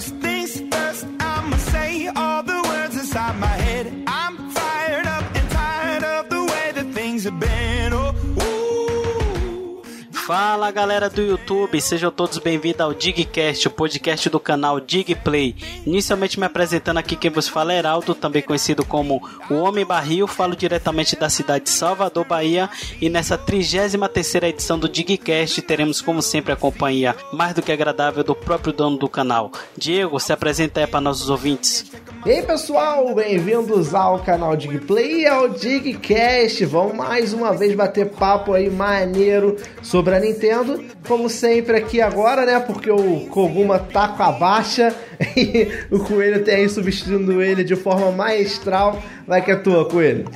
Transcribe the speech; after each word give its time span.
First 0.00 0.14
things 0.14 0.60
first, 0.72 1.06
I'ma 1.20 1.56
say 1.58 2.06
all 2.16 2.42
the 2.42 2.58
words 2.68 2.96
inside 2.96 3.38
my 3.38 3.48
head. 3.48 3.59
Fala 10.30 10.70
galera 10.70 11.10
do 11.10 11.20
YouTube, 11.20 11.80
sejam 11.80 12.08
todos 12.08 12.38
bem-vindos 12.38 12.80
ao 12.82 12.94
Digcast, 12.94 13.66
o 13.66 13.70
podcast 13.72 14.30
do 14.30 14.38
canal 14.38 14.78
Digplay. 14.78 15.56
Inicialmente 15.84 16.38
me 16.38 16.46
apresentando 16.46 16.98
aqui 16.98 17.16
quem 17.16 17.32
vos 17.32 17.48
fala 17.48 17.72
é 17.72 17.78
Heraldo, 17.78 18.14
também 18.14 18.40
conhecido 18.40 18.84
como 18.84 19.20
o 19.50 19.54
Homem 19.54 19.84
Barril, 19.84 20.28
falo 20.28 20.54
diretamente 20.54 21.16
da 21.16 21.28
cidade 21.28 21.64
de 21.64 21.70
Salvador, 21.70 22.24
Bahia, 22.24 22.70
e 23.00 23.08
nessa 23.08 23.36
33 23.36 24.36
edição 24.44 24.78
do 24.78 24.88
Digcast 24.88 25.62
teremos 25.62 26.00
como 26.00 26.22
sempre 26.22 26.52
a 26.52 26.56
companhia 26.56 27.16
mais 27.32 27.52
do 27.52 27.60
que 27.60 27.72
agradável 27.72 28.22
do 28.22 28.36
próprio 28.36 28.72
dono 28.72 28.96
do 28.96 29.08
canal. 29.08 29.50
Diego, 29.76 30.20
se 30.20 30.32
apresenta 30.32 30.78
aí 30.78 30.86
para 30.86 31.00
nossos 31.00 31.28
ouvintes. 31.28 31.90
E 32.26 32.30
aí 32.30 32.42
pessoal, 32.42 33.14
bem-vindos 33.14 33.94
ao 33.94 34.18
canal 34.18 34.54
Digplay 34.54 35.22
e 35.22 35.26
ao 35.26 35.48
Digcast. 35.48 36.66
Vamos 36.66 36.94
mais 36.94 37.32
uma 37.32 37.54
vez 37.54 37.74
bater 37.74 38.10
papo 38.10 38.52
aí 38.52 38.68
maneiro 38.68 39.56
sobre 39.82 40.14
a 40.14 40.20
Nintendo. 40.20 40.84
Como 41.08 41.30
sempre 41.30 41.78
aqui 41.78 41.98
agora, 41.98 42.44
né? 42.44 42.60
Porque 42.60 42.90
o 42.90 43.26
Koguma 43.28 43.78
tá 43.78 44.08
com 44.08 44.22
a 44.22 44.32
baixa 44.32 44.94
e 45.34 45.68
o 45.90 46.00
Coelho 46.00 46.44
tem 46.44 46.56
aí 46.56 46.68
substituindo 46.68 47.40
ele 47.40 47.64
de 47.64 47.74
forma 47.74 48.12
maestral. 48.12 49.02
Vai 49.26 49.42
que 49.42 49.50
é 49.50 49.56
tua, 49.56 49.88
Coelho. 49.88 50.26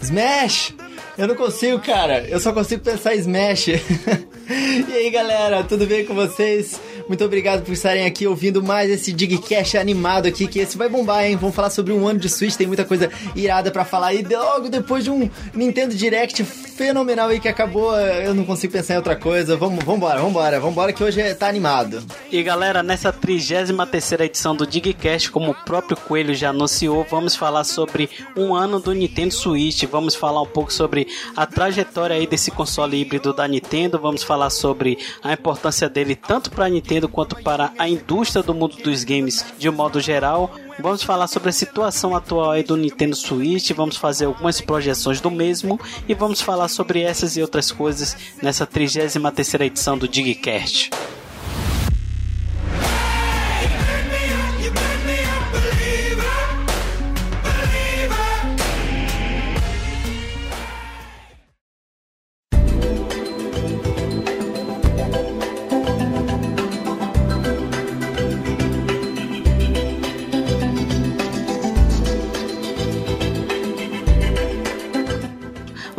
Smash! 0.00 0.74
Eu 1.18 1.28
não 1.28 1.34
consigo, 1.34 1.78
cara. 1.80 2.26
Eu 2.28 2.40
só 2.40 2.52
consigo 2.52 2.82
pensar 2.82 3.14
em 3.14 3.18
Smash. 3.18 3.68
e 4.88 4.92
aí, 4.92 5.10
galera, 5.10 5.64
tudo 5.64 5.86
bem 5.86 6.04
com 6.04 6.14
vocês? 6.14 6.80
Muito 7.08 7.24
obrigado 7.24 7.62
por 7.62 7.72
estarem 7.72 8.04
aqui 8.04 8.26
ouvindo 8.26 8.62
mais 8.62 8.90
esse 8.90 9.12
Digcast 9.12 9.78
animado 9.78 10.26
aqui, 10.26 10.48
que 10.48 10.58
esse 10.58 10.76
vai 10.76 10.88
bombar, 10.88 11.24
hein? 11.24 11.36
Vamos 11.36 11.54
falar 11.54 11.70
sobre 11.70 11.92
um 11.92 12.06
ano 12.06 12.18
de 12.18 12.28
Switch, 12.28 12.56
tem 12.56 12.66
muita 12.66 12.84
coisa 12.84 13.10
irada 13.34 13.70
para 13.70 13.84
falar. 13.84 14.12
E 14.12 14.22
logo 14.22 14.68
depois 14.68 15.04
de 15.04 15.10
um 15.10 15.30
Nintendo 15.54 15.94
Direct 15.94 16.44
fenomenal 16.44 17.28
aí 17.28 17.40
que 17.40 17.48
acabou, 17.48 17.96
eu 17.96 18.34
não 18.34 18.44
consigo 18.44 18.72
pensar 18.72 18.94
em 18.94 18.96
outra 18.98 19.16
coisa. 19.16 19.56
Vamos, 19.56 19.82
vambora, 19.84 20.20
vambora, 20.20 20.60
vambora 20.60 20.92
que 20.92 21.02
hoje 21.02 21.34
tá 21.34 21.48
animado. 21.48 22.04
E 22.30 22.42
galera, 22.42 22.82
nessa 22.82 23.12
33 23.12 24.12
edição 24.20 24.54
do 24.54 24.66
Digcast, 24.66 25.30
como 25.30 25.52
o 25.52 25.54
próprio 25.54 25.96
Coelho 25.96 26.34
já 26.34 26.50
anunciou, 26.50 27.06
vamos 27.08 27.34
falar 27.34 27.64
sobre 27.64 28.10
um 28.36 28.54
ano 28.54 28.78
do 28.78 28.92
Nintendo 28.92 29.32
Switch. 29.32 29.84
Vamos 29.84 30.14
falar 30.14 30.42
um 30.42 30.46
pouco 30.46 30.72
sobre 30.72 31.06
a 31.36 31.46
trajetória 31.46 32.16
aí 32.16 32.26
desse 32.26 32.50
console 32.50 33.00
híbrido 33.00 33.32
da 33.32 33.48
Nintendo. 33.48 33.98
Vamos 33.98 34.22
falar 34.22 34.50
sobre 34.50 34.98
a 35.22 35.32
importância 35.32 35.88
dele 35.88 36.14
tanto 36.14 36.50
para 36.50 36.66
a 36.66 36.68
Nintendo 36.96 37.08
quanto 37.08 37.36
para 37.42 37.72
a 37.78 37.86
indústria 37.88 38.42
do 38.42 38.54
mundo 38.54 38.76
dos 38.76 39.04
games 39.04 39.44
de 39.58 39.68
um 39.68 39.72
modo 39.72 40.00
geral. 40.00 40.50
Vamos 40.80 41.02
falar 41.02 41.26
sobre 41.26 41.50
a 41.50 41.52
situação 41.52 42.16
atual 42.16 42.62
do 42.62 42.76
Nintendo 42.76 43.14
Switch, 43.14 43.70
vamos 43.72 43.96
fazer 43.96 44.24
algumas 44.24 44.60
projeções 44.60 45.20
do 45.20 45.30
mesmo 45.30 45.78
e 46.08 46.14
vamos 46.14 46.40
falar 46.40 46.68
sobre 46.68 47.02
essas 47.02 47.36
e 47.36 47.42
outras 47.42 47.70
coisas 47.70 48.16
nessa 48.42 48.66
33 48.66 49.16
edição 49.60 49.98
do 49.98 50.08
Digcast. 50.08 50.90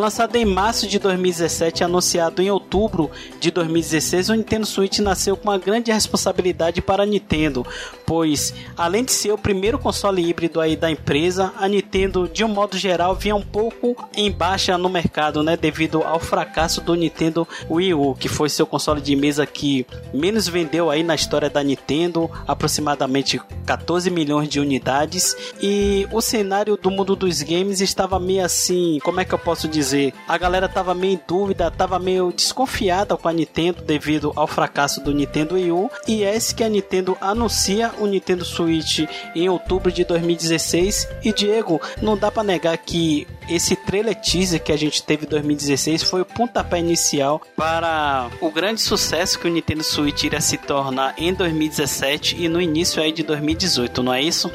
Lançado 0.07 0.38
em 0.38 0.45
março 0.45 0.88
de 0.88 1.00
2017 1.00 1.81
e 1.81 1.84
anunciado 1.84 2.41
em 2.41 2.50
outubro 2.50 3.12
de 3.41 3.51
2016, 3.51 4.29
o 4.29 4.35
Nintendo 4.35 4.66
Switch 4.66 5.00
nasceu 5.00 5.35
com 5.35 5.50
uma 5.50 5.57
grande 5.57 5.91
responsabilidade 5.91 6.81
para 6.81 7.03
a 7.03 7.06
Nintendo, 7.06 7.68
pois 8.06 8.53
além 8.78 9.03
de 9.03 9.12
ser 9.12 9.34
o 9.34 9.38
primeiro 9.38 9.78
console 9.78 10.25
híbrido 10.25 10.62
aí 10.62 10.78
da 10.78 10.90
empresa, 10.90 11.53
a 11.57 11.68
Nintendo 11.68 12.25
de 12.25 12.41
um 12.45 12.47
modo 12.47 12.78
geral 12.78 13.16
vinha 13.16 13.35
um 13.35 13.41
pouco 13.41 13.97
em 14.16 14.31
baixa 14.31 14.78
no 14.78 14.88
mercado, 14.88 15.44
né, 15.44 15.57
devido 15.57 16.01
ao 16.01 16.22
fracasso 16.22 16.79
do 16.79 16.95
Nintendo 16.95 17.45
Wii 17.69 17.94
U, 17.94 18.16
que 18.16 18.29
foi 18.29 18.47
seu 18.47 18.66
console 18.66 19.01
de 19.01 19.13
mesa 19.13 19.45
que 19.45 19.85
menos 20.13 20.47
vendeu 20.47 20.89
aí 20.89 21.03
na 21.03 21.16
história 21.16 21.50
da 21.50 21.62
Nintendo, 21.62 22.31
aproximadamente 22.47 23.41
14 23.66 24.09
milhões 24.09 24.47
de 24.47 24.62
unidades, 24.62 25.35
e 25.62 26.07
o 26.13 26.22
cenário 26.22 26.78
do 26.78 26.89
mundo 26.89 27.13
dos 27.13 27.41
games 27.41 27.81
estava 27.81 28.18
meio 28.18 28.45
assim, 28.45 29.00
como 29.03 29.19
é 29.19 29.25
que 29.25 29.34
eu 29.34 29.39
posso 29.39 29.68
dizer? 29.68 29.97
A 30.28 30.38
galera 30.38 30.68
tava 30.68 30.94
meio 30.94 31.13
em 31.13 31.22
dúvida, 31.28 31.72
tava 31.72 32.00
meio 32.00 32.31
desconfiada 32.31 33.16
com 33.18 33.28
a 33.28 33.34
Nintendo 33.34 33.81
devido 33.81 34.31
ao 34.35 34.47
fracasso 34.47 35.02
do 35.02 35.13
Nintendo 35.13 35.56
Wii 35.56 35.72
U, 35.72 35.90
e 36.08 36.24
é 36.24 36.35
esse 36.35 36.53
que 36.53 36.63
a 36.63 36.69
Nintendo 36.69 37.18
anuncia 37.19 37.91
o 38.00 38.06
Nintendo 38.06 38.46
Switch 38.46 39.07
em 39.36 39.50
outubro 39.50 39.91
de 39.91 40.03
2016. 40.03 41.07
E 41.24 41.34
Diego, 41.34 41.81
não 42.02 42.18
dá 42.18 42.31
para 42.31 42.44
negar 42.44 42.78
que 42.78 43.28
esse 43.50 43.75
trailer 43.75 44.16
teaser 44.16 44.62
que 44.62 44.72
a 44.72 44.78
gente 44.78 45.02
teve 45.03 45.25
em 45.25 45.30
2016 45.30 46.03
foi 46.03 46.22
o 46.22 46.25
pontapé 46.25 46.80
inicial 46.80 47.41
para 47.56 48.30
o 48.41 48.52
grande 48.52 48.81
sucesso 48.81 49.40
que 49.40 49.47
o 49.47 49.52
Nintendo 49.52 49.84
Switch 49.84 50.24
iria 50.24 50.41
se 50.41 50.57
tornar 50.57 51.13
em 51.18 51.34
2017 51.34 52.36
e 52.44 52.50
no 52.50 52.62
início 52.62 53.02
aí 53.02 53.12
de 53.12 53.24
2018, 53.24 54.03
não 54.03 54.13
é 54.13 54.22
isso? 54.22 54.52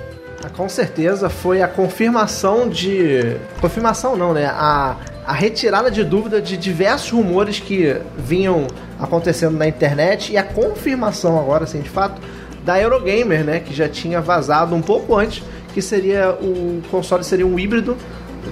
Com 0.56 0.68
certeza 0.68 1.30
foi 1.30 1.62
a 1.62 1.68
confirmação 1.68 2.68
de. 2.68 3.36
Confirmação 3.60 4.16
não, 4.16 4.34
né? 4.34 4.46
A, 4.46 4.96
a 5.24 5.32
retirada 5.32 5.90
de 5.90 6.02
dúvida 6.04 6.40
de 6.40 6.56
diversos 6.56 7.10
rumores 7.10 7.60
que 7.60 7.96
vinham 8.16 8.66
acontecendo 8.98 9.56
na 9.56 9.68
internet 9.68 10.32
e 10.32 10.36
a 10.36 10.42
confirmação 10.42 11.38
agora, 11.38 11.64
assim, 11.64 11.80
de 11.80 11.88
fato, 11.88 12.20
da 12.64 12.80
Eurogamer, 12.80 13.44
né? 13.44 13.60
Que 13.60 13.74
já 13.74 13.88
tinha 13.88 14.20
vazado 14.20 14.74
um 14.74 14.82
pouco 14.82 15.16
antes 15.16 15.42
que 15.72 15.80
seria 15.80 16.30
o 16.32 16.82
console 16.90 17.24
seria 17.24 17.46
um 17.46 17.58
híbrido 17.58 17.96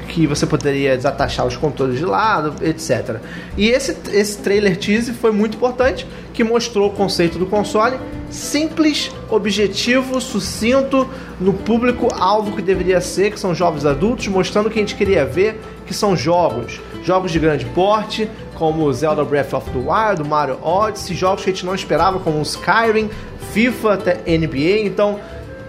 que 0.08 0.26
você 0.26 0.46
poderia 0.46 0.96
desatachar 0.96 1.46
os 1.46 1.56
controles 1.56 1.98
de 1.98 2.04
lado, 2.04 2.54
etc. 2.64 3.16
E 3.56 3.68
esse, 3.68 3.96
esse 4.12 4.38
trailer 4.38 4.76
teaser 4.76 5.14
foi 5.14 5.30
muito 5.30 5.56
importante, 5.56 6.06
que 6.32 6.44
mostrou 6.44 6.88
o 6.88 6.92
conceito 6.92 7.38
do 7.38 7.46
console 7.46 7.98
simples, 8.30 9.10
objetivo, 9.28 10.20
sucinto, 10.20 11.08
no 11.40 11.52
público-alvo 11.52 12.54
que 12.54 12.62
deveria 12.62 13.00
ser, 13.00 13.32
que 13.32 13.40
são 13.40 13.54
jovens 13.54 13.84
adultos, 13.84 14.28
mostrando 14.28 14.66
o 14.66 14.70
que 14.70 14.78
a 14.78 14.82
gente 14.82 14.94
queria 14.94 15.24
ver, 15.24 15.60
que 15.86 15.92
são 15.92 16.16
jogos. 16.16 16.80
Jogos 17.02 17.32
de 17.32 17.38
grande 17.38 17.64
porte, 17.66 18.30
como 18.54 18.92
Zelda 18.92 19.24
Breath 19.24 19.52
of 19.54 19.70
the 19.70 19.78
Wild, 19.78 20.28
Mario 20.28 20.58
Odyssey, 20.62 21.16
jogos 21.16 21.42
que 21.42 21.50
a 21.50 21.52
gente 21.52 21.66
não 21.66 21.74
esperava, 21.74 22.20
como 22.20 22.40
Skyrim, 22.42 23.10
FIFA, 23.52 23.94
até 23.94 24.14
NBA. 24.38 24.86
Então, 24.86 25.18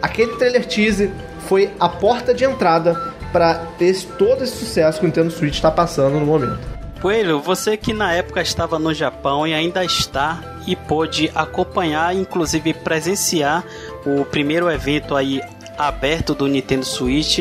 aquele 0.02 0.34
trailer 0.34 0.66
teaser 0.66 1.10
foi 1.48 1.70
a 1.80 1.90
porta 1.90 2.34
de 2.34 2.44
entrada 2.44 3.11
para 3.32 3.56
ter 3.78 3.96
todo 4.18 4.44
esse 4.44 4.56
sucesso 4.56 5.00
que 5.00 5.06
o 5.06 5.08
Nintendo 5.08 5.32
Switch 5.32 5.56
está 5.56 5.72
passando 5.72 6.20
no 6.20 6.26
momento. 6.26 6.60
Coelho, 7.02 7.40
você 7.40 7.76
que 7.76 7.94
na 7.94 8.14
época 8.14 8.42
estava 8.42 8.78
no 8.78 8.94
Japão 8.94 9.48
e 9.48 9.54
ainda 9.54 9.84
está 9.84 10.40
e 10.68 10.76
pôde 10.76 11.32
acompanhar, 11.34 12.16
inclusive 12.16 12.74
presenciar 12.76 13.64
o 14.06 14.24
primeiro 14.24 14.70
evento 14.70 15.16
aí 15.16 15.42
aberto 15.78 16.36
do 16.36 16.48
Nintendo 16.48 16.86
Switch. 16.86 17.40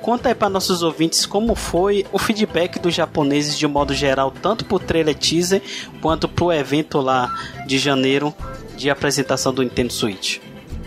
Conta 0.00 0.30
aí 0.30 0.34
para 0.34 0.48
nossos 0.48 0.82
ouvintes 0.82 1.26
como 1.26 1.54
foi 1.54 2.06
o 2.10 2.18
feedback 2.18 2.78
dos 2.78 2.94
japoneses 2.94 3.58
de 3.58 3.66
modo 3.66 3.92
geral, 3.92 4.30
tanto 4.30 4.64
pro 4.64 4.78
trailer 4.78 5.14
teaser 5.14 5.60
quanto 6.00 6.26
pro 6.26 6.50
evento 6.50 6.98
lá 6.98 7.30
de 7.66 7.78
janeiro 7.78 8.34
de 8.76 8.88
apresentação 8.88 9.52
do 9.52 9.62
Nintendo 9.62 9.92
Switch. 9.92 10.38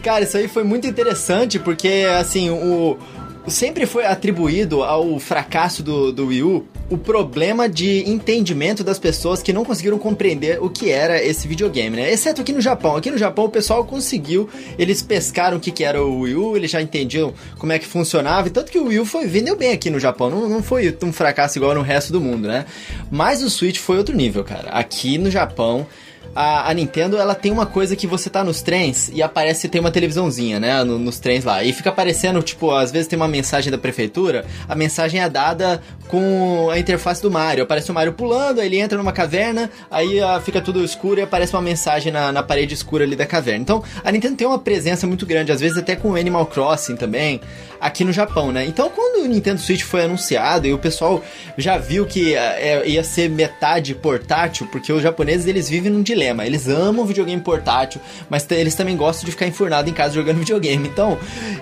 Cara, 0.02 0.24
isso 0.24 0.38
aí 0.38 0.48
foi 0.48 0.63
muito 0.63 0.86
interessante 0.86 1.57
porque, 1.57 2.06
assim, 2.16 2.50
o. 2.50 2.98
Sempre 3.47 3.86
foi 3.86 4.06
atribuído 4.06 4.83
ao 4.83 5.19
fracasso 5.19 5.83
do, 5.83 6.12
do 6.12 6.27
Wii 6.27 6.44
U 6.44 6.65
o 6.89 6.97
problema 6.97 7.68
de 7.68 8.07
entendimento 8.09 8.83
das 8.83 9.00
pessoas 9.00 9.42
que 9.42 9.53
não 9.53 9.65
conseguiram 9.65 9.97
compreender 9.97 10.62
o 10.62 10.69
que 10.69 10.92
era 10.92 11.24
esse 11.24 11.47
videogame, 11.47 11.95
né? 11.95 12.12
Exceto 12.12 12.42
aqui 12.42 12.51
no 12.51 12.62
Japão. 12.62 12.95
Aqui 12.95 13.09
no 13.09 13.18
Japão 13.18 13.45
o 13.45 13.50
pessoal 13.50 13.83
conseguiu, 13.86 14.50
eles 14.77 15.01
pescaram 15.01 15.57
o 15.57 15.59
que, 15.59 15.71
que 15.71 15.83
era 15.83 16.03
o 16.03 16.21
Wii 16.21 16.36
U, 16.36 16.56
eles 16.56 16.69
já 16.69 16.81
entendiam 16.81 17.33
como 17.57 17.71
é 17.71 17.80
que 17.80 17.86
funcionava, 17.86 18.47
e 18.47 18.51
tanto 18.51 18.71
que 18.71 18.77
o 18.77 18.86
Wii 18.86 19.00
U 19.00 19.06
foi, 19.06 19.25
vendeu 19.25 19.56
bem 19.56 19.71
aqui 19.71 19.89
no 19.89 20.00
Japão, 20.00 20.30
não, 20.30 20.47
não 20.47 20.63
foi 20.63 20.95
um 21.03 21.13
fracasso 21.13 21.57
igual 21.57 21.74
no 21.74 21.81
resto 21.81 22.12
do 22.12 22.21
mundo, 22.21 22.47
né? 22.47 22.65
Mas 23.09 23.42
o 23.42 23.50
Switch 23.50 23.80
foi 23.80 23.97
outro 23.97 24.15
nível, 24.15 24.44
cara. 24.44 24.69
Aqui 24.69 25.18
no 25.18 25.31
Japão 25.31 25.88
a, 26.36 26.70
a, 26.70 26.74
Nintendo 26.74 27.18
ela 27.18 27.34
tem 27.34 27.52
uma 27.52 27.66
coisa 27.66 27.96
que 27.96 28.06
você 28.06 28.30
tá 28.30 28.44
nos 28.44 28.62
trens 28.62 29.10
e 29.14 29.24
aparece 29.24 29.70
tem 29.70 29.80
uma 29.80 29.90
televisãozinha, 29.90 30.60
né, 30.60 30.84
no, 30.84 31.00
nos 31.00 31.18
trens 31.18 31.46
lá. 31.46 31.64
E 31.64 31.72
fica 31.72 31.90
aparecendo, 31.90 32.44
tipo, 32.44 32.72
às 32.72 32.92
vezes 32.92 33.08
tem 33.08 33.16
uma 33.18 33.28
mensagem 33.28 33.72
da 33.72 33.78
prefeitura, 33.78 34.46
a 34.68 34.76
mensagem 34.76 35.22
é 35.22 35.30
dada 35.30 35.82
com 36.10 36.70
a 36.70 36.78
interface 36.78 37.22
do 37.22 37.32
Mario. 37.32 37.64
Aparece 37.64 37.90
o 37.90 37.94
Mario 37.94 38.14
pulando, 38.14 38.60
aí 38.60 38.68
ele 38.68 38.78
entra 38.78 38.98
numa 38.98 39.14
caverna, 39.14 39.70
aí 39.90 40.22
uh, 40.22 40.42
fica 40.42 40.62
tudo 40.62 40.84
escuro 40.84 41.20
e 41.20 41.24
aparece 41.24 41.54
uma 41.54 41.62
mensagem 41.62 42.12
na, 42.12 42.32
na 42.32 42.44
parede 42.44 42.74
escura 42.74 43.06
ali 43.06 43.16
da 43.16 43.26
caverna. 43.26 43.62
Então, 43.62 43.84
a 44.04 44.12
Nintendo 44.12 44.36
tem 44.36 44.48
uma 44.48 44.60
presença 44.60 45.08
muito 45.08 45.26
grande, 45.26 45.52
às 45.52 45.62
vezes 45.62 45.78
até 45.78 45.96
com 45.96 46.16
Animal 46.16 46.46
Crossing 46.48 46.96
também, 46.98 47.40
aqui 47.86 48.04
no 48.04 48.12
Japão, 48.12 48.52
né? 48.52 48.66
Então, 48.66 48.90
quando 48.90 49.24
o 49.24 49.28
Nintendo 49.28 49.62
Switch 49.62 49.84
foi 49.84 50.04
anunciado 50.06 50.66
e 50.66 50.74
o 50.74 50.78
pessoal 50.78 51.24
já 51.56 51.78
viu 51.78 52.06
que 52.06 52.34
uh, 52.34 52.88
ia 52.88 53.04
ser 53.04 53.30
metade 53.30 53.94
portátil, 53.94 54.68
porque 54.72 54.92
os 54.92 55.04
japoneses 55.04 55.46
eles 55.46 55.70
vivem 55.70 55.92
num 55.92 56.02
dilema. 56.02 56.46
Eles 56.46 56.68
amam 56.68 57.06
videogame 57.06 57.42
portátil, 57.42 58.02
mas 58.28 58.46
eles 58.50 58.74
também 58.74 58.98
gostam 58.98 59.26
de 59.26 59.32
ficar 59.32 59.48
enfurnado 59.48 59.90
em 59.90 59.94
casa 59.94 60.16
jogando 60.16 60.40
videogame. 60.40 60.88
Então, 60.88 61.18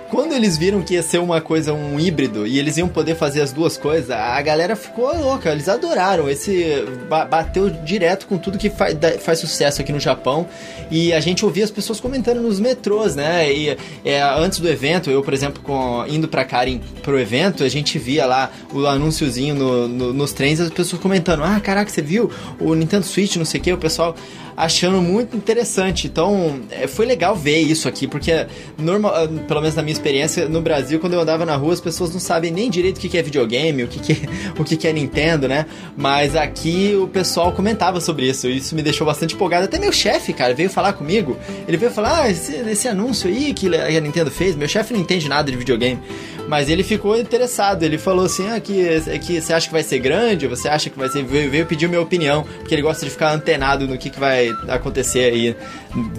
quando 0.08 0.32
eles 0.32 0.56
viram 0.56 0.80
que 0.80 0.94
ia 0.94 1.02
ser 1.02 1.18
uma 1.18 1.40
coisa, 1.40 1.74
um 1.74 2.00
híbrido, 2.00 2.46
e 2.46 2.58
eles 2.58 2.76
iam 2.78 2.88
poder 2.88 3.16
fazer 3.16 3.42
as 3.42 3.52
duas 3.52 3.76
coisas, 3.76 4.10
a 4.10 4.40
galera 4.40 4.74
ficou 4.74 5.14
louca, 5.14 5.50
eles 5.50 5.68
adoraram. 5.68 6.28
Esse 6.28 6.84
bateu 7.28 7.68
direto 7.68 8.26
com 8.26 8.38
tudo 8.38 8.56
que 8.56 8.70
faz, 8.70 8.96
faz 9.20 9.38
sucesso 9.38 9.82
aqui 9.82 9.92
no 9.92 10.00
Japão. 10.00 10.46
E 10.90 11.12
a 11.12 11.20
gente 11.20 11.44
ouvia 11.44 11.64
as 11.64 11.70
pessoas 11.70 12.00
comentando 12.00 12.40
nos 12.40 12.58
metrôs, 12.58 13.14
né? 13.14 13.52
E 13.52 13.76
é, 14.04 14.22
antes 14.22 14.58
do 14.58 14.68
evento, 14.68 15.10
eu, 15.10 15.22
por 15.22 15.34
exemplo, 15.34 15.62
com, 15.62 16.04
indo 16.14 16.28
pra 16.28 16.44
Karen 16.44 16.80
pro 17.02 17.18
evento, 17.18 17.64
a 17.64 17.68
gente 17.68 17.98
via 17.98 18.26
lá 18.26 18.50
o 18.72 18.86
anúnciozinho 18.86 19.54
no, 19.54 19.88
no, 19.88 20.12
nos 20.12 20.32
trens, 20.32 20.60
as 20.60 20.70
pessoas 20.70 21.00
comentando: 21.00 21.42
Ah, 21.42 21.60
caraca, 21.60 21.90
você 21.90 22.02
viu 22.02 22.30
o 22.58 22.74
Nintendo 22.74 23.04
Switch, 23.04 23.36
não 23.36 23.44
sei 23.44 23.60
o 23.60 23.64
que, 23.64 23.72
o 23.72 23.78
pessoal 23.78 24.14
achando 24.56 25.00
muito 25.00 25.36
interessante. 25.36 26.06
Então, 26.06 26.60
é, 26.70 26.86
foi 26.86 27.06
legal 27.06 27.34
ver 27.34 27.60
isso 27.60 27.88
aqui, 27.88 28.06
porque, 28.06 28.46
normal, 28.78 29.12
ah, 29.14 29.28
pelo 29.46 29.60
menos 29.60 29.74
na 29.74 29.82
minha 29.82 29.92
experiência, 29.92 30.48
no 30.48 30.60
Brasil, 30.60 31.00
quando 31.00 31.14
eu 31.14 31.20
andava 31.20 31.44
na 31.44 31.56
rua, 31.56 31.72
as 31.72 31.80
pessoas 31.80 32.12
não 32.12 32.20
sabem 32.20 32.50
nem 32.50 32.70
direito 32.70 32.98
o 32.98 33.00
que 33.00 33.16
é 33.16 33.22
videogame, 33.22 33.84
o 33.84 33.88
que, 33.88 34.12
é, 34.12 34.16
o 34.58 34.64
que 34.64 34.86
é 34.86 34.92
Nintendo, 34.92 35.48
né? 35.48 35.66
Mas 35.96 36.36
aqui 36.36 36.94
o 37.00 37.08
pessoal 37.08 37.52
comentava 37.52 38.00
sobre 38.00 38.28
isso, 38.28 38.48
e 38.48 38.58
isso 38.58 38.74
me 38.74 38.82
deixou 38.82 39.06
bastante 39.06 39.34
empolgado. 39.34 39.64
Até 39.64 39.78
meu 39.78 39.92
chefe, 39.92 40.32
cara, 40.32 40.54
veio 40.54 40.70
falar 40.70 40.92
comigo. 40.92 41.36
Ele 41.66 41.76
veio 41.76 41.90
falar: 41.90 42.22
Ah, 42.22 42.30
esse, 42.30 42.54
esse 42.54 42.88
anúncio 42.88 43.28
aí 43.28 43.52
que 43.52 43.74
a 43.74 44.00
Nintendo 44.00 44.30
fez, 44.30 44.56
meu 44.56 44.68
chefe 44.68 44.92
não 44.92 45.00
entende 45.00 45.28
nada 45.28 45.50
de 45.50 45.56
videogame. 45.56 46.00
Mas 46.48 46.68
ele 46.68 46.82
ficou 46.82 47.16
interessado, 47.16 47.82
ele 47.82 47.98
falou 47.98 48.26
assim: 48.26 48.48
ah, 48.50 48.60
que, 48.60 48.86
é 48.86 49.18
que 49.18 49.40
você 49.40 49.52
acha 49.52 49.66
que 49.66 49.72
vai 49.72 49.82
ser 49.82 49.98
grande? 49.98 50.46
Você 50.46 50.68
acha 50.68 50.90
que 50.90 50.98
vai 50.98 51.08
ser. 51.08 51.24
Veio, 51.24 51.66
pedir 51.66 51.88
minha 51.88 52.00
opinião, 52.00 52.42
porque 52.42 52.74
ele 52.74 52.82
gosta 52.82 53.04
de 53.04 53.10
ficar 53.10 53.32
antenado 53.32 53.86
no 53.86 53.96
que, 53.96 54.10
que 54.10 54.20
vai 54.20 54.50
acontecer 54.68 55.32
aí 55.32 55.56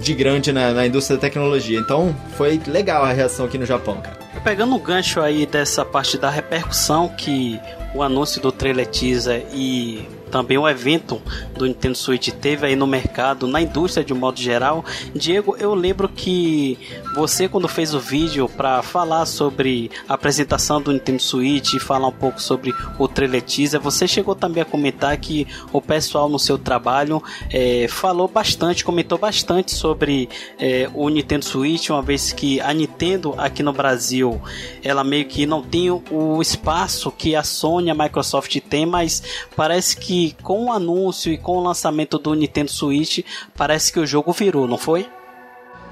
de 0.00 0.14
grande 0.14 0.52
na, 0.52 0.72
na 0.72 0.86
indústria 0.86 1.16
da 1.16 1.20
tecnologia. 1.20 1.78
Então 1.78 2.14
foi 2.36 2.60
legal 2.66 3.04
a 3.04 3.12
reação 3.12 3.46
aqui 3.46 3.58
no 3.58 3.66
Japão, 3.66 4.00
cara. 4.00 4.16
Pegando 4.42 4.74
o 4.74 4.78
gancho 4.78 5.20
aí 5.20 5.46
dessa 5.46 5.84
parte 5.84 6.18
da 6.18 6.30
repercussão 6.30 7.08
que 7.08 7.58
o 7.94 8.02
anúncio 8.02 8.40
do 8.40 8.52
trailer 8.52 8.86
teaser 8.86 9.44
e 9.52 10.06
também 10.36 10.58
o 10.58 10.68
evento 10.68 11.18
do 11.56 11.64
Nintendo 11.64 11.96
Switch 11.96 12.28
teve 12.28 12.66
aí 12.66 12.76
no 12.76 12.86
mercado, 12.86 13.46
na 13.46 13.62
indústria 13.62 14.04
de 14.04 14.12
um 14.12 14.16
modo 14.16 14.38
geral. 14.38 14.84
Diego, 15.14 15.56
eu 15.58 15.74
lembro 15.74 16.10
que 16.10 16.78
você 17.14 17.48
quando 17.48 17.66
fez 17.66 17.94
o 17.94 17.98
vídeo 17.98 18.46
para 18.46 18.82
falar 18.82 19.24
sobre 19.24 19.90
a 20.06 20.12
apresentação 20.12 20.78
do 20.82 20.92
Nintendo 20.92 21.22
Switch 21.22 21.72
e 21.72 21.80
falar 21.80 22.08
um 22.08 22.12
pouco 22.12 22.38
sobre 22.38 22.74
o 22.98 23.08
trailer 23.08 23.40
teaser, 23.40 23.80
você 23.80 24.06
chegou 24.06 24.34
também 24.34 24.62
a 24.62 24.66
comentar 24.66 25.16
que 25.16 25.46
o 25.72 25.80
pessoal 25.80 26.28
no 26.28 26.38
seu 26.38 26.58
trabalho 26.58 27.22
é, 27.50 27.86
falou 27.88 28.28
bastante, 28.28 28.84
comentou 28.84 29.16
bastante 29.16 29.72
sobre 29.72 30.28
é, 30.58 30.86
o 30.92 31.08
Nintendo 31.08 31.46
Switch, 31.46 31.88
uma 31.88 32.02
vez 32.02 32.30
que 32.30 32.60
a 32.60 32.74
Nintendo 32.74 33.34
aqui 33.38 33.62
no 33.62 33.72
Brasil 33.72 34.38
ela 34.84 35.02
meio 35.02 35.24
que 35.24 35.46
não 35.46 35.62
tem 35.62 35.90
o 35.90 36.42
espaço 36.42 37.10
que 37.10 37.34
a 37.34 37.42
Sony 37.42 37.88
a 37.88 37.94
Microsoft 37.94 38.54
tem, 38.68 38.84
mas 38.84 39.22
parece 39.56 39.96
que 39.96 40.25
com 40.42 40.66
o 40.66 40.72
anúncio 40.72 41.32
e 41.32 41.38
com 41.38 41.58
o 41.58 41.62
lançamento 41.62 42.18
do 42.18 42.34
Nintendo 42.34 42.70
Switch, 42.70 43.20
parece 43.56 43.92
que 43.92 44.00
o 44.00 44.06
jogo 44.06 44.32
virou, 44.32 44.66
não 44.66 44.78
foi? 44.78 45.06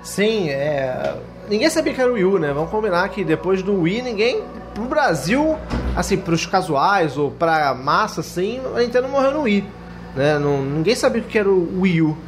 Sim, 0.03 0.51
é. 0.51 1.17
Ninguém 1.49 1.69
sabia 1.71 1.93
que 1.93 2.01
era 2.01 2.11
o 2.11 2.15
Wii 2.15 2.25
U, 2.25 2.39
né? 2.39 2.53
Vamos 2.53 2.71
combinar 2.71 3.09
que 3.09 3.25
depois 3.25 3.63
do 3.63 3.81
Wii, 3.81 4.03
ninguém. 4.03 4.43
Pro 4.75 4.85
Brasil, 4.85 5.57
assim, 5.97 6.17
pros 6.17 6.47
casuais 6.47 7.17
ou 7.17 7.31
pra 7.31 7.75
massa, 7.75 8.21
assim, 8.23 8.61
a 8.75 8.81
Nintendo 8.81 9.09
morreu 9.09 9.31
no 9.31 9.43
Wii. 9.43 9.65
Né? 10.17 10.39
Não, 10.39 10.63
ninguém 10.63 10.95
sabia 10.95 11.23
o 11.23 11.25
que 11.25 11.39
era 11.39 11.49
o 11.49 11.81
Wii 11.81 12.03
U. 12.03 12.19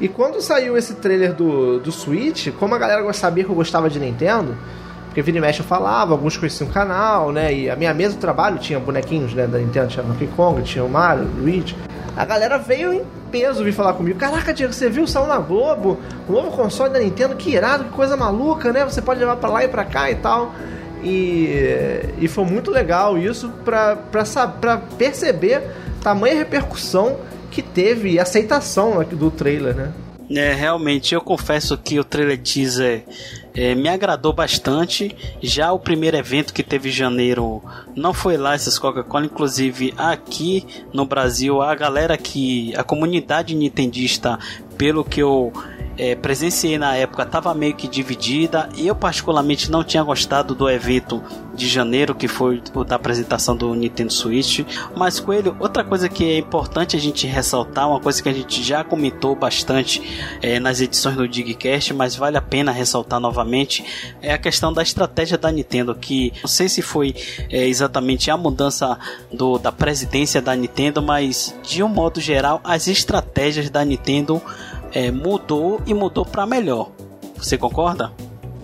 E 0.00 0.08
quando 0.08 0.40
saiu 0.40 0.76
esse 0.76 0.94
trailer 0.94 1.32
do, 1.32 1.80
do 1.80 1.90
Switch, 1.90 2.48
como 2.58 2.74
a 2.74 2.78
galera 2.78 3.10
sabia 3.12 3.44
que 3.44 3.50
eu 3.50 3.56
gostava 3.56 3.88
de 3.88 3.98
Nintendo, 3.98 4.56
porque 5.16 5.22
vira 5.22 5.38
e 5.38 5.40
mexe 5.40 5.60
eu 5.60 5.64
falava, 5.64 6.12
alguns 6.12 6.36
conheciam 6.36 6.68
o 6.68 6.70
canal, 6.70 7.32
né? 7.32 7.50
E 7.50 7.70
a 7.70 7.74
minha 7.74 7.94
mesa 7.94 8.12
de 8.12 8.20
trabalho 8.20 8.58
tinha 8.58 8.78
bonequinhos 8.78 9.32
né, 9.32 9.46
da 9.46 9.56
Nintendo, 9.56 9.88
tinha 9.88 10.02
Donkey 10.02 10.26
Kong, 10.36 10.60
tinha 10.60 10.84
o 10.84 10.90
Mario, 10.90 11.24
o 11.24 11.40
Luigi. 11.40 11.74
A 12.14 12.22
galera 12.26 12.58
veio 12.58 12.92
em 12.92 13.02
peso 13.30 13.64
vir 13.64 13.72
falar 13.72 13.94
comigo. 13.94 14.18
Caraca, 14.18 14.52
Diego, 14.52 14.74
você 14.74 14.90
viu? 14.90 15.06
Saiu 15.06 15.26
na 15.26 15.38
Globo, 15.38 15.98
o 16.28 16.32
novo 16.32 16.50
console 16.50 16.92
da 16.92 16.98
Nintendo, 16.98 17.34
que 17.34 17.48
irado, 17.48 17.84
que 17.84 17.90
coisa 17.92 18.14
maluca, 18.14 18.70
né? 18.74 18.84
Você 18.84 19.00
pode 19.00 19.18
levar 19.18 19.36
pra 19.36 19.48
lá 19.48 19.64
e 19.64 19.68
pra 19.68 19.86
cá 19.86 20.10
e 20.10 20.16
tal. 20.16 20.54
E, 21.02 22.10
e 22.18 22.28
foi 22.28 22.44
muito 22.44 22.70
legal 22.70 23.16
isso 23.16 23.48
pra, 23.64 23.96
pra, 23.96 24.22
pra 24.60 24.76
perceber 24.98 25.62
tamanha 26.02 26.34
repercussão 26.34 27.16
que 27.50 27.62
teve 27.62 28.10
e 28.10 28.20
aceitação 28.20 29.02
do 29.02 29.30
trailer, 29.30 29.74
né? 29.74 29.92
É, 30.30 30.52
realmente, 30.52 31.14
eu 31.14 31.20
confesso 31.20 31.78
que 31.78 31.98
o 31.98 32.04
trailer 32.04 32.38
teaser 32.38 33.04
é, 33.56 33.74
me 33.74 33.88
agradou 33.88 34.32
bastante. 34.32 35.16
Já 35.42 35.72
o 35.72 35.78
primeiro 35.78 36.16
evento 36.16 36.52
que 36.52 36.62
teve 36.62 36.90
em 36.90 36.92
janeiro 36.92 37.62
não 37.96 38.12
foi 38.12 38.36
lá 38.36 38.54
essas 38.54 38.78
Coca-Cola, 38.78 39.24
inclusive 39.24 39.94
aqui 39.96 40.64
no 40.92 41.06
Brasil, 41.06 41.62
a 41.62 41.74
galera 41.74 42.18
que 42.18 42.76
a 42.76 42.84
comunidade 42.84 43.54
nintendista, 43.54 44.38
pelo 44.76 45.02
que 45.02 45.22
eu 45.22 45.52
é, 45.96 46.14
presenciei 46.14 46.78
na 46.78 46.94
época 46.94 47.22
estava 47.22 47.54
meio 47.54 47.74
que 47.74 47.88
dividida. 47.88 48.68
Eu 48.76 48.94
particularmente 48.94 49.70
não 49.70 49.82
tinha 49.82 50.02
gostado 50.02 50.54
do 50.54 50.68
evento 50.68 51.22
de 51.54 51.66
janeiro, 51.68 52.14
que 52.14 52.28
foi 52.28 52.62
o 52.74 52.84
da 52.84 52.96
apresentação 52.96 53.56
do 53.56 53.74
Nintendo 53.74 54.12
Switch. 54.12 54.60
Mas 54.94 55.18
Coelho, 55.18 55.56
outra 55.58 55.82
coisa 55.82 56.08
que 56.08 56.24
é 56.24 56.38
importante 56.38 56.96
a 56.96 57.00
gente 57.00 57.26
ressaltar, 57.26 57.88
uma 57.88 58.00
coisa 58.00 58.22
que 58.22 58.28
a 58.28 58.32
gente 58.32 58.62
já 58.62 58.84
comentou 58.84 59.34
bastante 59.34 60.02
é, 60.42 60.60
nas 60.60 60.80
edições 60.80 61.16
do 61.16 61.26
Digcast, 61.26 61.94
mas 61.94 62.14
vale 62.14 62.36
a 62.36 62.42
pena 62.42 62.70
ressaltar 62.70 63.18
novamente, 63.18 63.84
é 64.20 64.32
a 64.32 64.38
questão 64.38 64.72
da 64.72 64.82
estratégia 64.82 65.38
da 65.38 65.50
Nintendo, 65.50 65.94
que 65.94 66.32
não 66.42 66.48
sei 66.48 66.68
se 66.68 66.82
foi 66.82 67.14
é, 67.50 67.66
exatamente 67.66 68.30
a 68.30 68.36
mudança 68.36 68.98
do, 69.32 69.58
da 69.58 69.72
presidência 69.72 70.42
da 70.42 70.54
Nintendo, 70.54 71.00
mas 71.00 71.54
de 71.62 71.82
um 71.82 71.88
modo 71.88 72.20
geral, 72.20 72.60
as 72.62 72.86
estratégias 72.86 73.70
da 73.70 73.84
Nintendo 73.84 74.42
é, 74.92 75.10
mudou 75.10 75.80
e 75.86 75.94
mudou 75.94 76.24
para 76.24 76.46
melhor. 76.46 76.90
Você 77.36 77.58
concorda? 77.58 78.12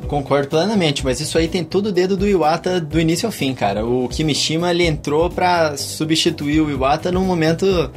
Concordo 0.08 0.48
plenamente, 0.48 1.04
mas 1.04 1.20
isso 1.20 1.38
aí 1.38 1.48
tem 1.48 1.64
todo 1.64 1.86
o 1.86 1.92
dedo 1.92 2.16
do 2.16 2.28
Iwata 2.28 2.80
do 2.80 3.00
início 3.00 3.26
ao 3.26 3.32
fim, 3.32 3.54
cara. 3.54 3.86
O 3.86 4.08
Kimishima 4.08 4.70
ele 4.70 4.84
entrou 4.84 5.30
para 5.30 5.76
substituir 5.76 6.60
o 6.60 6.70
Iwata 6.70 7.10
num 7.10 7.24
momento 7.24 7.90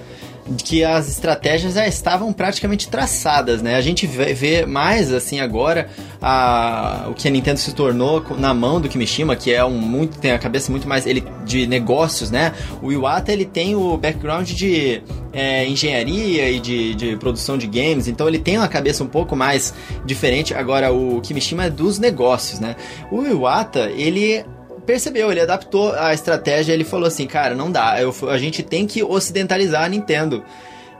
que 0.63 0.83
as 0.83 1.09
estratégias 1.09 1.73
já 1.73 1.87
estavam 1.87 2.31
praticamente 2.31 2.87
traçadas, 2.87 3.61
né? 3.61 3.75
A 3.75 3.81
gente 3.81 4.05
vê, 4.05 4.65
mais 4.65 5.11
assim 5.11 5.39
agora 5.39 5.89
a, 6.21 7.07
o 7.09 7.13
que 7.13 7.27
a 7.27 7.31
Nintendo 7.31 7.59
se 7.59 7.73
tornou 7.73 8.23
na 8.37 8.53
mão 8.53 8.79
do 8.79 8.87
Kimishima, 8.87 9.35
que 9.35 9.51
é 9.51 9.65
um 9.65 9.77
muito 9.77 10.19
tem 10.19 10.31
a 10.31 10.39
cabeça 10.39 10.71
muito 10.71 10.87
mais 10.87 11.07
ele 11.07 11.23
de 11.43 11.65
negócios, 11.65 12.29
né? 12.29 12.53
O 12.81 12.91
Iwata 12.91 13.33
ele 13.33 13.45
tem 13.45 13.75
o 13.75 13.97
background 13.97 14.47
de 14.51 15.01
é, 15.33 15.67
engenharia 15.67 16.49
e 16.51 16.59
de, 16.59 16.93
de 16.93 17.17
produção 17.17 17.57
de 17.57 17.65
games, 17.65 18.07
então 18.07 18.27
ele 18.27 18.39
tem 18.39 18.57
uma 18.57 18.67
cabeça 18.67 19.03
um 19.03 19.07
pouco 19.07 19.35
mais 19.35 19.73
diferente. 20.05 20.53
Agora 20.53 20.93
o 20.93 21.21
Kimishima 21.21 21.65
é 21.65 21.69
dos 21.71 21.97
negócios, 21.97 22.59
né? 22.59 22.75
O 23.11 23.23
Iwata 23.23 23.89
ele 23.95 24.45
percebeu, 24.85 25.31
ele 25.31 25.41
adaptou 25.41 25.93
a 25.93 26.13
estratégia, 26.13 26.73
ele 26.73 26.83
falou 26.83 27.07
assim, 27.07 27.25
cara, 27.27 27.55
não 27.55 27.71
dá, 27.71 28.01
eu, 28.01 28.13
a 28.29 28.37
gente 28.37 28.63
tem 28.63 28.85
que 28.85 29.03
ocidentalizar 29.03 29.83
a 29.83 29.89
Nintendo. 29.89 30.43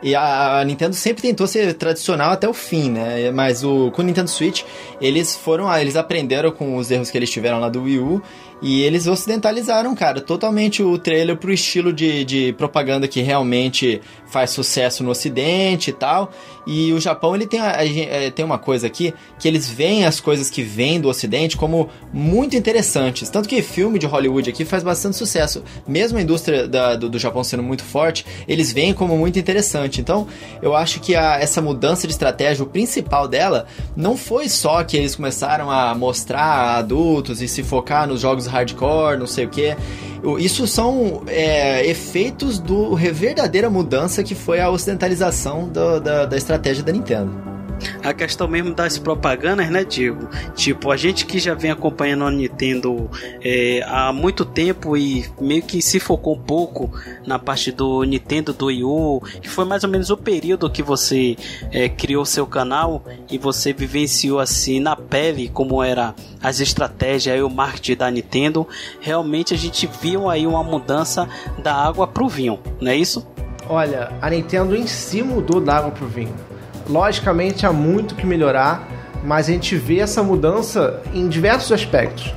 E 0.03 0.13
a, 0.13 0.59
a, 0.59 0.63
Nintendo 0.63 0.93
sempre 0.93 1.21
tentou 1.21 1.47
ser 1.47 1.73
tradicional 1.73 2.31
até 2.31 2.47
o 2.47 2.53
fim, 2.53 2.91
né? 2.91 3.31
Mas 3.31 3.63
o, 3.63 3.89
com 3.91 4.01
o 4.01 4.05
Nintendo 4.05 4.29
Switch, 4.29 4.63
eles 5.01 5.35
foram, 5.35 5.73
eles 5.77 5.95
aprenderam 5.95 6.51
com 6.51 6.75
os 6.75 6.91
erros 6.91 7.09
que 7.09 7.17
eles 7.17 7.29
tiveram 7.29 7.59
lá 7.59 7.69
do 7.69 7.83
Wii 7.83 7.99
U 7.99 8.21
E 8.61 8.81
eles 8.83 9.05
ocidentalizaram, 9.05 9.93
cara, 9.93 10.21
totalmente 10.21 10.81
o 10.81 10.97
trailer 10.97 11.35
pro 11.37 11.51
estilo 11.51 11.91
de, 11.91 12.23
de 12.23 12.53
propaganda 12.53 13.07
que 13.07 13.21
realmente 13.21 14.01
faz 14.27 14.51
sucesso 14.51 15.03
no 15.03 15.11
ocidente 15.11 15.89
e 15.89 15.93
tal. 15.93 16.31
E 16.65 16.91
o 16.93 16.99
Japão, 16.99 17.35
ele 17.35 17.45
tem, 17.45 17.59
a, 17.59 17.77
a, 17.77 17.85
é, 17.85 18.31
tem 18.31 18.43
uma 18.43 18.57
coisa 18.57 18.87
aqui, 18.87 19.13
que 19.37 19.47
eles 19.47 19.69
veem 19.69 20.05
as 20.05 20.19
coisas 20.19 20.49
que 20.49 20.63
vêm 20.63 20.99
do 20.99 21.07
ocidente 21.07 21.55
como 21.57 21.89
muito 22.11 22.55
interessantes. 22.55 23.29
Tanto 23.29 23.47
que 23.47 23.61
filme 23.61 23.99
de 23.99 24.05
Hollywood 24.05 24.49
aqui 24.49 24.65
faz 24.65 24.81
bastante 24.83 25.15
sucesso. 25.15 25.63
Mesmo 25.87 26.17
a 26.17 26.21
indústria 26.21 26.67
da, 26.67 26.95
do, 26.95 27.09
do, 27.09 27.19
Japão 27.19 27.43
sendo 27.43 27.61
muito 27.61 27.83
forte, 27.83 28.25
eles 28.47 28.71
veem 28.71 28.93
como 28.93 29.17
muito 29.17 29.37
interessante. 29.37 30.01
Então, 30.01 30.27
eu 30.61 30.75
acho 30.75 30.99
que 30.99 31.15
a, 31.15 31.39
essa 31.39 31.61
mudança 31.61 32.07
de 32.07 32.13
estratégia, 32.13 32.63
o 32.63 32.67
principal 32.67 33.27
dela, 33.27 33.67
não 33.95 34.17
foi 34.17 34.49
só 34.49 34.83
que 34.83 34.97
eles 34.97 35.15
começaram 35.15 35.69
a 35.69 35.93
mostrar 35.93 36.77
adultos 36.77 37.41
e 37.41 37.47
se 37.47 37.61
focar 37.61 38.07
nos 38.07 38.21
jogos 38.21 38.44
hardcore, 38.49 39.17
não 39.17 39.27
sei 39.27 39.45
o 39.45 39.49
que. 39.49 39.75
Isso 40.39 40.65
são 40.65 41.23
é, 41.27 41.85
efeitos 41.87 42.57
do 42.57 42.95
verdadeira 42.95 43.69
mudança 43.69 44.23
que 44.23 44.33
foi 44.33 44.59
a 44.59 44.69
ocidentalização 44.69 45.67
do, 45.67 45.99
da, 45.99 46.25
da 46.25 46.37
estratégia 46.37 46.83
da 46.83 46.91
Nintendo 46.91 47.54
a 48.03 48.13
questão 48.13 48.47
mesmo 48.47 48.73
das 48.73 48.97
propagandas, 48.97 49.69
né, 49.69 49.83
Diego? 49.83 50.29
Tipo, 50.55 50.91
a 50.91 50.97
gente 50.97 51.25
que 51.25 51.39
já 51.39 51.53
vem 51.53 51.71
acompanhando 51.71 52.25
a 52.25 52.31
Nintendo 52.31 53.09
é, 53.43 53.83
há 53.87 54.13
muito 54.13 54.45
tempo 54.45 54.95
e 54.95 55.25
meio 55.39 55.61
que 55.61 55.81
se 55.81 55.99
focou 55.99 56.35
um 56.35 56.39
pouco 56.39 56.91
na 57.25 57.39
parte 57.39 57.71
do 57.71 58.03
Nintendo 58.03 58.53
do 58.53 58.67
Wii 58.67 58.83
U, 58.83 59.21
que 59.41 59.49
foi 59.49 59.65
mais 59.65 59.83
ou 59.83 59.89
menos 59.89 60.09
o 60.09 60.17
período 60.17 60.69
que 60.69 60.83
você 60.83 61.35
é, 61.71 61.89
criou 61.89 62.25
seu 62.25 62.45
canal 62.45 63.03
e 63.29 63.37
você 63.37 63.73
vivenciou 63.73 64.39
assim 64.39 64.79
na 64.79 64.95
pele 64.95 65.49
como 65.49 65.83
era 65.83 66.13
as 66.41 66.59
estratégias 66.59 67.37
e 67.37 67.41
o 67.41 67.49
marketing 67.49 67.95
da 67.95 68.11
Nintendo. 68.11 68.67
Realmente 69.01 69.53
a 69.53 69.57
gente 69.57 69.89
viu 70.01 70.29
aí 70.29 70.45
uma 70.45 70.63
mudança 70.63 71.27
da 71.61 71.73
água 71.73 72.07
pro 72.07 72.27
vinho, 72.27 72.59
não 72.79 72.91
é 72.91 72.95
isso? 72.95 73.25
Olha, 73.67 74.11
a 74.21 74.29
Nintendo 74.29 74.75
em 74.75 74.85
si 74.85 75.23
mudou 75.23 75.59
da 75.59 75.77
água 75.77 75.89
pro 75.89 76.07
vinho 76.07 76.44
Logicamente 76.87 77.65
há 77.65 77.73
muito 77.73 78.15
que 78.15 78.25
melhorar, 78.25 78.87
mas 79.23 79.49
a 79.49 79.51
gente 79.51 79.75
vê 79.75 79.99
essa 79.99 80.21
mudança 80.21 81.01
em 81.13 81.27
diversos 81.27 81.71
aspectos. 81.71 82.33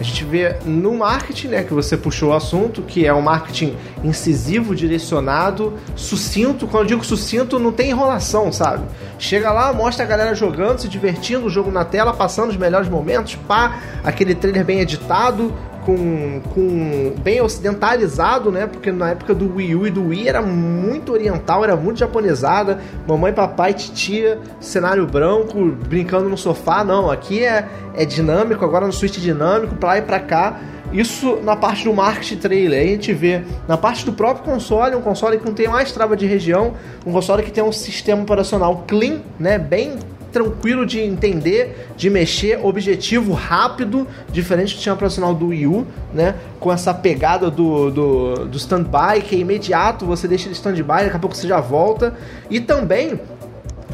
A 0.00 0.02
gente 0.02 0.24
vê 0.24 0.56
no 0.64 0.94
marketing, 0.94 1.48
né, 1.48 1.62
que 1.62 1.74
você 1.74 1.94
puxou 1.94 2.30
o 2.30 2.32
assunto, 2.32 2.80
que 2.80 3.04
é 3.04 3.12
um 3.12 3.20
marketing 3.20 3.76
incisivo, 4.02 4.74
direcionado, 4.74 5.74
sucinto. 5.94 6.66
Quando 6.66 6.84
eu 6.84 6.88
digo 6.88 7.04
sucinto, 7.04 7.58
não 7.58 7.70
tem 7.70 7.90
enrolação, 7.90 8.50
sabe? 8.50 8.84
Chega 9.18 9.52
lá, 9.52 9.74
mostra 9.74 10.02
a 10.02 10.08
galera 10.08 10.34
jogando, 10.34 10.78
se 10.78 10.88
divertindo, 10.88 11.44
o 11.44 11.50
jogo 11.50 11.70
na 11.70 11.84
tela, 11.84 12.14
passando 12.14 12.48
os 12.48 12.56
melhores 12.56 12.88
momentos, 12.88 13.34
pá, 13.46 13.78
aquele 14.02 14.34
trailer 14.34 14.64
bem 14.64 14.80
editado, 14.80 15.52
com, 15.96 16.40
com 16.54 17.12
bem 17.22 17.40
ocidentalizado, 17.40 18.50
né? 18.52 18.66
Porque 18.66 18.92
na 18.92 19.10
época 19.10 19.34
do 19.34 19.56
Wii 19.56 19.74
U 19.74 19.86
e 19.86 19.90
do 19.90 20.08
Wii 20.08 20.28
era 20.28 20.42
muito 20.42 21.12
oriental, 21.12 21.64
era 21.64 21.76
muito 21.76 21.98
japonesada. 21.98 22.80
Mamãe, 23.06 23.32
papai, 23.32 23.74
titia, 23.74 24.38
cenário 24.60 25.06
branco, 25.06 25.58
brincando 25.88 26.28
no 26.28 26.36
sofá. 26.36 26.84
Não, 26.84 27.10
aqui 27.10 27.44
é, 27.44 27.68
é 27.94 28.04
dinâmico, 28.04 28.64
agora 28.64 28.86
no 28.86 28.92
Switch 28.92 29.18
dinâmico, 29.18 29.74
pra 29.76 29.90
lá 29.90 29.98
e 29.98 30.02
pra 30.02 30.20
cá. 30.20 30.60
Isso 30.92 31.38
na 31.42 31.54
parte 31.54 31.84
do 31.84 31.94
marketing 31.94 32.36
trailer. 32.36 32.80
Aí 32.80 32.88
a 32.88 32.92
gente 32.92 33.12
vê 33.12 33.42
na 33.68 33.76
parte 33.76 34.04
do 34.04 34.12
próprio 34.12 34.44
console, 34.44 34.94
um 34.96 35.00
console 35.00 35.38
que 35.38 35.46
não 35.46 35.54
tem 35.54 35.68
mais 35.68 35.92
trava 35.92 36.16
de 36.16 36.26
região, 36.26 36.74
um 37.06 37.12
console 37.12 37.42
que 37.42 37.52
tem 37.52 37.62
um 37.62 37.72
sistema 37.72 38.22
operacional 38.22 38.84
clean, 38.86 39.20
né? 39.38 39.58
Bem 39.58 39.98
tranquilo 40.32 40.86
de 40.86 41.00
entender, 41.00 41.88
de 41.96 42.08
mexer, 42.08 42.58
objetivo 42.62 43.32
rápido, 43.32 44.06
diferente 44.30 44.72
do 44.72 44.76
sistema 44.76 44.96
profissional 44.96 45.34
do 45.34 45.48
Wii 45.48 45.66
U, 45.66 45.86
né? 46.12 46.34
Com 46.58 46.72
essa 46.72 46.94
pegada 46.94 47.50
do, 47.50 47.90
do, 47.90 48.34
do 48.46 48.56
stand-by, 48.56 49.22
que 49.22 49.36
é 49.36 49.38
imediato, 49.38 50.06
você 50.06 50.28
deixa 50.28 50.46
ele 50.46 50.54
stand-by, 50.54 51.04
daqui 51.04 51.16
a 51.16 51.18
pouco 51.18 51.36
você 51.36 51.48
já 51.48 51.60
volta. 51.60 52.14
E 52.48 52.60
também 52.60 53.18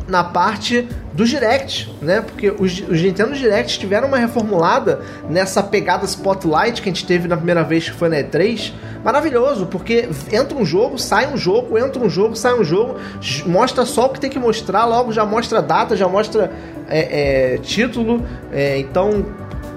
na 0.09 0.23
parte 0.23 0.89
do 1.13 1.25
Direct, 1.25 1.93
né? 2.01 2.21
Porque 2.21 2.51
os, 2.51 2.81
os 2.81 3.03
Nintendo 3.03 3.35
Direct 3.35 3.79
tiveram 3.79 4.09
uma 4.09 4.19
reformulada 4.19 5.01
nessa 5.29 5.63
pegada 5.63 6.05
Spotlight 6.05 6.81
que 6.81 6.89
a 6.89 6.93
gente 6.93 7.07
teve 7.07 7.27
na 7.27 7.37
primeira 7.37 7.65
vez 7.65 7.89
que 7.89 7.97
foi 7.97 8.09
na 8.09 8.17
E3. 8.17 8.73
Maravilhoso, 9.03 9.67
porque 9.67 10.09
entra 10.33 10.57
um 10.57 10.65
jogo, 10.65 10.99
sai 10.99 11.33
um 11.33 11.37
jogo, 11.37 11.79
entra 11.79 12.03
um 12.03 12.11
jogo, 12.11 12.37
sai 12.37 12.55
um 12.55 12.65
jogo, 12.65 12.97
mostra 13.47 13.85
só 13.85 14.07
o 14.07 14.09
que 14.11 14.21
tem 14.21 14.31
que 14.31 14.39
mostrar, 14.39 14.85
logo 14.85 15.13
já 15.13 15.25
mostra 15.25 15.63
data, 15.63 15.97
já 15.97 16.09
mostra 16.09 16.51
é, 16.89 17.55
é, 17.55 17.59
título. 17.59 18.25
É, 18.53 18.79
então, 18.79 19.27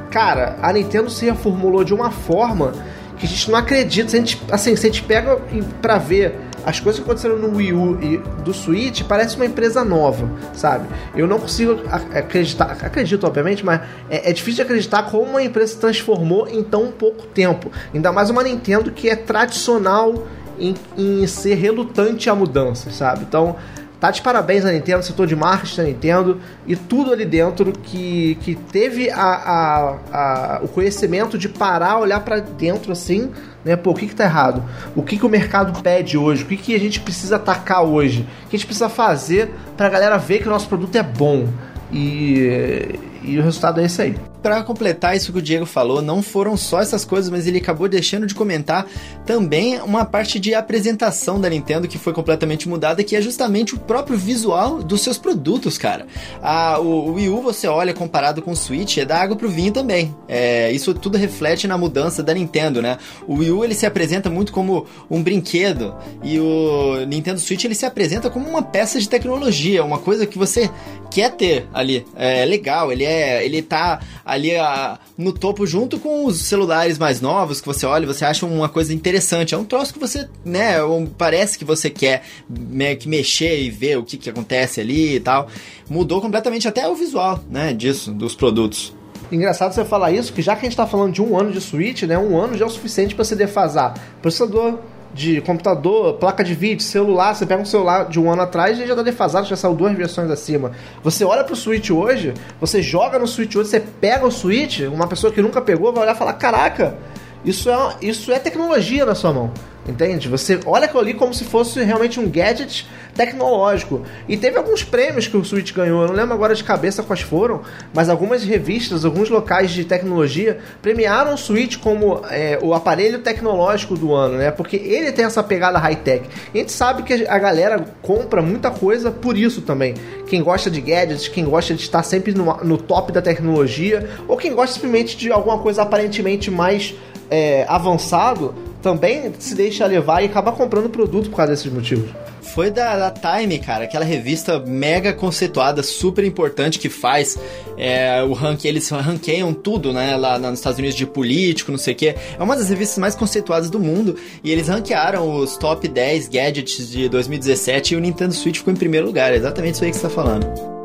cara, 0.09 0.57
a 0.62 0.74
Nintendo 0.74 1.09
se 1.09 1.25
reformulou 1.25 1.83
de 1.83 1.93
uma 1.93 2.12
forma 2.12 2.74
que 3.17 3.25
a 3.25 3.29
gente 3.29 3.51
não 3.51 3.57
acredita. 3.57 4.09
Se 4.09 4.15
a 4.15 4.19
gente, 4.19 4.41
assim, 4.51 4.75
se 4.75 4.88
a 4.88 4.89
gente 4.89 5.03
pega 5.03 5.38
pra 5.81 5.98
ver 5.98 6.36
as 6.66 6.80
coisas 6.80 7.00
que 7.00 7.06
aconteceram 7.06 7.38
no 7.38 7.56
Wii 7.56 7.74
U 7.74 8.00
e 8.01 8.18
do 8.44 8.54
Switch 8.54 9.04
parece 9.04 9.36
uma 9.36 9.46
empresa 9.46 9.84
nova, 9.84 10.30
sabe? 10.54 10.88
Eu 11.16 11.28
não 11.28 11.39
consigo 11.39 11.82
acreditar, 11.89 12.78
acredito 12.82 13.25
obviamente, 13.25 13.66
mas 13.66 13.82
é, 14.10 14.30
é 14.30 14.34
difícil 14.34 14.63
acreditar 14.63 15.04
como 15.04 15.24
uma 15.24 15.44
empresa 15.44 15.74
se 15.74 15.80
transformou 15.80 16.48
em 16.48 16.63
tão 16.63 16.92
pouco 16.92 17.25
tempo. 17.28 17.72
Ainda 17.94 18.12
mais 18.12 18.30
uma 18.30 18.44
Nintendo 18.44 18.92
que 18.92 19.10
é 19.10 19.16
tradicional 19.16 20.28
em, 20.60 20.75
em 20.98 21.25
ser 21.28 21.56
relutante 21.56 22.30
à 22.30 22.36
mudança, 22.36 22.92
sabe? 22.92 23.25
Então 23.28 23.56
Tá 24.00 24.12
de 24.12 24.22
parabéns 24.22 24.63
a 24.63 24.72
Nintendo, 24.72 25.04
setor 25.04 25.28
de 25.28 25.36
marketing 25.36 25.75
da 25.75 25.84
Nintendo 25.84 26.42
e 26.66 26.74
tudo 26.74 27.12
ali 27.12 27.25
dentro 27.25 27.74
que, 27.74 28.36
que 28.36 28.56
teve 28.56 29.10
a, 29.10 29.22
a, 29.22 29.98
a 30.13 30.62
o 30.63 30.70
conhecimento 30.70 31.38
de 31.38 31.50
parar, 31.50 32.00
olhar 32.00 32.22
para 32.22 32.39
dentro 32.39 32.94
assim, 32.94 33.30
né? 33.63 33.75
Pô, 33.75 33.92
o 33.92 33.94
que, 33.94 34.08
que 34.08 34.16
tá 34.16 34.24
errado? 34.24 34.63
O 34.96 35.04
que, 35.04 35.18
que 35.18 35.25
o 35.25 35.30
mercado 35.30 35.82
pede 35.82 36.18
hoje? 36.18 36.44
O 36.44 36.46
que, 36.46 36.58
que 36.58 36.75
a 36.75 36.80
gente 36.80 37.00
precisa 37.00 37.36
atacar 37.36 37.84
hoje? 37.84 38.22
O 38.46 38.50
que 38.50 38.56
a 38.56 38.60
gente 38.60 38.66
precisa 38.66 38.89
fazer 38.89 39.51
pra 39.75 39.89
galera 39.89 40.18
ver 40.18 40.39
que 40.39 40.48
o 40.48 40.51
nosso 40.51 40.68
produto 40.68 40.96
é 40.96 41.04
bom? 41.04 41.48
E, 41.92 43.00
e 43.24 43.39
o 43.39 43.44
resultado 43.44 43.82
é 43.82 43.86
esse 43.86 44.01
aí 44.01 44.28
para 44.41 44.63
completar 44.63 45.15
isso 45.15 45.31
que 45.31 45.39
o 45.39 45.41
Diego 45.41 45.65
falou, 45.65 46.01
não 46.01 46.22
foram 46.22 46.55
só 46.55 46.81
essas 46.81 47.03
coisas, 47.03 47.29
mas 47.29 47.48
ele 47.48 47.58
acabou 47.58 47.88
deixando 47.88 48.25
de 48.25 48.34
comentar 48.34 48.88
também 49.25 49.79
uma 49.81 50.05
parte 50.05 50.39
de 50.39 50.53
apresentação 50.53 51.39
da 51.39 51.50
Nintendo 51.50 51.88
que 51.88 51.98
foi 51.98 52.13
completamente 52.13 52.67
mudada, 52.67 53.03
que 53.03 53.15
é 53.15 53.22
justamente 53.22 53.75
o 53.75 53.79
próprio 53.79 54.17
visual 54.17 54.81
dos 54.81 55.01
seus 55.01 55.17
produtos, 55.17 55.77
cara. 55.77 56.08
A, 56.41 56.79
o, 56.79 57.10
o 57.10 57.13
Wii 57.13 57.29
U, 57.29 57.41
você 57.41 57.67
olha 57.67 57.93
comparado 57.93 58.41
com 58.41 58.51
o 58.51 58.55
Switch, 58.55 58.98
é 58.98 59.05
da 59.05 59.17
água 59.17 59.36
pro 59.36 59.50
vinho 59.50 59.72
também. 59.72 60.15
É, 60.27 60.72
isso 60.72 60.93
tudo 60.93 61.17
reflete 61.17 61.67
na 61.67 61.77
mudança 61.77 62.24
da 62.24 62.34
Nintendo, 62.34 62.81
né? 62.81 62.98
O 63.27 63.36
Wii 63.36 63.51
U 63.51 63.63
ele 63.63 63.75
se 63.75 63.86
apresenta 63.86 64.29
muito 64.29 64.51
como 64.51 64.86
um 65.10 65.22
brinquedo 65.22 65.96
e 66.24 66.39
o 66.39 67.05
Nintendo 67.08 67.39
Switch 67.39 67.63
ele 67.63 67.75
se 67.75 67.86
apresenta 67.86 68.29
como 68.29 68.50
uma 68.50 68.62
peça 68.62 69.00
de 69.00 69.08
tecnologia, 69.10 69.84
uma 69.84 70.00
coisa 70.00 70.25
que 70.25 70.38
você 70.38 70.69
quer 71.10 71.31
ter 71.31 71.67
ali. 71.74 72.05
É 72.15 72.46
legal, 72.46 72.91
ele 72.91 73.03
é, 73.03 73.43
ele 73.46 73.62
tá 73.62 74.00
ali 74.29 74.55
a, 74.55 75.00
no 75.17 75.33
topo 75.33 75.65
junto 75.65 76.00
com 76.00 76.25
os 76.25 76.41
celulares 76.41 76.98
mais 76.98 77.19
novos 77.19 77.59
que 77.59 77.67
você 77.67 77.86
olha, 77.86 78.05
você 78.05 78.24
acha 78.24 78.45
uma 78.45 78.69
coisa 78.69 78.93
interessante. 78.93 79.55
É 79.55 79.57
um 79.57 79.65
troço 79.65 79.93
que 79.93 80.00
você, 80.00 80.27
né, 80.45 80.75
parece 81.17 81.57
que 81.57 81.65
você 81.65 81.89
quer 81.89 82.24
meio 82.48 82.95
que 82.98 83.09
mexer 83.09 83.62
e 83.62 83.69
ver 83.69 83.98
o 83.98 84.03
que, 84.03 84.17
que 84.17 84.29
acontece 84.29 84.79
ali 84.79 85.15
e 85.15 85.19
tal. 85.19 85.48
Mudou 85.89 86.21
completamente 86.21 86.67
até 86.67 86.88
o 86.88 86.95
visual, 86.95 87.43
né, 87.50 87.74
disso, 87.74 88.12
dos 88.12 88.36
produtos. 88.36 88.93
Engraçado 89.31 89.74
você 89.74 89.86
falar 89.86 90.12
isso, 90.12 90.33
que 90.33 90.41
já 90.41 90.55
que 90.55 90.62
a 90.62 90.63
gente 90.63 90.74
está 90.74 90.88
falando 90.88 91.13
de 91.13 91.21
um 91.21 91.38
ano 91.38 91.51
de 91.51 91.62
Switch, 91.62 92.03
né, 92.03 92.17
um 92.17 92.39
ano 92.39 92.57
já 92.57 92.65
é 92.65 92.67
o 92.67 92.71
suficiente 92.71 93.13
para 93.13 93.24
você 93.24 93.36
defasar 93.36 93.93
processador, 94.21 94.79
de 95.13 95.42
computador, 95.42 96.13
placa 96.16 96.44
de 96.44 96.54
vídeo, 96.54 96.84
celular, 96.84 97.34
você 97.34 97.46
pega 97.46 97.62
um 97.62 97.66
celular 97.66 98.08
de 98.08 98.20
um 98.20 98.32
ano 98.32 98.44
atrás 98.44 98.80
e 98.80 98.86
já 98.86 98.96
tá 98.96 99.01
defasado, 99.01 99.48
já 99.48 99.56
saiu 99.56 99.74
duas 99.74 99.96
versões 99.96 100.30
acima. 100.30 100.72
Você 101.04 101.25
olha 101.25 101.44
pro 101.44 101.56
Switch 101.56 101.89
hoje, 101.89 102.34
você 102.60 102.82
joga 102.82 103.18
no 103.18 103.28
Switch 103.28 103.56
hoje, 103.56 103.70
você 103.70 103.80
pega 103.80 104.25
o 104.25 104.32
Switch, 104.32 104.82
uma 104.82 105.08
pessoa 105.08 105.34
que 105.34 105.42
nunca 105.42 105.62
pegou 105.62 105.92
vai 105.92 106.04
olhar 106.04 106.16
e 106.16 106.18
falar: 106.18 106.34
caraca, 106.34 106.96
isso 107.44 107.70
é, 107.70 107.96
isso 108.01 108.32
é 108.32 108.39
tecnologia 108.39 109.06
na 109.06 109.16
sua 109.16 109.34
mão. 109.34 109.51
Entende? 109.89 110.29
Você 110.29 110.60
olha 110.65 110.86
aquilo 110.86 111.01
ali 111.01 111.13
como 111.15 111.34
se 111.34 111.43
fosse 111.43 111.81
realmente 111.84 112.19
um 112.19 112.29
gadget 112.29 112.88
tecnológico. 113.15 114.03
E 114.27 114.38
teve 114.38 114.58
alguns 114.58 114.84
prêmios 114.84 115.27
que 115.27 115.36
o 115.36 115.43
Switch 115.43 115.74
ganhou, 115.74 116.03
eu 116.03 116.08
não 116.10 116.15
lembro 116.15 116.34
agora 116.34 116.53
de 116.53 116.63
cabeça 116.63 117.01
quais 117.01 117.22
foram, 117.22 117.62
mas 117.93 118.08
algumas 118.08 118.43
revistas, 118.43 119.03
alguns 119.03 119.29
locais 119.29 119.72
de 119.72 119.84
tecnologia 119.84 120.60
premiaram 120.81 121.34
o 121.34 121.38
Switch 121.38 121.77
como 121.77 122.22
é, 122.29 122.60
o 122.62 122.74
aparelho 122.74 123.19
tecnológico 123.19 123.96
do 123.96 124.13
ano, 124.13 124.38
né? 124.38 124.51
Porque 124.51 124.75
ele 124.77 125.12
tem 125.12 125.25
essa 125.25 125.41
pegada 125.41 125.79
high-tech. 125.79 126.29
A 126.53 126.58
gente 126.58 126.72
sabe 126.72 127.03
que 127.03 127.25
a 127.27 127.39
galera 127.39 127.84
compra 128.01 128.41
muita 128.41 128.69
coisa 128.69 129.10
por 129.12 129.36
isso 129.36 129.62
também. 129.62 129.96
Quem 130.27 130.43
gosta 130.43 130.69
de 130.69 130.79
gadgets, 130.79 131.27
quem 131.27 131.46
gosta 131.46 131.74
de 131.74 131.81
estar 131.81 132.03
sempre 132.03 132.31
no, 132.34 132.46
no 132.63 132.77
top 132.77 133.12
da 133.12 133.22
tecnologia, 133.22 134.08
ou 134.27 134.38
quem 134.38 134.53
gosta 134.53 134.75
simplesmente 134.75 135.17
de 135.17 135.31
alguma 135.31 135.58
coisa 135.58 135.81
aparentemente 135.81 136.51
mais 136.51 136.93
é, 137.29 137.65
avançado 137.67 138.69
também 138.81 139.33
se 139.39 139.55
deixa 139.55 139.86
levar 139.86 140.21
e 140.21 140.25
acaba 140.25 140.51
comprando 140.51 140.89
produto 140.89 141.29
por 141.29 141.38
causa 141.38 141.51
desses 141.51 141.71
motivos. 141.71 142.09
Foi 142.41 142.71
da, 142.71 143.09
da 143.09 143.12
Time, 143.12 143.59
cara, 143.59 143.83
aquela 143.83 144.05
revista 144.05 144.59
mega 144.59 145.13
conceituada, 145.13 145.83
super 145.83 146.24
importante 146.24 146.79
que 146.79 146.89
faz 146.89 147.38
é, 147.77 148.24
o 148.24 148.33
ranking, 148.33 148.67
eles 148.67 148.89
ranqueiam 148.89 149.53
tudo, 149.53 149.93
né, 149.93 150.15
lá 150.15 150.39
nos 150.39 150.59
Estados 150.59 150.79
Unidos 150.79 150.98
de 150.98 151.05
político, 151.05 151.71
não 151.71 151.77
sei 151.77 151.93
o 151.93 151.98
quê. 151.98 152.15
É 152.38 152.41
uma 152.41 152.55
das 152.55 152.69
revistas 152.69 152.98
mais 152.98 153.15
conceituadas 153.15 153.69
do 153.69 153.79
mundo 153.79 154.15
e 154.43 154.51
eles 154.51 154.67
ranquearam 154.67 155.38
os 155.38 155.57
top 155.57 155.88
10 155.88 156.27
gadgets 156.29 156.89
de 156.89 157.07
2017 157.07 157.93
e 157.93 157.98
o 157.98 158.00
Nintendo 158.00 158.33
Switch 158.33 158.57
ficou 158.57 158.74
em 158.74 158.77
primeiro 158.77 159.05
lugar. 159.05 159.31
É 159.31 159.36
exatamente 159.36 159.75
isso 159.75 159.83
aí 159.83 159.91
que 159.91 159.98
você 159.98 160.03
tá 160.03 160.09
falando. 160.09 160.78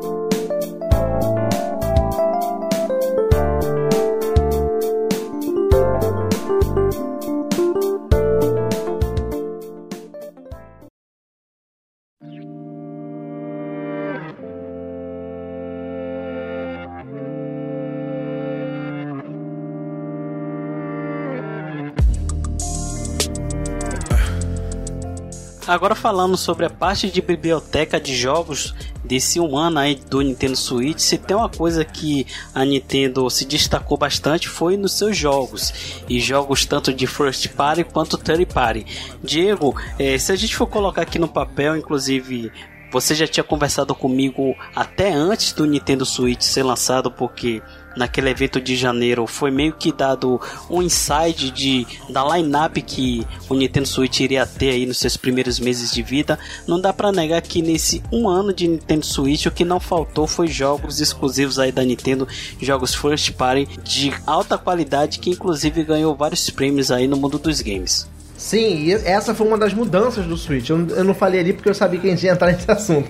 Agora 25.67 25.95
falando 25.95 26.37
sobre 26.37 26.65
a 26.65 26.69
parte 26.69 27.09
de 27.09 27.21
biblioteca 27.21 27.99
de 27.99 28.15
jogos 28.15 28.75
desse 29.03 29.39
um 29.39 29.57
ano 29.57 29.79
aí 29.79 29.95
do 29.95 30.21
Nintendo 30.21 30.55
Switch, 30.55 30.99
se 30.99 31.17
tem 31.17 31.35
uma 31.35 31.49
coisa 31.49 31.83
que 31.83 32.27
a 32.53 32.63
Nintendo 32.63 33.27
se 33.31 33.45
destacou 33.45 33.97
bastante 33.97 34.47
foi 34.47 34.77
nos 34.77 34.93
seus 34.93 35.17
jogos 35.17 35.73
e 36.07 36.19
jogos 36.19 36.65
tanto 36.65 36.93
de 36.93 37.07
first 37.07 37.49
party 37.49 37.83
quanto 37.83 38.15
third 38.15 38.45
party. 38.45 38.85
Diego, 39.23 39.75
eh, 39.97 40.19
se 40.19 40.31
a 40.31 40.35
gente 40.35 40.55
for 40.55 40.67
colocar 40.67 41.01
aqui 41.01 41.17
no 41.17 41.27
papel, 41.27 41.75
inclusive 41.75 42.51
você 42.91 43.15
já 43.15 43.27
tinha 43.27 43.43
conversado 43.43 43.95
comigo 43.95 44.55
até 44.75 45.11
antes 45.11 45.51
do 45.51 45.65
Nintendo 45.65 46.05
Switch 46.05 46.43
ser 46.43 46.63
lançado, 46.63 47.11
porque 47.11 47.61
naquele 47.95 48.29
evento 48.29 48.59
de 48.59 48.75
janeiro 48.75 49.25
foi 49.27 49.51
meio 49.51 49.73
que 49.73 49.91
dado 49.91 50.39
um 50.69 50.81
insight 50.81 51.51
de 51.51 51.87
da 52.09 52.23
lineup 52.35 52.77
que 52.77 53.25
o 53.49 53.55
Nintendo 53.55 53.87
Switch 53.87 54.19
iria 54.19 54.45
ter 54.45 54.71
aí 54.71 54.85
nos 54.85 54.97
seus 54.97 55.17
primeiros 55.17 55.59
meses 55.59 55.91
de 55.91 56.01
vida. 56.01 56.37
Não 56.67 56.79
dá 56.79 56.91
para 56.93 57.11
negar 57.11 57.41
que 57.41 57.61
nesse 57.61 58.03
um 58.11 58.27
ano 58.27 58.53
de 58.53 58.67
Nintendo 58.67 59.05
Switch 59.05 59.45
o 59.45 59.51
que 59.51 59.65
não 59.65 59.79
faltou 59.79 60.27
foi 60.27 60.47
jogos 60.47 60.99
exclusivos 60.99 61.59
aí 61.59 61.71
da 61.71 61.83
Nintendo, 61.83 62.27
jogos 62.61 62.93
first 62.93 63.31
party 63.33 63.67
de 63.83 64.13
alta 64.25 64.57
qualidade 64.57 65.19
que 65.19 65.29
inclusive 65.29 65.83
ganhou 65.83 66.15
vários 66.15 66.49
prêmios 66.49 66.91
aí 66.91 67.07
no 67.07 67.17
mundo 67.17 67.37
dos 67.37 67.61
games. 67.61 68.07
Sim, 68.37 68.91
essa 68.91 69.33
foi 69.33 69.47
uma 69.47 69.57
das 69.57 69.73
mudanças 69.73 70.25
do 70.25 70.35
Switch. 70.35 70.69
Eu, 70.69 70.87
eu 70.89 71.03
não 71.03 71.15
falei 71.15 71.39
ali 71.39 71.53
porque 71.53 71.69
eu 71.69 71.73
sabia 71.73 71.99
que 71.99 72.07
a 72.07 72.09
gente 72.09 72.25
ia 72.25 72.33
entrar 72.33 72.51
nesse 72.51 72.69
assunto. 72.69 73.09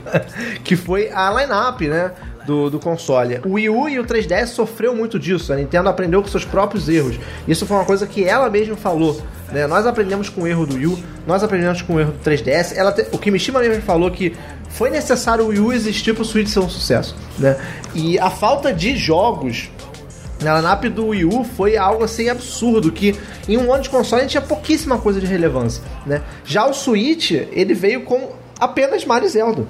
que 0.63 0.75
foi 0.75 1.09
a 1.11 1.31
lineup, 1.31 1.81
né? 1.81 2.11
Do, 2.45 2.69
do 2.69 2.79
console. 2.79 3.39
O 3.45 3.53
Wii 3.53 3.69
U 3.69 3.89
e 3.89 3.99
o 3.99 4.03
3DS 4.03 4.47
sofreu 4.47 4.95
muito 4.95 5.19
disso. 5.19 5.51
A 5.51 5.55
Nintendo 5.55 5.89
aprendeu 5.89 6.21
com 6.21 6.27
seus 6.27 6.45
próprios 6.45 6.87
erros. 6.87 7.19
Isso 7.47 7.65
foi 7.65 7.77
uma 7.77 7.85
coisa 7.85 8.05
que 8.07 8.23
ela 8.23 8.49
mesma 8.49 8.75
falou. 8.75 9.21
Né? 9.51 9.67
Nós 9.67 9.85
aprendemos 9.85 10.29
com 10.29 10.41
o 10.41 10.47
erro 10.47 10.65
do 10.65 10.75
Wii 10.75 10.87
U, 10.87 10.99
nós 11.27 11.43
aprendemos 11.43 11.81
com 11.81 11.95
o 11.95 11.99
erro 11.99 12.11
do 12.11 12.19
3DS. 12.19 12.75
Ela 12.75 12.91
te... 12.91 13.05
O 13.11 13.17
Kimishima 13.17 13.59
mesmo 13.59 13.81
falou 13.81 14.09
que 14.11 14.35
foi 14.69 14.89
necessário 14.89 15.45
o 15.45 15.47
Wii 15.49 15.59
U 15.59 15.73
existir 15.73 16.13
para 16.13 16.23
o 16.23 16.25
Switch 16.25 16.47
ser 16.47 16.59
um 16.59 16.69
sucesso. 16.69 17.15
Né? 17.39 17.57
E 17.93 18.19
a 18.19 18.29
falta 18.29 18.73
de 18.73 18.95
jogos 18.95 19.69
na 20.41 20.59
lineup 20.59 20.83
do 20.85 21.07
Wii 21.07 21.25
U 21.25 21.43
foi 21.43 21.77
algo 21.77 22.03
assim 22.03 22.29
absurdo, 22.29 22.91
que 22.91 23.15
em 23.47 23.57
um 23.57 23.73
ano 23.73 23.83
de 23.83 23.89
console 23.89 24.21
a 24.21 24.23
gente 24.23 24.31
tinha 24.31 24.41
pouquíssima 24.41 24.97
coisa 24.97 25.19
de 25.19 25.25
relevância, 25.25 25.81
né? 26.05 26.23
Já 26.43 26.65
o 26.67 26.73
Switch, 26.73 27.31
ele 27.31 27.73
veio 27.73 28.01
com 28.01 28.33
apenas 28.59 29.05
Mario 29.05 29.29
Zelda 29.29 29.65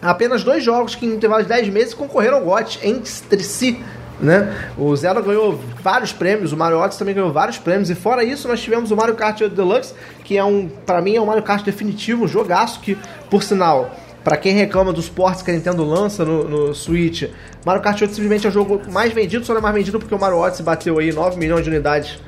apenas 0.00 0.44
dois 0.44 0.62
jogos 0.62 0.94
que 0.94 1.06
em 1.06 1.14
intervalo 1.14 1.42
de 1.42 1.48
10 1.48 1.68
meses 1.68 1.94
concorreram 1.94 2.38
ao 2.38 2.44
GOT 2.44 2.80
entre 2.82 3.42
si. 3.42 3.80
Né? 4.20 4.72
O 4.76 4.94
Zelda 4.96 5.20
ganhou 5.20 5.60
vários 5.80 6.12
prêmios, 6.12 6.52
o 6.52 6.56
Mario 6.56 6.78
Odyssey 6.78 6.98
também 6.98 7.14
ganhou 7.14 7.32
vários 7.32 7.56
prêmios, 7.56 7.88
e 7.88 7.94
fora 7.94 8.24
isso 8.24 8.48
nós 8.48 8.60
tivemos 8.60 8.90
o 8.90 8.96
Mario 8.96 9.14
Kart 9.14 9.40
Deluxe, 9.42 9.94
que 10.24 10.36
é 10.36 10.44
um, 10.44 10.68
para 10.68 11.00
mim 11.00 11.14
é 11.14 11.20
um 11.20 11.26
Mario 11.26 11.42
Kart 11.42 11.64
definitivo, 11.64 12.24
um 12.24 12.28
jogaço 12.28 12.80
que, 12.80 12.98
por 13.30 13.44
sinal, 13.44 13.94
para 14.24 14.36
quem 14.36 14.54
reclama 14.54 14.92
dos 14.92 15.08
ports 15.08 15.40
que 15.40 15.52
a 15.52 15.54
Nintendo 15.54 15.84
lança 15.84 16.24
no, 16.24 16.44
no 16.48 16.74
Switch, 16.74 17.30
Mario 17.64 17.80
Kart 17.80 18.00
8 18.00 18.12
simplesmente 18.12 18.46
é 18.46 18.50
o 18.50 18.52
jogo 18.52 18.80
mais 18.90 19.12
vendido, 19.12 19.44
só 19.44 19.52
não 19.52 19.60
é 19.60 19.62
mais 19.62 19.74
vendido 19.74 20.00
porque 20.00 20.14
o 20.14 20.18
Mario 20.18 20.38
Odyssey 20.38 20.64
bateu 20.64 20.98
aí 20.98 21.12
9 21.12 21.38
milhões 21.38 21.62
de 21.62 21.70
unidades 21.70 22.18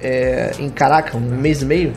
é, 0.00 0.52
em 0.58 0.68
caraca, 0.68 1.16
um 1.16 1.20
mês 1.20 1.62
e 1.62 1.64
meio. 1.64 1.94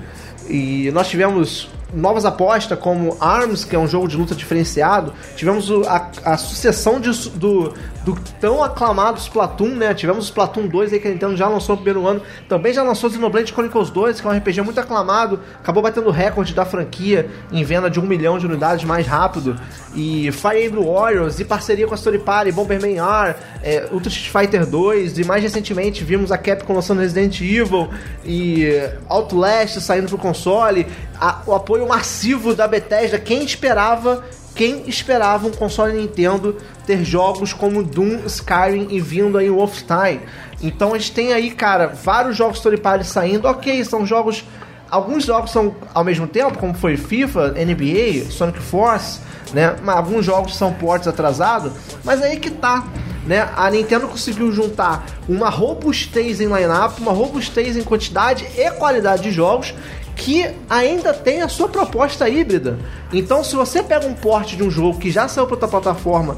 E 0.50 0.90
nós 0.92 1.10
tivemos 1.10 1.70
novas 1.94 2.26
apostas 2.26 2.78
como 2.80 3.18
ARMS, 3.20 3.66
que 3.66 3.76
é 3.76 3.80
um 3.80 3.88
jogo 3.88 4.08
de 4.08 4.18
luta 4.18 4.36
diferenciado. 4.36 5.14
Tivemos 5.36 5.70
a, 5.88 6.10
a, 6.24 6.38
sucessão 6.38 7.00
de, 7.00 7.12
do, 7.30 7.74
do 8.04 8.16
tão 8.40 8.64
aclamado 8.64 9.20
Splatoon, 9.20 9.76
né? 9.76 9.94
Tivemos 9.94 10.26
o 10.26 10.28
Splatoon 10.28 10.68
2 10.68 10.94
aí 10.94 11.00
que 11.00 11.08
a 11.08 11.12
Nintendo 11.12 11.38
já 11.38 11.48
lançou 11.48 11.76
no 11.76 11.84
primeiro 11.84 12.08
ano. 12.08 12.22
Também 12.50 12.74
já 12.74 12.84
lançou 12.84 13.10
Xenoblade 13.10 13.52
Chronicles 13.52 13.90
2, 13.90 14.20
que 14.20 14.28
é 14.28 14.30
um 14.30 14.38
RPG 14.38 14.62
muito 14.62 14.80
aclamado. 14.80 15.40
Acabou 15.60 15.84
batendo 15.84 16.08
o 16.08 16.12
recorde 16.12 16.54
da 16.54 16.66
franquia 16.66 17.30
em 17.52 17.64
venda 17.64 17.90
de 17.90 18.00
um 18.00 18.04
milhão 18.04 18.40
de 18.40 18.46
unidades 18.46 18.84
mais 18.86 19.06
rápido. 19.06 19.56
E 19.96 20.32
Fire 20.32 20.66
Emblem 20.66 20.86
Warriors, 20.86 21.40
e 21.40 21.46
parceria 21.46 21.86
com 21.86 21.94
a 21.94 21.98
Story 21.98 22.20
Party, 22.20 22.52
Bomberman 22.52 22.98
R, 22.98 23.36
é, 23.62 23.88
Ultra 23.92 24.10
Street 24.10 24.32
Fighter 24.32 24.66
2, 24.66 25.20
e 25.20 25.24
mais 25.24 25.44
recentemente 25.44 26.04
vimos 26.04 26.32
a 26.32 26.38
Capcom 26.38 26.74
lançando 26.74 27.02
Resident 27.02 27.40
Evil 27.42 27.90
e 28.26 28.68
Outlast 29.08 29.80
saindo 29.80 30.08
pro 30.08 30.18
console. 30.18 30.88
A, 31.20 31.42
o 31.46 31.54
apoio 31.54 31.88
massivo 31.88 32.56
da 32.56 32.68
Bethesda, 32.68 33.20
quem 33.20 33.44
esperava 33.44 34.24
quem 34.56 34.84
esperava 34.88 35.48
um 35.48 35.52
console 35.52 35.94
Nintendo 35.94 36.58
ter 36.86 37.04
jogos 37.04 37.54
como 37.54 37.84
Doom, 37.84 38.26
Skyrim 38.26 38.88
e 38.90 39.00
vindo 39.00 39.38
aí 39.38 39.50
Wolfenstein. 39.50 40.22
Então 40.62 40.94
a 40.94 40.98
gente 40.98 41.14
tem 41.14 41.34
aí, 41.34 41.52
cara, 41.52 41.88
vários 41.88 42.36
jogos 42.36 42.58
story 42.58 42.78
party 42.78 43.06
saindo. 43.06 43.48
Ok, 43.48 43.84
são 43.86 44.06
jogos. 44.06 44.44
Alguns 44.90 45.24
jogos 45.24 45.52
são 45.52 45.74
ao 45.94 46.04
mesmo 46.04 46.28
tempo, 46.28 46.58
como 46.58 46.74
foi 46.74 46.98
FIFA, 46.98 47.54
NBA, 47.54 48.30
Sonic 48.30 48.60
Force, 48.60 49.22
né? 49.54 49.76
Alguns 49.88 50.26
jogos 50.26 50.58
são 50.58 50.74
ports 50.74 51.08
atrasados. 51.08 51.72
Mas 52.04 52.22
aí 52.22 52.38
que 52.38 52.52
tá. 52.52 52.86
Né? 53.26 53.48
A 53.56 53.70
Nintendo 53.70 54.08
conseguiu 54.08 54.52
juntar 54.52 55.06
uma 55.30 55.48
robustez 55.48 56.42
em 56.42 56.48
lineup, 56.48 56.98
uma 57.00 57.12
robustez 57.12 57.78
em 57.78 57.84
quantidade 57.84 58.48
e 58.58 58.72
qualidade 58.72 59.24
de 59.24 59.32
jogos 59.32 59.74
que 60.16 60.50
ainda 60.70 61.14
tem 61.14 61.42
a 61.42 61.48
sua 61.48 61.68
proposta 61.68 62.30
híbrida. 62.30 62.78
Então, 63.12 63.44
se 63.44 63.56
você 63.56 63.82
pega 63.82 64.06
um 64.06 64.14
porte 64.14 64.56
de 64.56 64.64
um 64.64 64.70
jogo 64.70 65.00
que 65.00 65.12
já 65.12 65.28
saiu 65.28 65.46
para 65.46 65.56
outra 65.56 65.68
plataforma, 65.68 66.38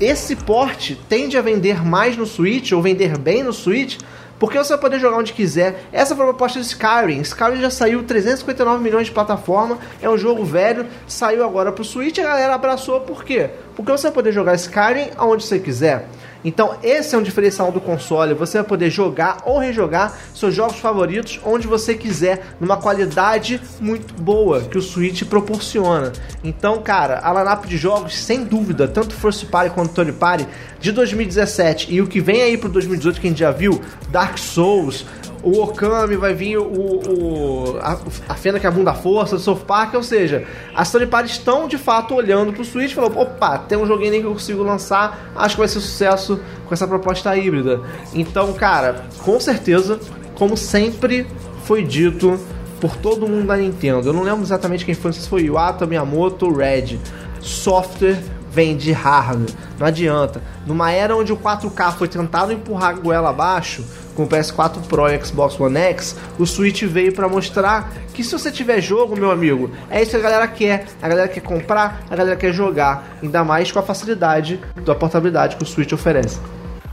esse 0.00 0.34
porte 0.36 1.00
tende 1.08 1.36
a 1.36 1.42
vender 1.42 1.84
mais 1.84 2.16
no 2.16 2.26
Switch 2.26 2.72
ou 2.72 2.82
vender 2.82 3.16
bem 3.16 3.42
no 3.42 3.52
Switch, 3.52 3.98
porque 4.38 4.58
você 4.58 4.70
vai 4.70 4.78
poder 4.78 4.98
jogar 4.98 5.18
onde 5.18 5.32
quiser. 5.32 5.86
Essa 5.92 6.14
foi 6.14 6.24
a 6.24 6.28
proposta 6.28 6.60
de 6.60 6.66
Skyrim. 6.66 7.20
Skyrim 7.20 7.60
já 7.60 7.70
saiu 7.70 8.02
359 8.02 8.82
milhões 8.82 9.06
de 9.06 9.12
plataforma, 9.12 9.78
é 10.02 10.10
um 10.10 10.18
jogo 10.18 10.44
velho, 10.44 10.86
saiu 11.06 11.44
agora 11.44 11.72
pro 11.72 11.84
Switch, 11.84 12.18
a 12.18 12.24
galera 12.24 12.54
abraçou 12.54 13.00
por 13.00 13.24
quê? 13.24 13.50
Porque 13.76 13.90
você 13.90 14.08
vai 14.08 14.12
poder 14.12 14.32
jogar 14.32 14.54
Skyrim 14.56 15.10
aonde 15.16 15.44
você 15.44 15.58
quiser. 15.58 16.08
Então, 16.44 16.76
esse 16.82 17.14
é 17.14 17.18
um 17.18 17.22
diferencial 17.22 17.72
do 17.72 17.80
console. 17.80 18.34
Você 18.34 18.58
vai 18.58 18.66
poder 18.66 18.90
jogar 18.90 19.38
ou 19.44 19.58
rejogar 19.58 20.18
seus 20.34 20.54
jogos 20.54 20.78
favoritos 20.78 21.40
onde 21.44 21.66
você 21.66 21.94
quiser, 21.94 22.54
numa 22.60 22.76
qualidade 22.76 23.60
muito 23.80 24.12
boa 24.14 24.60
que 24.60 24.76
o 24.76 24.82
Switch 24.82 25.24
proporciona. 25.24 26.12
Então, 26.42 26.82
cara, 26.82 27.20
a 27.22 27.32
lineup 27.32 27.64
de 27.64 27.76
jogos, 27.76 28.16
sem 28.16 28.44
dúvida, 28.44 28.86
tanto 28.86 29.14
First 29.14 29.46
Party 29.46 29.74
quanto 29.74 29.94
Third 29.94 30.12
Party, 30.12 30.46
de 30.78 30.92
2017 30.92 31.94
e 31.94 32.02
o 32.02 32.06
que 32.06 32.20
vem 32.20 32.42
aí 32.42 32.58
pro 32.58 32.68
2018 32.68 33.20
que 33.20 33.26
a 33.26 33.30
gente 33.30 33.38
já 33.38 33.50
viu, 33.50 33.80
Dark 34.10 34.36
Souls, 34.36 35.06
o 35.44 35.62
Okami, 35.62 36.16
vai 36.16 36.34
vir 36.34 36.56
o, 36.58 36.64
o 36.64 37.78
a, 37.80 37.98
a 38.30 38.34
Fenda 38.34 38.58
que 38.58 38.66
é 38.66 38.68
a 38.68 38.72
bunda 38.72 38.94
força, 38.94 39.36
do 39.36 39.42
South 39.42 39.60
Park, 39.66 39.94
ou 39.94 40.02
seja, 40.02 40.46
as 40.74 40.90
third 40.90 41.06
parties 41.06 41.32
estão 41.32 41.68
de 41.68 41.76
fato 41.76 42.14
olhando 42.14 42.52
pro 42.52 42.64
Switch 42.64 42.92
e 42.92 42.94
falou, 42.94 43.12
opa, 43.16 43.58
tem 43.58 43.76
um 43.76 43.86
joguinho 43.86 44.12
que 44.20 44.26
eu 44.26 44.32
consigo 44.32 44.62
lançar, 44.62 45.32
acho 45.36 45.54
que 45.54 45.60
vai 45.60 45.68
ser 45.68 45.80
sucesso 45.80 46.40
com 46.66 46.72
essa 46.72 46.88
proposta 46.88 47.36
híbrida. 47.36 47.82
Então, 48.14 48.52
cara, 48.54 49.04
com 49.18 49.38
certeza, 49.38 50.00
como 50.34 50.56
sempre 50.56 51.26
foi 51.64 51.84
dito 51.84 52.38
por 52.80 52.96
todo 52.96 53.28
mundo 53.28 53.46
da 53.46 53.56
Nintendo, 53.56 54.08
eu 54.08 54.12
não 54.12 54.22
lembro 54.22 54.42
exatamente 54.42 54.84
quem 54.84 54.94
foi, 54.94 55.12
se 55.12 55.28
foi 55.28 55.42
Iwata, 55.42 55.86
Miyamoto, 55.86 56.52
Red, 56.52 56.98
software 57.40 58.18
vem 58.54 58.76
de 58.76 58.92
hardware, 58.92 59.52
não 59.78 59.86
adianta. 59.86 60.40
Numa 60.64 60.92
era 60.92 61.16
onde 61.16 61.32
o 61.32 61.36
4K 61.36 61.92
foi 61.94 62.06
tentado 62.06 62.52
empurrar 62.52 62.90
a 62.90 62.92
goela 62.92 63.30
abaixo, 63.30 63.84
com 64.14 64.22
o 64.22 64.28
PS4 64.28 64.80
Pro 64.86 65.08
e 65.08 65.24
Xbox 65.24 65.58
One 65.58 65.76
X, 65.76 66.16
o 66.38 66.46
Switch 66.46 66.84
veio 66.84 67.12
para 67.12 67.28
mostrar 67.28 67.92
que 68.12 68.22
se 68.22 68.30
você 68.30 68.50
tiver 68.52 68.80
jogo, 68.80 69.16
meu 69.16 69.30
amigo, 69.30 69.72
é 69.90 70.00
isso 70.00 70.12
que 70.12 70.16
a 70.16 70.20
galera 70.20 70.46
quer. 70.46 70.86
A 71.02 71.08
galera 71.08 71.26
quer 71.26 71.40
comprar, 71.40 72.04
a 72.08 72.14
galera 72.14 72.36
quer 72.36 72.52
jogar, 72.52 73.18
ainda 73.20 73.42
mais 73.42 73.72
com 73.72 73.80
a 73.80 73.82
facilidade 73.82 74.60
da 74.84 74.94
portabilidade 74.94 75.56
que 75.56 75.64
o 75.64 75.66
Switch 75.66 75.92
oferece. 75.92 76.38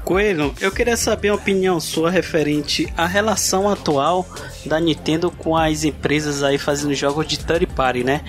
Coelho, 0.03 0.51
eu 0.59 0.71
queria 0.71 0.97
saber 0.97 1.29
a 1.29 1.35
opinião 1.35 1.79
sua 1.79 2.09
referente 2.09 2.91
à 2.97 3.05
relação 3.05 3.69
atual 3.69 4.25
da 4.65 4.79
Nintendo 4.79 5.29
com 5.29 5.55
as 5.55 5.83
empresas 5.83 6.41
aí 6.41 6.57
fazendo 6.57 6.93
jogos 6.95 7.27
de 7.27 7.37
third 7.37 7.67
party, 7.67 8.03
né? 8.03 8.21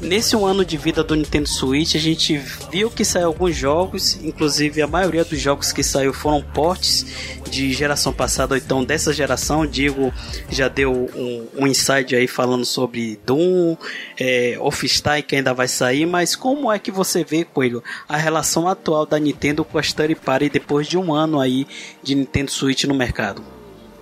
Nesse 0.00 0.36
um 0.36 0.46
ano 0.46 0.64
de 0.64 0.76
vida 0.76 1.02
do 1.02 1.16
Nintendo 1.16 1.48
Switch, 1.48 1.96
a 1.96 1.98
gente 1.98 2.38
viu 2.70 2.88
que 2.88 3.04
saiu 3.04 3.26
alguns 3.26 3.56
jogos, 3.56 4.14
inclusive 4.22 4.80
a 4.80 4.86
maioria 4.86 5.24
dos 5.24 5.40
jogos 5.40 5.72
que 5.72 5.82
saiu 5.82 6.12
foram 6.12 6.40
portes 6.40 7.04
de 7.50 7.72
geração 7.72 8.12
passada 8.12 8.54
ou 8.54 8.58
então 8.58 8.84
dessa 8.84 9.12
geração. 9.12 9.62
O 9.62 9.66
Diego 9.66 10.12
já 10.48 10.68
deu 10.68 10.92
um, 10.92 11.48
um 11.62 11.66
insight 11.66 12.14
aí 12.14 12.28
falando 12.28 12.64
sobre 12.64 13.18
Doom, 13.26 13.76
é, 14.16 14.56
Offstar 14.60 15.20
que 15.24 15.34
ainda 15.34 15.52
vai 15.52 15.66
sair, 15.66 16.06
mas 16.06 16.36
como 16.36 16.70
é 16.70 16.78
que 16.78 16.92
você 16.92 17.24
vê, 17.24 17.44
Coelho, 17.44 17.82
a 18.08 18.16
relação 18.16 18.68
atual 18.68 19.04
da 19.04 19.18
Nintendo 19.18 19.64
com 19.64 19.78
as 19.78 19.92
third 19.92 20.14
party 20.14 20.48
depois 20.48 20.86
de 20.86 20.96
um 20.96 21.12
ano 21.12 21.40
aí 21.40 21.66
de 22.04 22.14
Nintendo 22.14 22.52
Switch 22.52 22.84
no 22.84 22.94
mercado? 22.94 23.57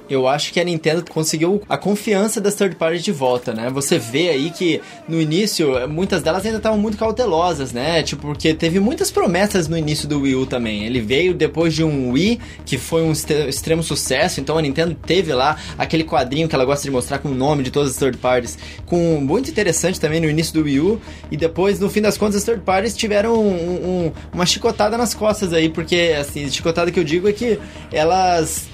Eu 0.08 0.28
acho 0.28 0.52
que 0.52 0.60
a 0.60 0.64
Nintendo 0.64 1.04
conseguiu 1.10 1.62
a 1.68 1.76
confiança 1.76 2.40
das 2.40 2.54
third 2.54 2.76
parties 2.76 3.02
de 3.02 3.12
volta, 3.12 3.52
né? 3.52 3.70
Você 3.70 3.98
vê 3.98 4.28
aí 4.28 4.50
que 4.50 4.80
no 5.08 5.20
início, 5.20 5.88
muitas 5.88 6.22
delas 6.22 6.44
ainda 6.44 6.58
estavam 6.58 6.78
muito 6.78 6.96
cautelosas, 6.96 7.72
né? 7.72 8.02
Tipo, 8.02 8.22
porque 8.22 8.54
teve 8.54 8.80
muitas 8.80 9.10
promessas 9.10 9.68
no 9.68 9.76
início 9.76 10.08
do 10.08 10.20
Wii 10.20 10.34
U 10.34 10.46
também. 10.46 10.84
Ele 10.84 11.00
veio 11.00 11.34
depois 11.34 11.74
de 11.74 11.84
um 11.84 12.10
Wii, 12.12 12.40
que 12.64 12.78
foi 12.78 13.02
um 13.02 13.12
extremo 13.12 13.82
sucesso, 13.82 14.40
então 14.40 14.58
a 14.58 14.62
Nintendo 14.62 14.94
teve 14.94 15.32
lá 15.32 15.56
aquele 15.78 16.04
quadrinho 16.04 16.48
que 16.48 16.54
ela 16.54 16.64
gosta 16.64 16.84
de 16.84 16.90
mostrar 16.90 17.18
com 17.18 17.28
o 17.28 17.34
nome 17.34 17.62
de 17.62 17.70
todas 17.70 17.92
as 17.92 17.96
third 17.96 18.18
parties, 18.18 18.58
com 18.84 19.20
muito 19.20 19.50
interessante 19.50 20.00
também 20.00 20.20
no 20.20 20.28
início 20.28 20.54
do 20.54 20.62
Wii 20.64 20.80
U, 20.80 21.00
e 21.30 21.36
depois, 21.36 21.80
no 21.80 21.88
fim 21.88 22.00
das 22.00 22.16
contas, 22.16 22.36
as 22.36 22.44
third 22.44 22.62
parties 22.62 22.96
tiveram 22.96 23.34
um, 23.34 24.06
um, 24.06 24.12
uma 24.32 24.46
chicotada 24.46 24.96
nas 24.96 25.14
costas 25.14 25.52
aí, 25.52 25.68
porque, 25.68 26.14
assim, 26.18 26.48
chicotada 26.50 26.90
que 26.90 26.98
eu 26.98 27.04
digo 27.04 27.28
é 27.28 27.32
que 27.32 27.58
elas 27.92 28.68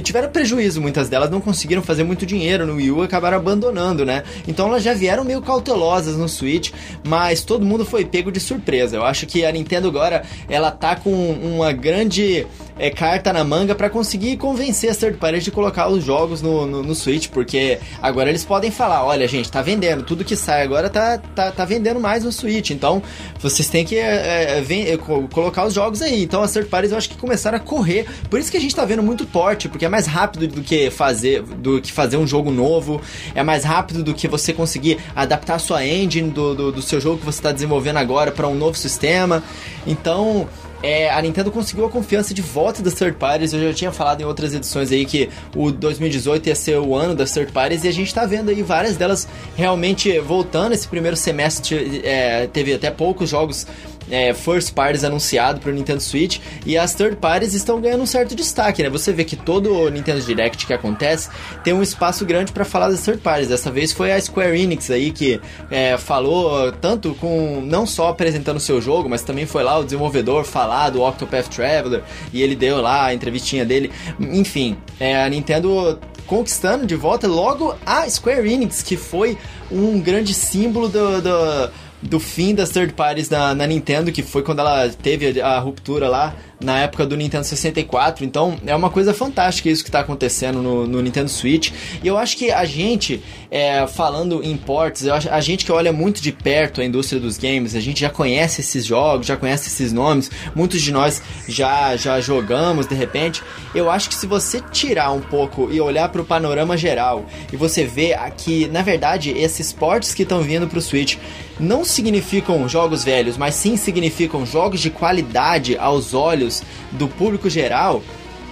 tiveram 0.00 0.30
prejuízo, 0.30 0.80
muitas 0.80 1.08
delas 1.08 1.30
não 1.30 1.40
conseguiram 1.40 1.82
fazer 1.82 2.04
muito 2.04 2.26
dinheiro 2.26 2.66
no 2.66 2.74
Wii 2.74 2.90
U, 2.90 3.02
acabaram 3.02 3.36
abandonando, 3.36 4.04
né? 4.04 4.22
Então 4.46 4.68
elas 4.68 4.82
já 4.82 4.94
vieram 4.94 5.24
meio 5.24 5.40
cautelosas 5.42 6.16
no 6.16 6.28
Switch, 6.28 6.72
mas 7.06 7.42
todo 7.44 7.64
mundo 7.64 7.84
foi 7.84 8.04
pego 8.04 8.30
de 8.30 8.40
surpresa. 8.40 8.96
Eu 8.96 9.04
acho 9.04 9.26
que 9.26 9.44
a 9.44 9.52
Nintendo 9.52 9.88
agora, 9.88 10.22
ela 10.48 10.70
tá 10.70 10.96
com 10.96 11.12
uma 11.12 11.72
grande 11.72 12.46
é, 12.78 12.90
carta 12.90 13.32
na 13.32 13.44
manga 13.44 13.74
para 13.74 13.88
conseguir 13.90 14.36
convencer 14.36 14.90
as 14.90 14.96
third 14.96 15.18
parties 15.18 15.44
de 15.44 15.50
colocar 15.50 15.88
os 15.88 16.04
jogos 16.04 16.42
no, 16.42 16.66
no, 16.66 16.82
no, 16.82 16.94
Switch, 16.94 17.28
porque 17.28 17.78
agora 18.00 18.28
eles 18.28 18.44
podem 18.44 18.70
falar, 18.70 19.04
olha 19.04 19.26
gente, 19.28 19.50
tá 19.50 19.62
vendendo, 19.62 20.02
tudo 20.02 20.24
que 20.24 20.36
sai 20.36 20.62
agora 20.62 20.88
tá, 20.88 21.18
tá, 21.18 21.52
tá 21.52 21.64
vendendo 21.64 22.00
mais 22.00 22.24
no 22.24 22.32
Switch, 22.32 22.70
então 22.70 23.02
vocês 23.38 23.68
têm 23.68 23.84
que 23.84 23.96
é, 23.96 24.58
é, 24.58 24.60
vem, 24.60 24.88
é, 24.88 24.96
colocar 24.96 25.66
os 25.66 25.74
jogos 25.74 26.02
aí. 26.02 26.22
Então 26.22 26.42
as 26.42 26.52
third 26.52 26.68
parties 26.68 26.92
eu 26.92 26.98
acho 26.98 27.08
que 27.08 27.16
começaram 27.16 27.56
a 27.56 27.60
correr, 27.60 28.06
por 28.28 28.38
isso 28.38 28.50
que 28.50 28.56
a 28.56 28.60
gente 28.60 28.74
tá 28.74 28.84
vendo 28.84 29.02
muito 29.02 29.26
porte, 29.26 29.68
porque 29.68 29.84
é 29.84 29.88
mais 29.88 30.06
rápido 30.06 30.46
do 30.46 30.62
que 30.62 30.90
fazer, 30.90 31.42
do 31.42 31.80
que 31.80 31.92
fazer 31.92 32.16
um 32.16 32.26
jogo 32.26 32.50
novo, 32.50 33.00
é 33.34 33.42
mais 33.42 33.64
rápido 33.64 34.02
do 34.02 34.14
que 34.14 34.28
você 34.28 34.52
conseguir 34.52 34.98
adaptar 35.14 35.54
a 35.54 35.58
sua 35.58 35.86
engine 35.86 36.30
do, 36.30 36.54
do, 36.54 36.72
do 36.72 36.82
seu 36.82 37.00
jogo 37.00 37.18
que 37.18 37.24
você 37.24 37.38
está 37.38 37.52
desenvolvendo 37.52 37.98
agora 37.98 38.30
para 38.30 38.48
um 38.48 38.54
novo 38.54 38.76
sistema. 38.76 39.42
Então, 39.86 40.48
é, 40.82 41.10
a 41.10 41.20
Nintendo 41.22 41.50
conseguiu 41.50 41.86
a 41.86 41.90
confiança 41.90 42.34
de 42.34 42.42
volta 42.42 42.82
das 42.82 42.94
third 42.94 43.16
parties. 43.16 43.52
Eu 43.52 43.62
já 43.68 43.72
tinha 43.72 43.92
falado 43.92 44.20
em 44.20 44.24
outras 44.24 44.54
edições 44.54 44.90
aí 44.90 45.04
que 45.04 45.28
o 45.54 45.70
2018 45.70 46.48
ia 46.48 46.54
ser 46.54 46.78
o 46.78 46.94
ano 46.94 47.14
das 47.14 47.32
third 47.32 47.52
parties 47.52 47.84
e 47.84 47.88
a 47.88 47.92
gente 47.92 48.12
tá 48.12 48.26
vendo 48.26 48.50
aí 48.50 48.62
várias 48.62 48.96
delas 48.96 49.28
realmente 49.56 50.18
voltando. 50.20 50.72
Esse 50.72 50.88
primeiro 50.88 51.16
semestre 51.16 52.02
é, 52.04 52.46
teve 52.46 52.74
até 52.74 52.90
poucos 52.90 53.30
jogos 53.30 53.66
é, 54.12 54.34
first 54.34 54.74
parties 54.74 55.04
anunciado 55.04 55.58
para 55.58 55.70
o 55.70 55.74
Nintendo 55.74 56.02
Switch 56.02 56.38
e 56.66 56.76
as 56.76 56.94
third 56.94 57.16
parties 57.16 57.54
estão 57.54 57.80
ganhando 57.80 58.02
um 58.02 58.06
certo 58.06 58.34
destaque, 58.34 58.82
né? 58.82 58.90
Você 58.90 59.10
vê 59.10 59.24
que 59.24 59.34
todo 59.34 59.74
o 59.74 59.88
Nintendo 59.88 60.20
Direct 60.20 60.66
que 60.66 60.72
acontece 60.74 61.30
tem 61.64 61.72
um 61.72 61.82
espaço 61.82 62.26
grande 62.26 62.52
para 62.52 62.64
falar 62.64 62.90
das 62.90 63.00
third 63.00 63.22
parties. 63.22 63.48
Dessa 63.48 63.70
vez 63.70 63.90
foi 63.90 64.12
a 64.12 64.20
Square 64.20 64.60
Enix 64.60 64.90
aí 64.90 65.10
que 65.10 65.40
é, 65.70 65.96
falou 65.96 66.70
tanto 66.72 67.14
com 67.14 67.62
não 67.64 67.86
só 67.86 68.08
apresentando 68.08 68.58
o 68.58 68.60
seu 68.60 68.82
jogo, 68.82 69.08
mas 69.08 69.22
também 69.22 69.46
foi 69.46 69.62
lá 69.62 69.78
o 69.78 69.84
desenvolvedor 69.84 70.44
falar 70.44 70.90
do 70.90 71.02
Octopath 71.02 71.48
Traveler 71.48 72.02
e 72.34 72.42
ele 72.42 72.54
deu 72.54 72.82
lá 72.82 73.06
a 73.06 73.14
entrevistinha 73.14 73.64
dele. 73.64 73.90
Enfim, 74.20 74.76
é, 75.00 75.24
a 75.24 75.28
Nintendo 75.28 75.98
conquistando 76.26 76.86
de 76.86 76.94
volta 76.94 77.26
logo 77.26 77.74
a 77.84 78.08
Square 78.08 78.50
Enix, 78.50 78.82
que 78.82 78.96
foi 78.96 79.38
um 79.70 79.98
grande 80.00 80.34
símbolo 80.34 80.88
do, 80.88 81.20
do 81.20 81.70
do 82.02 82.18
fim 82.18 82.54
das 82.54 82.70
third 82.70 82.94
parties 82.94 83.30
na, 83.30 83.54
na 83.54 83.66
Nintendo, 83.66 84.10
que 84.10 84.22
foi 84.22 84.42
quando 84.42 84.58
ela 84.58 84.88
teve 84.88 85.40
a 85.40 85.58
ruptura 85.58 86.08
lá 86.08 86.34
na 86.62 86.80
época 86.80 87.04
do 87.06 87.16
Nintendo 87.16 87.44
64. 87.44 88.24
Então 88.24 88.58
é 88.64 88.74
uma 88.74 88.90
coisa 88.90 89.12
fantástica 89.12 89.68
isso 89.68 89.82
que 89.82 89.88
está 89.88 90.00
acontecendo 90.00 90.62
no, 90.62 90.86
no, 90.86 91.02
Nintendo 91.02 91.28
Switch. 91.28 91.72
E 92.02 92.06
eu 92.06 92.16
acho 92.16 92.36
que 92.36 92.50
a 92.50 92.64
gente, 92.64 93.22
é, 93.50 93.86
falando 93.86 94.42
em 94.42 94.56
ports, 94.56 95.06
acho, 95.06 95.28
a 95.28 95.40
gente 95.40 95.64
que 95.64 95.72
olha 95.72 95.92
muito 95.92 96.20
de 96.20 96.32
perto 96.32 96.80
a 96.80 96.84
indústria 96.84 97.20
dos 97.20 97.38
games, 97.38 97.74
a 97.74 97.80
gente 97.80 98.00
já 98.00 98.10
conhece 98.10 98.60
esses 98.60 98.84
jogos, 98.84 99.26
já 99.26 99.36
conhece 99.36 99.68
esses 99.68 99.92
nomes, 99.92 100.30
muitos 100.54 100.80
de 100.80 100.92
nós 100.92 101.22
já, 101.48 101.96
já 101.96 102.20
jogamos 102.20 102.86
de 102.86 102.94
repente. 102.94 103.42
Eu 103.74 103.90
acho 103.90 104.08
que 104.08 104.14
se 104.14 104.26
você 104.26 104.60
tirar 104.60 105.12
um 105.12 105.20
pouco 105.20 105.68
e 105.72 105.80
olhar 105.80 106.08
para 106.08 106.20
o 106.20 106.24
panorama 106.24 106.76
geral 106.76 107.26
e 107.52 107.56
você 107.56 107.84
ver 107.84 108.14
aqui, 108.14 108.68
na 108.68 108.82
verdade, 108.82 109.30
esses 109.30 109.72
ports 109.72 110.14
que 110.14 110.22
estão 110.22 110.42
vindo 110.42 110.66
para 110.66 110.78
o 110.78 110.82
Switch 110.82 111.16
não 111.58 111.84
significam 111.84 112.68
jogos 112.68 113.04
velhos, 113.04 113.36
mas 113.36 113.54
sim 113.54 113.76
significam 113.76 114.44
jogos 114.44 114.80
de 114.80 114.90
qualidade 114.90 115.76
aos 115.76 116.12
olhos 116.12 116.51
do 116.90 117.08
público 117.08 117.48
geral, 117.48 118.02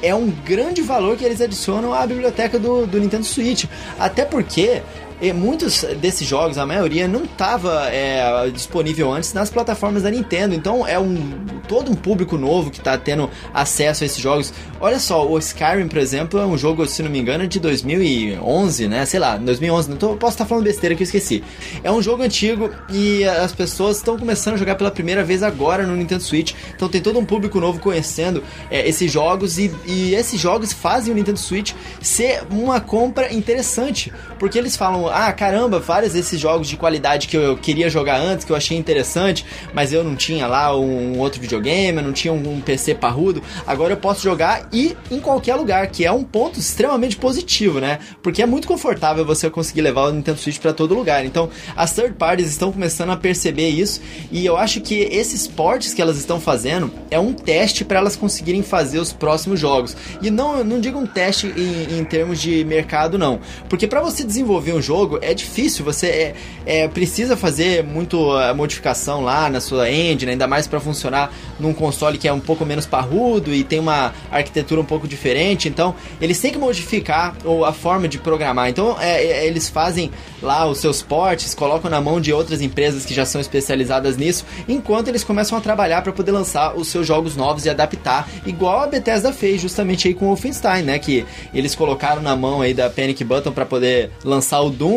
é 0.02 0.14
um 0.14 0.30
grande 0.30 0.80
valor 0.80 1.16
que 1.16 1.24
eles 1.24 1.40
adicionam 1.40 1.92
à 1.92 2.06
biblioteca 2.06 2.58
do, 2.58 2.86
do 2.86 2.98
Nintendo 2.98 3.24
Switch. 3.24 3.66
Até 3.98 4.24
porque 4.24 4.82
e 5.20 5.32
muitos 5.32 5.84
desses 6.00 6.26
jogos, 6.26 6.56
a 6.56 6.64
maioria, 6.64 7.06
não 7.06 7.24
estava 7.24 7.88
é, 7.90 8.50
disponível 8.50 9.12
antes 9.12 9.32
nas 9.32 9.50
plataformas 9.50 10.02
da 10.02 10.10
Nintendo. 10.10 10.54
Então 10.54 10.86
é 10.86 10.98
um 10.98 11.60
todo 11.68 11.90
um 11.90 11.94
público 11.94 12.36
novo 12.36 12.70
que 12.70 12.78
está 12.78 12.98
tendo 12.98 13.30
acesso 13.52 14.02
a 14.02 14.06
esses 14.06 14.18
jogos. 14.18 14.52
Olha 14.80 14.98
só, 14.98 15.28
o 15.28 15.38
Skyrim, 15.38 15.88
por 15.88 15.98
exemplo, 15.98 16.40
é 16.40 16.46
um 16.46 16.56
jogo, 16.56 16.86
se 16.86 17.02
não 17.02 17.10
me 17.10 17.18
engano, 17.18 17.46
de 17.46 17.60
2011, 17.60 18.88
né? 18.88 19.04
Sei 19.04 19.20
lá, 19.20 19.36
2011. 19.36 19.90
Não 19.90 19.96
tô, 19.96 20.16
posso 20.16 20.34
estar 20.34 20.46
falando 20.46 20.64
besteira 20.64 20.96
que 20.96 21.02
eu 21.02 21.04
esqueci. 21.04 21.44
É 21.84 21.92
um 21.92 22.00
jogo 22.00 22.22
antigo 22.22 22.70
e 22.90 23.24
as 23.24 23.52
pessoas 23.52 23.98
estão 23.98 24.18
começando 24.18 24.54
a 24.54 24.56
jogar 24.56 24.74
pela 24.74 24.90
primeira 24.90 25.22
vez 25.22 25.42
agora 25.42 25.86
no 25.86 25.94
Nintendo 25.94 26.22
Switch. 26.22 26.54
Então 26.74 26.88
tem 26.88 27.00
todo 27.00 27.18
um 27.18 27.24
público 27.24 27.60
novo 27.60 27.78
conhecendo 27.78 28.42
é, 28.70 28.88
esses 28.88 29.12
jogos 29.12 29.58
e, 29.58 29.70
e 29.86 30.14
esses 30.14 30.40
jogos 30.40 30.72
fazem 30.72 31.12
o 31.12 31.16
Nintendo 31.16 31.38
Switch 31.38 31.72
ser 32.00 32.42
uma 32.50 32.80
compra 32.80 33.32
interessante, 33.32 34.12
porque 34.38 34.58
eles 34.58 34.76
falam 34.76 35.09
ah, 35.10 35.32
caramba, 35.32 35.78
vários 35.78 36.12
desses 36.12 36.38
jogos 36.38 36.68
de 36.68 36.76
qualidade 36.76 37.28
que 37.28 37.36
eu 37.36 37.56
queria 37.56 37.90
jogar 37.90 38.18
antes, 38.18 38.44
que 38.44 38.52
eu 38.52 38.56
achei 38.56 38.76
interessante, 38.76 39.44
mas 39.72 39.92
eu 39.92 40.02
não 40.02 40.16
tinha 40.16 40.46
lá 40.46 40.76
um 40.76 41.18
outro 41.18 41.40
videogame, 41.40 41.98
eu 41.98 42.04
não 42.04 42.12
tinha 42.12 42.32
um 42.32 42.60
PC 42.60 42.94
parrudo, 42.94 43.42
agora 43.66 43.92
eu 43.92 43.96
posso 43.96 44.22
jogar 44.22 44.68
e 44.72 44.96
em 45.10 45.20
qualquer 45.20 45.54
lugar, 45.56 45.86
que 45.88 46.04
é 46.04 46.12
um 46.12 46.24
ponto 46.24 46.58
extremamente 46.58 47.16
positivo, 47.16 47.80
né? 47.80 47.98
Porque 48.22 48.42
é 48.42 48.46
muito 48.46 48.68
confortável 48.68 49.24
você 49.24 49.50
conseguir 49.50 49.82
levar 49.82 50.08
o 50.08 50.12
Nintendo 50.12 50.38
Switch 50.38 50.58
para 50.58 50.72
todo 50.72 50.94
lugar. 50.94 51.24
Então, 51.24 51.50
as 51.76 51.92
third 51.92 52.14
parties 52.14 52.48
estão 52.48 52.72
começando 52.72 53.10
a 53.10 53.16
perceber 53.16 53.68
isso 53.68 54.00
e 54.30 54.44
eu 54.44 54.56
acho 54.56 54.80
que 54.80 54.94
esses 54.94 55.46
portes 55.46 55.94
que 55.94 56.02
elas 56.02 56.18
estão 56.18 56.40
fazendo 56.40 56.90
é 57.10 57.18
um 57.18 57.32
teste 57.32 57.84
para 57.84 57.98
elas 57.98 58.16
conseguirem 58.16 58.62
fazer 58.62 58.98
os 58.98 59.12
próximos 59.12 59.58
jogos. 59.58 59.96
E 60.22 60.30
não, 60.30 60.62
não 60.64 60.80
digo 60.80 60.98
um 60.98 61.06
teste 61.06 61.46
em, 61.56 61.98
em 61.98 62.04
termos 62.04 62.40
de 62.40 62.64
mercado, 62.64 63.18
não. 63.18 63.40
Porque 63.68 63.86
para 63.86 64.00
você 64.00 64.24
desenvolver 64.24 64.72
um 64.72 64.82
jogo, 64.82 64.99
jogo 65.00 65.18
é 65.22 65.32
difícil, 65.32 65.84
você 65.84 66.06
é, 66.06 66.34
é 66.66 66.88
precisa 66.88 67.36
fazer 67.36 67.82
muito 67.82 68.32
a 68.32 68.52
modificação 68.52 69.22
lá 69.22 69.48
na 69.48 69.60
sua 69.60 69.90
engine, 69.90 70.32
ainda 70.32 70.46
mais 70.46 70.66
para 70.66 70.78
funcionar 70.78 71.32
num 71.58 71.72
console 71.72 72.18
que 72.18 72.28
é 72.28 72.32
um 72.32 72.40
pouco 72.40 72.64
menos 72.66 72.86
parrudo 72.86 73.54
e 73.54 73.64
tem 73.64 73.78
uma 73.78 74.12
arquitetura 74.30 74.80
um 74.80 74.84
pouco 74.84 75.08
diferente, 75.08 75.68
então 75.68 75.94
eles 76.20 76.38
têm 76.38 76.52
que 76.52 76.58
modificar 76.58 77.34
ou 77.44 77.64
a 77.64 77.72
forma 77.72 78.06
de 78.06 78.18
programar. 78.18 78.68
Então 78.68 78.96
é, 79.00 79.24
é, 79.24 79.46
eles 79.46 79.68
fazem 79.68 80.10
lá 80.42 80.66
os 80.66 80.78
seus 80.78 81.02
portes, 81.02 81.54
colocam 81.54 81.90
na 81.90 82.00
mão 82.00 82.20
de 82.20 82.32
outras 82.32 82.60
empresas 82.60 83.04
que 83.04 83.14
já 83.14 83.24
são 83.24 83.40
especializadas 83.40 84.16
nisso, 84.16 84.44
enquanto 84.68 85.08
eles 85.08 85.24
começam 85.24 85.56
a 85.56 85.60
trabalhar 85.60 86.02
para 86.02 86.12
poder 86.12 86.32
lançar 86.32 86.76
os 86.76 86.88
seus 86.88 87.06
jogos 87.06 87.36
novos 87.36 87.64
e 87.64 87.70
adaptar, 87.70 88.28
igual 88.44 88.82
a 88.82 88.86
Bethesda 88.86 89.32
fez 89.32 89.60
justamente 89.60 90.08
aí 90.08 90.14
com 90.14 90.26
o 90.26 90.28
Wolfenstein, 90.28 90.82
né, 90.82 90.98
que 90.98 91.24
eles 91.54 91.74
colocaram 91.74 92.22
na 92.22 92.36
mão 92.36 92.60
aí 92.60 92.74
da 92.74 92.90
Panic 92.90 93.24
Button 93.24 93.52
para 93.52 93.64
poder 93.64 94.10
lançar 94.24 94.60
o 94.60 94.70
Doom 94.70 94.89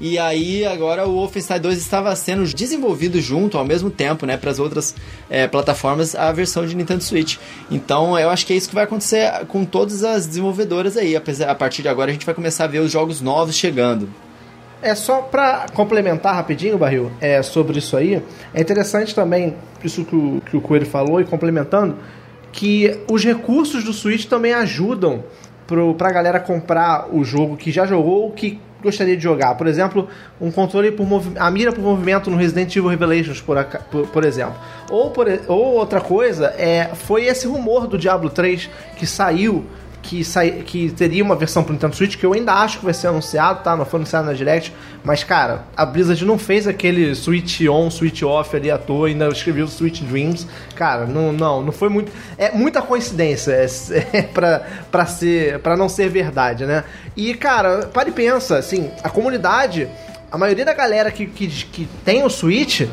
e 0.00 0.16
aí 0.16 0.64
agora 0.64 1.06
o 1.08 1.14
Wolfenstein 1.14 1.60
2 1.60 1.76
estava 1.78 2.14
sendo 2.14 2.44
desenvolvido 2.44 3.20
junto 3.20 3.58
ao 3.58 3.64
mesmo 3.64 3.90
tempo, 3.90 4.26
né, 4.26 4.36
para 4.36 4.50
as 4.50 4.60
outras 4.60 4.94
é, 5.28 5.48
plataformas 5.48 6.14
a 6.14 6.30
versão 6.30 6.64
de 6.64 6.76
Nintendo 6.76 7.02
Switch. 7.02 7.36
Então 7.68 8.16
eu 8.16 8.30
acho 8.30 8.46
que 8.46 8.52
é 8.52 8.56
isso 8.56 8.68
que 8.68 8.74
vai 8.74 8.84
acontecer 8.84 9.44
com 9.48 9.64
todas 9.64 10.04
as 10.04 10.26
desenvolvedoras 10.26 10.96
aí. 10.96 11.16
A 11.16 11.54
partir 11.54 11.82
de 11.82 11.88
agora 11.88 12.10
a 12.10 12.12
gente 12.12 12.24
vai 12.24 12.34
começar 12.34 12.64
a 12.64 12.68
ver 12.68 12.78
os 12.78 12.92
jogos 12.92 13.20
novos 13.20 13.56
chegando. 13.56 14.08
É 14.80 14.94
só 14.94 15.22
para 15.22 15.66
complementar 15.74 16.36
rapidinho, 16.36 16.78
Barril, 16.78 17.10
é, 17.20 17.42
sobre 17.42 17.80
isso 17.80 17.96
aí. 17.96 18.22
É 18.54 18.60
interessante 18.60 19.12
também, 19.12 19.56
isso 19.82 20.04
que 20.04 20.14
o, 20.14 20.40
que 20.48 20.56
o 20.56 20.60
Coelho 20.60 20.86
falou, 20.86 21.20
e 21.20 21.24
complementando, 21.24 21.96
que 22.52 23.00
os 23.10 23.24
recursos 23.24 23.82
do 23.82 23.92
Switch 23.92 24.26
também 24.26 24.52
ajudam 24.52 25.24
pro, 25.66 25.94
pra 25.94 26.12
galera 26.12 26.38
comprar 26.38 27.12
o 27.12 27.24
jogo 27.24 27.56
que 27.56 27.72
já 27.72 27.86
jogou 27.86 28.22
ou 28.22 28.30
que 28.30 28.60
gostaria 28.82 29.16
de 29.16 29.22
jogar. 29.22 29.54
Por 29.56 29.66
exemplo, 29.66 30.08
um 30.40 30.50
controle 30.50 30.92
por 30.92 31.06
a 31.36 31.50
mira 31.50 31.72
por 31.72 31.82
movimento 31.82 32.30
no 32.30 32.36
Resident 32.36 32.74
Evil 32.74 32.88
Revelations, 32.90 33.40
por, 33.40 33.62
por, 33.90 34.06
por 34.08 34.24
exemplo. 34.24 34.56
Ou, 34.90 35.10
por, 35.10 35.26
ou 35.48 35.74
outra 35.74 36.00
coisa, 36.00 36.54
é, 36.56 36.90
foi 36.94 37.26
esse 37.26 37.46
rumor 37.46 37.86
do 37.86 37.98
Diablo 37.98 38.30
3 38.30 38.70
que 38.96 39.06
saiu 39.06 39.64
que, 40.08 40.24
sai, 40.24 40.62
que 40.64 40.90
teria 40.90 41.22
uma 41.22 41.36
versão 41.36 41.62
pro 41.62 41.74
Nintendo 41.74 41.94
Switch, 41.94 42.16
que 42.16 42.24
eu 42.24 42.32
ainda 42.32 42.54
acho 42.54 42.78
que 42.78 42.84
vai 42.86 42.94
ser 42.94 43.08
anunciado, 43.08 43.62
tá? 43.62 43.76
Não 43.76 43.84
foi 43.84 43.98
anunciado 43.98 44.26
na 44.26 44.32
Direct. 44.32 44.72
Mas, 45.04 45.22
cara, 45.22 45.66
a 45.76 45.84
Blizzard 45.84 46.24
não 46.24 46.38
fez 46.38 46.66
aquele 46.66 47.14
Switch 47.14 47.60
on, 47.68 47.90
Switch 47.90 48.22
off 48.22 48.56
ali 48.56 48.70
à 48.70 48.78
toa, 48.78 49.08
ainda 49.08 49.28
escreveu 49.28 49.68
Switch 49.68 50.00
Dreams. 50.00 50.46
Cara, 50.74 51.04
não, 51.04 51.30
não, 51.30 51.62
não 51.62 51.72
foi 51.72 51.90
muito. 51.90 52.10
É 52.38 52.50
muita 52.52 52.80
coincidência 52.80 53.52
é, 53.52 53.66
é 54.14 54.22
pra, 54.32 54.66
pra, 54.90 55.04
ser, 55.04 55.58
pra 55.58 55.76
não 55.76 55.90
ser 55.90 56.08
verdade, 56.08 56.64
né? 56.64 56.84
E, 57.14 57.34
cara, 57.34 57.90
para 57.92 58.08
e 58.08 58.12
pensa, 58.12 58.56
assim, 58.56 58.90
a 59.04 59.10
comunidade, 59.10 59.90
a 60.32 60.38
maioria 60.38 60.64
da 60.64 60.72
galera 60.72 61.10
que, 61.10 61.26
que, 61.26 61.48
que 61.48 61.86
tem 62.02 62.24
o 62.24 62.30
Switch 62.30 62.88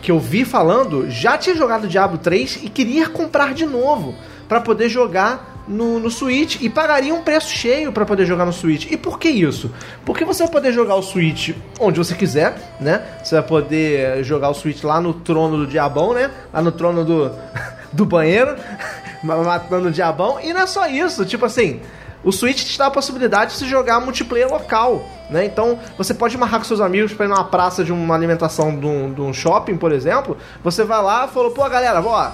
que 0.00 0.12
eu 0.12 0.20
vi 0.20 0.44
falando 0.44 1.10
já 1.10 1.36
tinha 1.36 1.56
jogado 1.56 1.88
Diablo 1.88 2.18
3 2.18 2.60
e 2.62 2.68
queria 2.68 3.08
comprar 3.08 3.54
de 3.54 3.66
novo 3.66 4.14
para 4.46 4.60
poder 4.60 4.88
jogar 4.88 5.53
no, 5.66 5.98
no 5.98 6.10
Switch 6.10 6.60
e 6.60 6.68
pagaria 6.68 7.14
um 7.14 7.22
preço 7.22 7.48
cheio 7.48 7.92
para 7.92 8.04
poder 8.04 8.26
jogar 8.26 8.44
no 8.44 8.52
Switch. 8.52 8.90
E 8.90 8.96
por 8.96 9.18
que 9.18 9.28
isso? 9.28 9.70
Porque 10.04 10.24
você 10.24 10.42
vai 10.44 10.52
poder 10.52 10.72
jogar 10.72 10.94
o 10.96 11.02
Switch 11.02 11.50
onde 11.80 11.98
você 11.98 12.14
quiser, 12.14 12.56
né? 12.80 13.02
Você 13.22 13.34
vai 13.36 13.44
poder 13.44 14.22
jogar 14.24 14.50
o 14.50 14.54
Switch 14.54 14.82
lá 14.82 15.00
no 15.00 15.14
trono 15.14 15.58
do 15.58 15.66
diabão, 15.66 16.12
né? 16.12 16.30
Lá 16.52 16.60
no 16.60 16.72
trono 16.72 17.04
do, 17.04 17.32
do 17.92 18.04
banheiro, 18.04 18.56
matando 19.22 19.88
o 19.88 19.92
diabão. 19.92 20.38
E 20.40 20.52
não 20.52 20.62
é 20.62 20.66
só 20.66 20.86
isso, 20.86 21.24
tipo 21.24 21.44
assim, 21.44 21.80
o 22.22 22.32
Switch 22.32 22.64
te 22.64 22.78
dá 22.78 22.86
a 22.86 22.90
possibilidade 22.90 23.52
de 23.52 23.58
se 23.58 23.68
jogar 23.68 24.00
multiplayer 24.00 24.50
local, 24.50 25.06
né? 25.30 25.44
Então 25.44 25.78
você 25.96 26.14
pode 26.14 26.36
marcar 26.36 26.58
com 26.58 26.64
seus 26.64 26.80
amigos 26.80 27.12
para 27.12 27.26
ir 27.26 27.28
numa 27.28 27.44
praça 27.44 27.84
de 27.84 27.92
uma 27.92 28.14
alimentação 28.14 28.78
de 28.78 28.86
um, 28.86 29.12
de 29.12 29.20
um 29.20 29.32
shopping, 29.32 29.76
por 29.76 29.92
exemplo. 29.92 30.36
Você 30.62 30.84
vai 30.84 31.02
lá 31.02 31.26
e 31.26 31.32
falou, 31.32 31.50
pô, 31.50 31.68
galera, 31.68 32.02
ó 32.02 32.32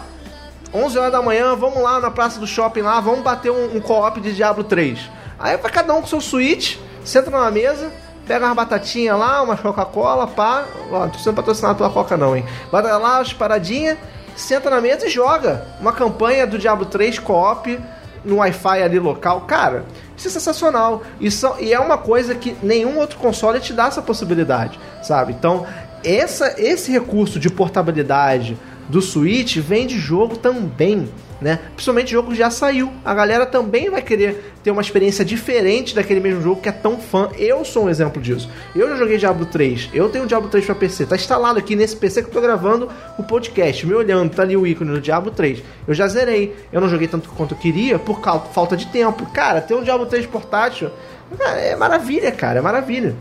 11 0.73 0.99
horas 0.99 1.13
da 1.13 1.21
manhã, 1.21 1.55
vamos 1.57 1.83
lá 1.83 1.99
na 2.01 2.11
praça 2.11 2.39
do 2.39 2.47
shopping 2.47 2.83
lá, 2.83 3.01
vamos 3.01 3.21
bater 3.21 3.51
um, 3.51 3.77
um 3.77 3.81
co-op 3.81 4.21
de 4.21 4.33
Diablo 4.33 4.63
3. 4.63 4.99
Aí 5.39 5.57
vai 5.57 5.71
cada 5.71 5.93
um 5.95 6.01
com 6.01 6.07
seu 6.07 6.21
Switch, 6.21 6.77
senta 7.05 7.31
numa 7.31 7.51
mesa, 7.51 7.91
pega 8.27 8.47
uma 8.47 8.55
batatinha 8.55 9.17
lá, 9.17 9.43
uma 9.43 9.57
Coca-Cola, 9.57 10.27
pá. 10.27 10.65
Ó, 10.91 11.01
não 11.01 11.11
tô 11.11 11.19
sendo 11.19 11.35
patrocinado 11.35 11.77
pela 11.77 11.91
Coca 11.91 12.17
não, 12.17 12.37
hein. 12.37 12.45
Bota 12.71 12.97
lá 12.97 13.19
as 13.19 13.33
paradinhas, 13.33 13.99
senta 14.37 14.71
na 14.71 14.81
mesa 14.81 15.07
e 15.07 15.11
joga. 15.11 15.67
Uma 15.81 15.93
campanha 15.93 16.47
do 16.47 16.59
Diablo 16.59 16.87
3 16.87 17.19
co-op 17.19 17.81
no 18.25 18.37
Wi-Fi 18.37 18.83
ali 18.83 18.99
local. 18.99 19.41
Cara, 19.43 19.85
isso 20.17 20.29
é 20.29 20.31
sensacional. 20.31 21.03
Isso, 21.21 21.53
e 21.59 21.73
é 21.73 21.81
uma 21.81 21.99
coisa 21.99 22.35
que 22.35 22.57
nenhum 22.63 22.99
outro 22.99 23.19
console 23.19 23.59
te 23.59 23.73
dá 23.73 23.87
essa 23.87 24.03
possibilidade, 24.03 24.79
sabe? 25.03 25.33
Então, 25.33 25.67
essa, 26.05 26.55
esse 26.59 26.93
recurso 26.93 27.41
de 27.41 27.51
portabilidade 27.51 28.57
do 28.91 29.01
Switch 29.01 29.57
vem 29.59 29.87
de 29.87 29.99
jogo 29.99 30.37
também, 30.37 31.09
né? 31.41 31.61
Principalmente 31.75 32.11
jogo 32.11 32.33
que 32.33 32.37
já 32.37 32.51
saiu. 32.51 32.93
A 33.05 33.15
galera 33.15 33.47
também 33.47 33.89
vai 33.89 34.03
querer 34.03 34.53
ter 34.63 34.71
uma 34.71 34.83
experiência 34.83 35.25
diferente 35.25 35.95
daquele 35.95 36.21
mesmo 36.21 36.43
jogo 36.43 36.61
que 36.61 36.69
é 36.69 36.73
tão 36.73 36.99
fã. 36.99 37.31
Eu 37.39 37.65
sou 37.65 37.85
um 37.85 37.89
exemplo 37.89 38.21
disso. 38.21 38.51
Eu 38.75 38.89
já 38.89 38.97
joguei 38.97 39.17
Diablo 39.17 39.47
3. 39.47 39.91
Eu 39.95 40.09
tenho 40.09 40.27
Diablo 40.27 40.51
3 40.51 40.67
para 40.67 40.75
PC. 40.75 41.07
Tá 41.07 41.17
instalado 41.17 41.59
aqui 41.59 41.77
nesse 41.77 41.97
PC 41.97 42.23
que 42.23 42.29
eu 42.29 42.33
tô 42.33 42.41
gravando 42.41 42.89
o 43.17 43.23
podcast. 43.23 43.87
Me 43.87 43.95
olhando, 43.95 44.35
tá 44.35 44.43
ali 44.43 44.57
o 44.57 44.67
ícone 44.67 44.91
do 44.91 45.01
Diablo 45.01 45.31
3. 45.31 45.63
Eu 45.87 45.95
já 45.95 46.09
zerei. 46.09 46.55
Eu 46.73 46.81
não 46.81 46.89
joguei 46.89 47.07
tanto 47.07 47.29
quanto 47.31 47.55
eu 47.55 47.59
queria 47.59 47.99
por 47.99 48.21
falta 48.53 48.77
de 48.77 48.89
tempo. 48.89 49.25
Cara, 49.33 49.61
ter 49.61 49.75
um 49.75 49.83
Diablo 49.83 50.07
3 50.07 50.27
portátil 50.27 50.91
é 51.39 51.77
maravilha, 51.77 52.33
cara. 52.33 52.59
É 52.59 52.63
maravilha. 52.63 53.15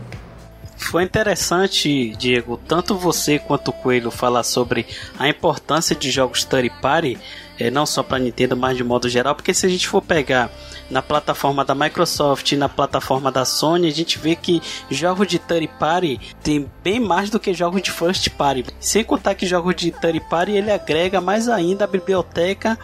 Foi 0.80 1.04
interessante, 1.04 2.10
Diego, 2.16 2.58
tanto 2.66 2.96
você 2.96 3.38
quanto 3.38 3.68
o 3.68 3.72
Coelho 3.72 4.10
falar 4.10 4.42
sobre 4.42 4.86
a 5.16 5.28
importância 5.28 5.94
de 5.94 6.10
jogos 6.10 6.42
third 6.42 6.68
party, 6.80 7.16
é, 7.58 7.70
não 7.70 7.86
só 7.86 8.02
para 8.02 8.18
Nintendo, 8.18 8.56
mas 8.56 8.76
de 8.76 8.82
modo 8.82 9.08
geral, 9.08 9.34
porque 9.36 9.54
se 9.54 9.66
a 9.66 9.68
gente 9.68 9.86
for 9.86 10.02
pegar 10.02 10.50
na 10.90 11.00
plataforma 11.00 11.64
da 11.64 11.74
Microsoft 11.74 12.50
e 12.50 12.56
na 12.56 12.68
plataforma 12.68 13.30
da 13.30 13.44
Sony, 13.44 13.86
a 13.86 13.92
gente 13.92 14.18
vê 14.18 14.34
que 14.34 14.60
jogos 14.90 15.28
de 15.28 15.38
third 15.38 15.68
party 15.78 16.18
tem 16.42 16.68
bem 16.82 16.98
mais 16.98 17.30
do 17.30 17.38
que 17.38 17.54
jogos 17.54 17.82
de 17.82 17.92
first 17.92 18.30
party. 18.30 18.64
Sem 18.80 19.04
contar 19.04 19.34
que 19.36 19.46
jogos 19.46 19.76
de 19.76 19.92
third 19.92 20.18
party 20.28 20.52
ele 20.52 20.72
agrega 20.72 21.20
mais 21.20 21.48
ainda 21.48 21.84
a 21.84 21.88
biblioteca 21.88 22.76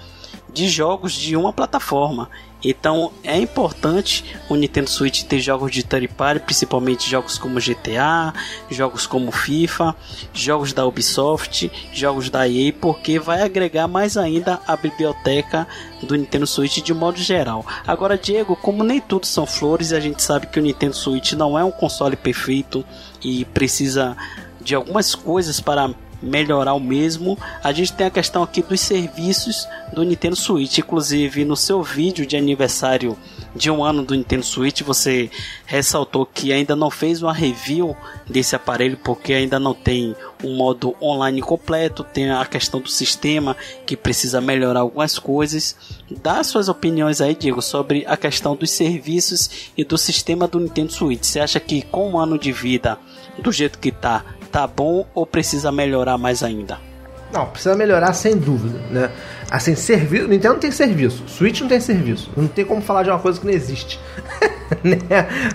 de 0.56 0.70
jogos 0.70 1.12
de 1.12 1.36
uma 1.36 1.52
plataforma. 1.52 2.30
Então 2.64 3.12
é 3.22 3.38
importante 3.38 4.24
o 4.48 4.56
Nintendo 4.56 4.88
Switch 4.88 5.22
ter 5.24 5.38
jogos 5.38 5.70
de 5.70 5.84
third 5.84 6.08
party, 6.08 6.40
principalmente 6.40 7.08
jogos 7.08 7.36
como 7.36 7.60
GTA, 7.60 8.32
jogos 8.70 9.06
como 9.06 9.30
FIFA, 9.30 9.94
jogos 10.32 10.72
da 10.72 10.86
Ubisoft, 10.86 11.70
jogos 11.92 12.30
da 12.30 12.48
EA, 12.48 12.72
porque 12.72 13.18
vai 13.18 13.42
agregar 13.42 13.86
mais 13.86 14.16
ainda 14.16 14.58
a 14.66 14.74
biblioteca 14.76 15.68
do 16.02 16.16
Nintendo 16.16 16.46
Switch 16.46 16.82
de 16.82 16.94
modo 16.94 17.18
geral. 17.18 17.64
Agora, 17.86 18.16
Diego, 18.16 18.56
como 18.56 18.82
nem 18.82 18.98
tudo 18.98 19.26
são 19.26 19.44
flores, 19.44 19.92
a 19.92 20.00
gente 20.00 20.22
sabe 20.22 20.46
que 20.46 20.58
o 20.58 20.62
Nintendo 20.62 20.96
Switch 20.96 21.34
não 21.34 21.58
é 21.58 21.62
um 21.62 21.70
console 21.70 22.16
perfeito 22.16 22.82
e 23.22 23.44
precisa 23.44 24.16
de 24.58 24.74
algumas 24.74 25.14
coisas 25.14 25.60
para 25.60 25.90
melhorar 26.22 26.74
o 26.74 26.80
mesmo. 26.80 27.38
A 27.62 27.72
gente 27.72 27.92
tem 27.92 28.06
a 28.06 28.10
questão 28.10 28.42
aqui 28.42 28.62
dos 28.62 28.80
serviços 28.80 29.66
do 29.92 30.02
Nintendo 30.02 30.36
Switch. 30.36 30.78
Inclusive, 30.78 31.44
no 31.44 31.56
seu 31.56 31.82
vídeo 31.82 32.26
de 32.26 32.36
aniversário 32.36 33.16
de 33.54 33.70
um 33.70 33.82
ano 33.82 34.04
do 34.04 34.14
Nintendo 34.14 34.44
Switch, 34.44 34.82
você 34.82 35.30
ressaltou 35.64 36.26
que 36.26 36.52
ainda 36.52 36.76
não 36.76 36.90
fez 36.90 37.22
uma 37.22 37.32
review 37.32 37.96
desse 38.28 38.54
aparelho 38.54 38.98
porque 39.02 39.32
ainda 39.32 39.58
não 39.58 39.72
tem 39.72 40.14
um 40.44 40.56
modo 40.56 40.94
online 41.00 41.40
completo, 41.40 42.04
tem 42.04 42.30
a 42.30 42.44
questão 42.44 42.80
do 42.80 42.88
sistema 42.88 43.56
que 43.86 43.96
precisa 43.96 44.40
melhorar 44.40 44.80
algumas 44.80 45.18
coisas. 45.18 45.76
Dá 46.22 46.44
suas 46.44 46.68
opiniões 46.68 47.20
aí, 47.20 47.34
Diego, 47.34 47.62
sobre 47.62 48.04
a 48.06 48.16
questão 48.16 48.54
dos 48.54 48.70
serviços 48.70 49.70
e 49.76 49.84
do 49.84 49.96
sistema 49.96 50.46
do 50.46 50.60
Nintendo 50.60 50.92
Switch. 50.92 51.24
Você 51.24 51.40
acha 51.40 51.58
que 51.58 51.82
com 51.82 52.10
um 52.10 52.18
ano 52.18 52.38
de 52.38 52.52
vida, 52.52 52.98
do 53.38 53.50
jeito 53.50 53.78
que 53.78 53.90
tá, 53.90 54.24
tá 54.56 54.66
bom 54.66 55.04
ou 55.14 55.26
precisa 55.26 55.70
melhorar 55.70 56.16
mais 56.16 56.42
ainda? 56.42 56.78
Não, 57.30 57.44
precisa 57.44 57.76
melhorar 57.76 58.14
sem 58.14 58.34
dúvida, 58.34 58.78
né? 58.90 59.10
Assim, 59.50 59.74
serviço. 59.74 60.26
Nintendo 60.26 60.54
não 60.54 60.60
tem 60.60 60.70
serviço. 60.70 61.24
Switch 61.28 61.60
não 61.60 61.68
tem 61.68 61.78
serviço. 61.78 62.30
Não 62.34 62.48
tem 62.48 62.64
como 62.64 62.80
falar 62.80 63.02
de 63.02 63.10
uma 63.10 63.18
coisa 63.18 63.38
que 63.38 63.44
não 63.44 63.52
existe. 63.52 64.00
né? 64.82 64.96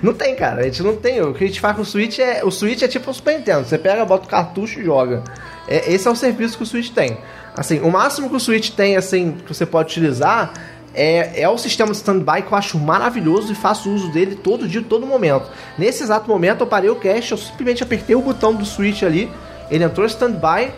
Não 0.04 0.14
tem, 0.14 0.36
cara. 0.36 0.62
A 0.62 0.64
gente 0.66 0.84
não 0.84 0.96
tem. 0.96 1.20
O 1.20 1.34
que 1.34 1.44
a 1.44 1.48
gente 1.48 1.60
faz 1.60 1.76
com 1.76 1.82
o 1.82 1.86
Switch 1.86 2.20
é. 2.20 2.46
O 2.46 2.52
Switch 2.52 2.84
é 2.84 2.88
tipo 2.88 3.10
o 3.10 3.14
Super 3.14 3.40
Nintendo. 3.40 3.66
Você 3.66 3.76
pega, 3.76 4.06
bota 4.06 4.28
o 4.28 4.30
cartucho 4.30 4.80
e 4.80 4.86
joga. 4.86 5.24
É, 5.68 5.92
esse 5.92 6.08
é 6.08 6.12
o 6.12 6.16
serviço 6.16 6.56
que 6.56 6.62
o 6.62 6.66
Switch 6.68 6.92
tem. 6.92 7.18
Assim, 7.56 7.80
o 7.80 7.90
máximo 7.90 8.30
que 8.30 8.36
o 8.36 8.40
Switch 8.40 8.70
tem, 8.70 8.98
assim, 8.98 9.32
que 9.32 9.52
você 9.52 9.66
pode 9.66 9.90
utilizar 9.90 10.54
é, 10.94 11.42
é 11.42 11.50
o 11.50 11.58
sistema 11.58 11.92
de 11.92 11.98
standby 11.98 12.42
que 12.42 12.52
eu 12.52 12.58
acho 12.58 12.78
maravilhoso 12.78 13.52
e 13.52 13.56
faço 13.56 13.90
uso 13.90 14.12
dele 14.12 14.36
todo 14.36 14.68
dia, 14.68 14.82
todo 14.82 15.06
momento. 15.06 15.50
Nesse 15.78 16.04
exato 16.04 16.30
momento 16.30 16.62
eu 16.62 16.68
parei 16.68 16.90
o 16.90 16.96
cache, 16.96 17.32
eu 17.32 17.38
simplesmente 17.38 17.84
apertei 17.84 18.16
o 18.16 18.22
botão 18.22 18.54
do 18.54 18.66
Switch 18.66 19.04
ali, 19.04 19.32
ele 19.70 19.84
entrou 19.84 20.06
standby 20.06 20.72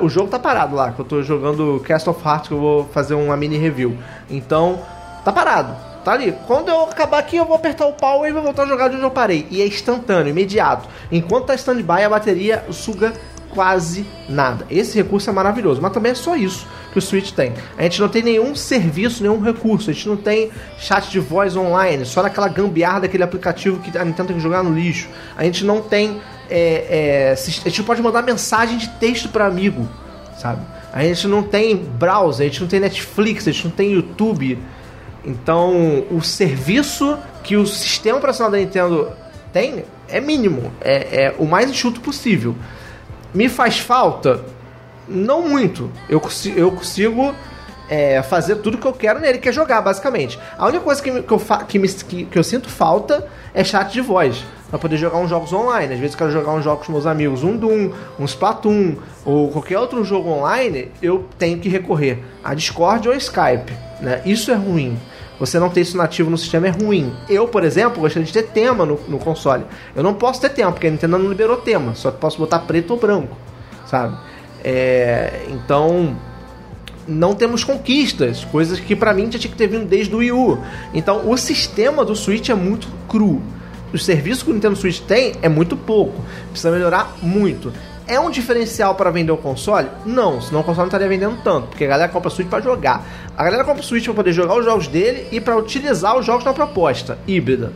o 0.00 0.08
jogo 0.08 0.28
tá 0.28 0.38
parado 0.38 0.74
lá, 0.74 0.90
que 0.90 1.00
eu 1.00 1.04
tô 1.04 1.22
jogando 1.22 1.80
Cast 1.86 2.08
of 2.10 2.26
Hearts, 2.26 2.48
que 2.48 2.54
eu 2.54 2.58
vou 2.58 2.84
fazer 2.86 3.14
uma 3.14 3.36
mini 3.36 3.56
review. 3.56 3.96
Então, 4.28 4.80
tá 5.24 5.32
parado. 5.32 5.74
Tá 6.04 6.12
ali. 6.12 6.34
Quando 6.48 6.68
eu 6.68 6.82
acabar 6.82 7.18
aqui, 7.18 7.36
eu 7.36 7.44
vou 7.44 7.54
apertar 7.54 7.86
o 7.86 7.92
pau 7.92 8.26
e 8.26 8.32
vou 8.32 8.42
voltar 8.42 8.64
a 8.64 8.66
jogar 8.66 8.88
de 8.88 8.96
onde 8.96 9.04
eu 9.04 9.10
parei. 9.10 9.46
E 9.50 9.62
é 9.62 9.66
instantâneo, 9.66 10.30
imediato. 10.30 10.88
Enquanto 11.12 11.46
tá 11.46 11.54
stand-by, 11.54 12.02
a 12.02 12.10
bateria 12.10 12.64
suga 12.70 13.12
quase 13.54 14.06
nada. 14.28 14.66
Esse 14.70 14.96
recurso 14.96 15.30
é 15.30 15.32
maravilhoso, 15.32 15.80
mas 15.80 15.92
também 15.92 16.12
é 16.12 16.14
só 16.14 16.36
isso 16.36 16.66
que 16.92 16.98
o 16.98 17.02
Switch 17.02 17.32
tem. 17.32 17.54
A 17.76 17.82
gente 17.84 18.00
não 18.00 18.08
tem 18.08 18.22
nenhum 18.22 18.54
serviço, 18.54 19.22
nenhum 19.22 19.40
recurso. 19.40 19.90
A 19.90 19.92
gente 19.92 20.08
não 20.08 20.16
tem 20.16 20.50
chat 20.78 21.10
de 21.10 21.18
voz 21.18 21.56
online, 21.56 22.04
só 22.04 22.22
naquela 22.22 22.48
gambiarra 22.48 23.00
daquele 23.00 23.22
aplicativo 23.22 23.80
que 23.80 23.96
a 23.96 24.04
Nintendo 24.04 24.28
tem 24.28 24.36
que 24.36 24.42
jogar 24.42 24.62
no 24.62 24.74
lixo. 24.74 25.08
A 25.36 25.44
gente 25.44 25.64
não 25.64 25.80
tem 25.80 26.20
é, 26.50 27.30
é, 27.30 27.32
a 27.32 27.68
gente 27.68 27.82
pode 27.82 28.02
mandar 28.02 28.20
mensagem 28.22 28.76
de 28.76 28.88
texto 29.00 29.30
para 29.30 29.46
amigo, 29.46 29.88
sabe? 30.36 30.60
A 30.92 31.02
gente 31.02 31.26
não 31.26 31.42
tem 31.42 31.74
browser, 31.76 32.46
a 32.46 32.48
gente 32.50 32.60
não 32.60 32.68
tem 32.68 32.78
Netflix, 32.78 33.48
a 33.48 33.52
gente 33.52 33.64
não 33.64 33.70
tem 33.70 33.92
YouTube. 33.92 34.58
Então, 35.24 36.04
o 36.10 36.20
serviço 36.20 37.16
que 37.42 37.56
o 37.56 37.66
sistema 37.66 38.18
operacional 38.18 38.52
da 38.52 38.58
Nintendo 38.58 39.10
tem 39.50 39.84
é 40.08 40.20
mínimo, 40.20 40.70
é, 40.82 41.24
é 41.24 41.34
o 41.38 41.46
mais 41.46 41.70
enxuto 41.70 42.02
possível. 42.02 42.54
Me 43.34 43.48
faz 43.48 43.78
falta? 43.78 44.44
Não 45.08 45.42
muito. 45.48 45.90
Eu, 46.08 46.20
eu 46.56 46.70
consigo 46.72 47.34
é, 47.88 48.22
fazer 48.22 48.56
tudo 48.56 48.78
que 48.78 48.86
eu 48.86 48.92
quero 48.92 49.20
nele, 49.20 49.38
que 49.38 49.48
é 49.48 49.52
jogar, 49.52 49.80
basicamente. 49.82 50.38
A 50.56 50.66
única 50.66 50.84
coisa 50.84 51.02
que, 51.02 51.10
me- 51.10 51.22
que 51.22 51.32
eu, 51.32 51.40
que, 51.68 51.78
me- 51.78 51.88
que- 51.88 52.24
que 52.24 52.38
eu 52.38 52.44
sinto 52.44 52.68
falta 52.68 53.26
é 53.54 53.64
chat 53.64 53.92
de 53.92 54.00
voz. 54.00 54.44
Pra 54.70 54.78
poder 54.78 54.96
jogar 54.96 55.18
uns 55.18 55.28
jogos 55.28 55.52
online. 55.52 55.92
Às 55.92 56.00
vezes 56.00 56.14
eu 56.14 56.18
quero 56.18 56.30
jogar 56.30 56.52
uns 56.52 56.64
jogos 56.64 56.86
com 56.86 56.92
meus 56.92 57.06
amigos, 57.06 57.42
um 57.44 57.56
Doom, 57.56 57.90
um 58.18 58.24
Splatoon, 58.24 58.96
ou 59.24 59.50
qualquer 59.50 59.78
outro 59.78 60.02
jogo 60.04 60.30
online, 60.30 60.90
eu 61.02 61.26
tenho 61.38 61.58
que 61.58 61.68
recorrer 61.68 62.22
a 62.42 62.54
Discord 62.54 63.06
ou 63.08 63.14
Skype. 63.14 63.70
Né? 64.00 64.22
Isso 64.24 64.50
é 64.50 64.54
ruim. 64.54 64.98
Você 65.38 65.58
não 65.58 65.68
ter 65.68 65.80
isso 65.80 65.96
nativo 65.96 66.30
no 66.30 66.38
sistema 66.38 66.68
é 66.68 66.70
ruim. 66.70 67.12
Eu, 67.28 67.48
por 67.48 67.64
exemplo, 67.64 68.00
gostaria 68.00 68.26
de 68.26 68.32
ter 68.32 68.44
tema 68.44 68.86
no, 68.86 69.00
no 69.08 69.18
console. 69.18 69.64
Eu 69.94 70.02
não 70.02 70.14
posso 70.14 70.40
ter 70.40 70.50
tema, 70.50 70.72
porque 70.72 70.86
a 70.86 70.90
Nintendo 70.90 71.18
não 71.18 71.28
liberou 71.28 71.56
tema. 71.56 71.94
Só 71.94 72.10
posso 72.10 72.38
botar 72.38 72.60
preto 72.60 72.92
ou 72.92 72.96
branco, 72.98 73.36
sabe? 73.86 74.16
É, 74.64 75.46
então, 75.48 76.16
não 77.06 77.34
temos 77.34 77.64
conquistas, 77.64 78.44
coisas 78.44 78.78
que 78.78 78.94
pra 78.94 79.12
mim 79.12 79.30
já 79.30 79.38
tinha 79.38 79.50
que 79.50 79.56
ter 79.56 79.66
vindo 79.66 79.84
desde 79.84 80.14
o 80.14 80.18
Wii 80.18 80.32
U. 80.32 80.58
Então, 80.94 81.28
o 81.28 81.36
sistema 81.36 82.04
do 82.04 82.14
Switch 82.14 82.48
é 82.48 82.54
muito 82.54 82.88
cru. 83.08 83.42
O 83.92 83.98
serviço 83.98 84.44
que 84.44 84.50
o 84.50 84.54
Nintendo 84.54 84.76
Switch 84.76 85.00
tem 85.00 85.34
é 85.42 85.48
muito 85.48 85.76
pouco. 85.76 86.22
Precisa 86.50 86.70
melhorar 86.70 87.16
muito. 87.20 87.72
É 88.06 88.18
um 88.18 88.30
diferencial 88.30 88.94
para 88.94 89.10
vender 89.10 89.32
o 89.32 89.36
console? 89.36 89.88
Não, 90.04 90.40
senão 90.40 90.60
o 90.60 90.64
console 90.64 90.82
não 90.82 90.88
estaria 90.88 91.08
vendendo 91.08 91.38
tanto, 91.42 91.68
porque 91.68 91.84
a 91.84 91.88
galera 91.88 92.10
compra 92.10 92.30
Switch 92.30 92.48
para 92.48 92.60
jogar. 92.60 93.04
A 93.36 93.44
galera 93.44 93.64
compra 93.64 93.82
Switch 93.82 94.04
para 94.04 94.14
poder 94.14 94.32
jogar 94.32 94.56
os 94.56 94.64
jogos 94.64 94.88
dele 94.88 95.28
e 95.30 95.40
para 95.40 95.56
utilizar 95.56 96.16
os 96.18 96.26
jogos 96.26 96.44
na 96.44 96.52
proposta 96.52 97.18
híbrida. 97.26 97.72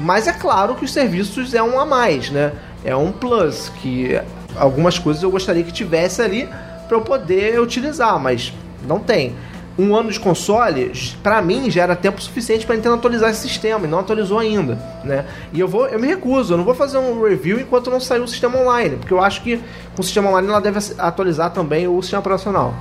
Mas 0.00 0.26
é 0.26 0.32
claro 0.32 0.74
que 0.74 0.84
os 0.84 0.92
serviços 0.92 1.54
é 1.54 1.62
um 1.62 1.78
a 1.78 1.86
mais, 1.86 2.30
né? 2.30 2.52
É 2.84 2.94
um 2.94 3.10
plus 3.10 3.68
que 3.80 4.20
algumas 4.56 4.98
coisas 4.98 5.22
eu 5.22 5.30
gostaria 5.30 5.62
que 5.62 5.72
tivesse 5.72 6.22
ali 6.22 6.48
para 6.86 6.96
eu 6.96 7.00
poder 7.00 7.60
utilizar, 7.60 8.18
mas 8.18 8.52
não 8.86 8.98
tem. 8.98 9.34
Um 9.78 9.94
ano 9.94 10.10
de 10.10 10.18
console, 10.18 10.90
pra 11.22 11.40
mim, 11.40 11.70
já 11.70 11.84
era 11.84 11.94
tempo 11.94 12.20
suficiente 12.20 12.66
para 12.66 12.74
Nintendo 12.74 12.96
atualizar 12.96 13.30
esse 13.30 13.42
sistema 13.42 13.86
e 13.86 13.88
não 13.88 14.00
atualizou 14.00 14.38
ainda, 14.38 14.76
né? 15.04 15.24
E 15.52 15.60
eu 15.60 15.68
vou, 15.68 15.86
eu 15.86 16.00
me 16.00 16.08
recuso, 16.08 16.52
eu 16.52 16.58
não 16.58 16.64
vou 16.64 16.74
fazer 16.74 16.98
um 16.98 17.22
review 17.22 17.60
enquanto 17.60 17.88
não 17.88 18.00
sair 18.00 18.20
o 18.20 18.26
sistema 18.26 18.58
online, 18.58 18.96
porque 18.96 19.14
eu 19.14 19.22
acho 19.22 19.40
que 19.40 19.58
com 19.94 20.02
o 20.02 20.04
sistema 20.04 20.30
online 20.30 20.48
ela 20.48 20.60
deve 20.60 20.80
atualizar 20.98 21.52
também 21.52 21.86
o 21.86 22.02
sistema 22.02 22.20
operacional. 22.20 22.74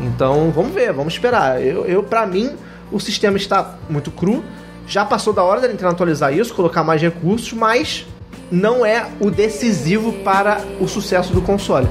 Então, 0.00 0.50
vamos 0.50 0.72
ver, 0.72 0.92
vamos 0.92 1.14
esperar. 1.14 1.60
Eu, 1.60 1.84
eu 1.86 2.02
para 2.02 2.24
mim, 2.26 2.52
o 2.92 3.00
sistema 3.00 3.36
está 3.36 3.74
muito 3.88 4.10
cru. 4.10 4.44
Já 4.86 5.04
passou 5.04 5.32
da 5.32 5.42
hora 5.42 5.60
da 5.60 5.68
Nintendo 5.68 5.90
atualizar 5.90 6.32
isso, 6.32 6.54
colocar 6.54 6.84
mais 6.84 7.00
recursos, 7.00 7.52
mas 7.52 8.06
não 8.50 8.84
é 8.84 9.06
o 9.20 9.30
decisivo 9.30 10.12
para 10.24 10.60
o 10.80 10.86
sucesso 10.86 11.32
do 11.32 11.40
console. 11.40 11.88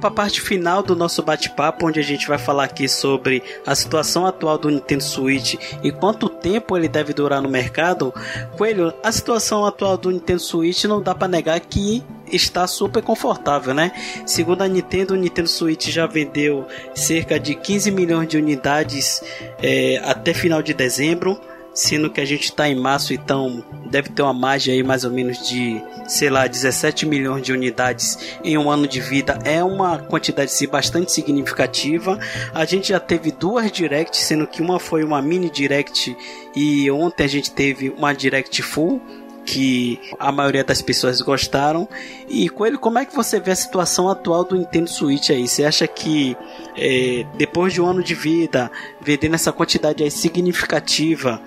Para 0.00 0.08
a 0.08 0.12
parte 0.12 0.40
final 0.40 0.82
do 0.82 0.96
nosso 0.96 1.22
bate-papo, 1.22 1.86
onde 1.86 2.00
a 2.00 2.02
gente 2.02 2.26
vai 2.26 2.38
falar 2.38 2.64
aqui 2.64 2.88
sobre 2.88 3.42
a 3.66 3.74
situação 3.74 4.26
atual 4.26 4.56
do 4.56 4.70
Nintendo 4.70 5.04
Switch 5.04 5.54
e 5.82 5.92
quanto 5.92 6.28
tempo 6.28 6.76
ele 6.76 6.88
deve 6.88 7.12
durar 7.12 7.42
no 7.42 7.48
mercado. 7.48 8.12
Coelho, 8.56 8.94
a 9.02 9.12
situação 9.12 9.64
atual 9.66 9.98
do 9.98 10.10
Nintendo 10.10 10.40
Switch 10.40 10.84
não 10.84 11.02
dá 11.02 11.14
para 11.14 11.28
negar 11.28 11.60
que 11.60 12.02
está 12.32 12.66
super 12.66 13.02
confortável, 13.02 13.74
né? 13.74 13.92
Segundo 14.24 14.62
a 14.62 14.68
Nintendo, 14.68 15.14
o 15.14 15.16
Nintendo 15.16 15.48
Switch 15.48 15.88
já 15.88 16.06
vendeu 16.06 16.66
cerca 16.94 17.38
de 17.38 17.54
15 17.54 17.90
milhões 17.90 18.28
de 18.28 18.38
unidades 18.38 19.22
é, 19.62 20.00
até 20.04 20.32
final 20.32 20.62
de 20.62 20.72
dezembro 20.72 21.38
sendo 21.74 22.10
que 22.10 22.20
a 22.20 22.24
gente 22.24 22.44
está 22.44 22.68
em 22.68 22.74
março, 22.74 23.12
então 23.12 23.64
deve 23.86 24.10
ter 24.10 24.22
uma 24.22 24.32
margem 24.32 24.74
aí 24.74 24.82
mais 24.82 25.04
ou 25.04 25.10
menos 25.10 25.48
de, 25.48 25.80
sei 26.06 26.30
lá, 26.30 26.46
17 26.46 27.06
milhões 27.06 27.42
de 27.42 27.52
unidades 27.52 28.18
em 28.44 28.56
um 28.58 28.70
ano 28.70 28.86
de 28.86 29.00
vida. 29.00 29.38
É 29.44 29.62
uma 29.62 29.98
quantidade 29.98 30.52
sim, 30.52 30.66
bastante 30.66 31.12
significativa. 31.12 32.18
A 32.54 32.64
gente 32.64 32.88
já 32.88 33.00
teve 33.00 33.32
duas 33.32 33.70
directs, 33.70 34.20
sendo 34.20 34.46
que 34.46 34.62
uma 34.62 34.78
foi 34.78 35.04
uma 35.04 35.22
mini 35.22 35.50
direct 35.50 36.16
e 36.54 36.90
ontem 36.90 37.24
a 37.24 37.28
gente 37.28 37.50
teve 37.50 37.90
uma 37.90 38.12
direct 38.12 38.62
full 38.62 39.00
que 39.44 39.98
a 40.18 40.30
maioria 40.30 40.62
das 40.62 40.80
pessoas 40.80 41.20
gostaram. 41.20 41.88
E 42.28 42.48
Coelho, 42.48 42.78
como 42.78 42.98
é 42.98 43.04
que 43.04 43.14
você 43.14 43.40
vê 43.40 43.50
a 43.50 43.56
situação 43.56 44.08
atual 44.08 44.44
do 44.44 44.56
Nintendo 44.56 44.88
Switch 44.88 45.30
aí? 45.30 45.48
Você 45.48 45.64
acha 45.64 45.86
que 45.86 46.36
é, 46.76 47.26
depois 47.36 47.72
de 47.72 47.80
um 47.80 47.86
ano 47.86 48.02
de 48.02 48.14
vida, 48.14 48.70
vendendo 49.00 49.34
essa 49.34 49.52
quantidade 49.52 50.02
aí 50.02 50.10
significativa, 50.10 51.40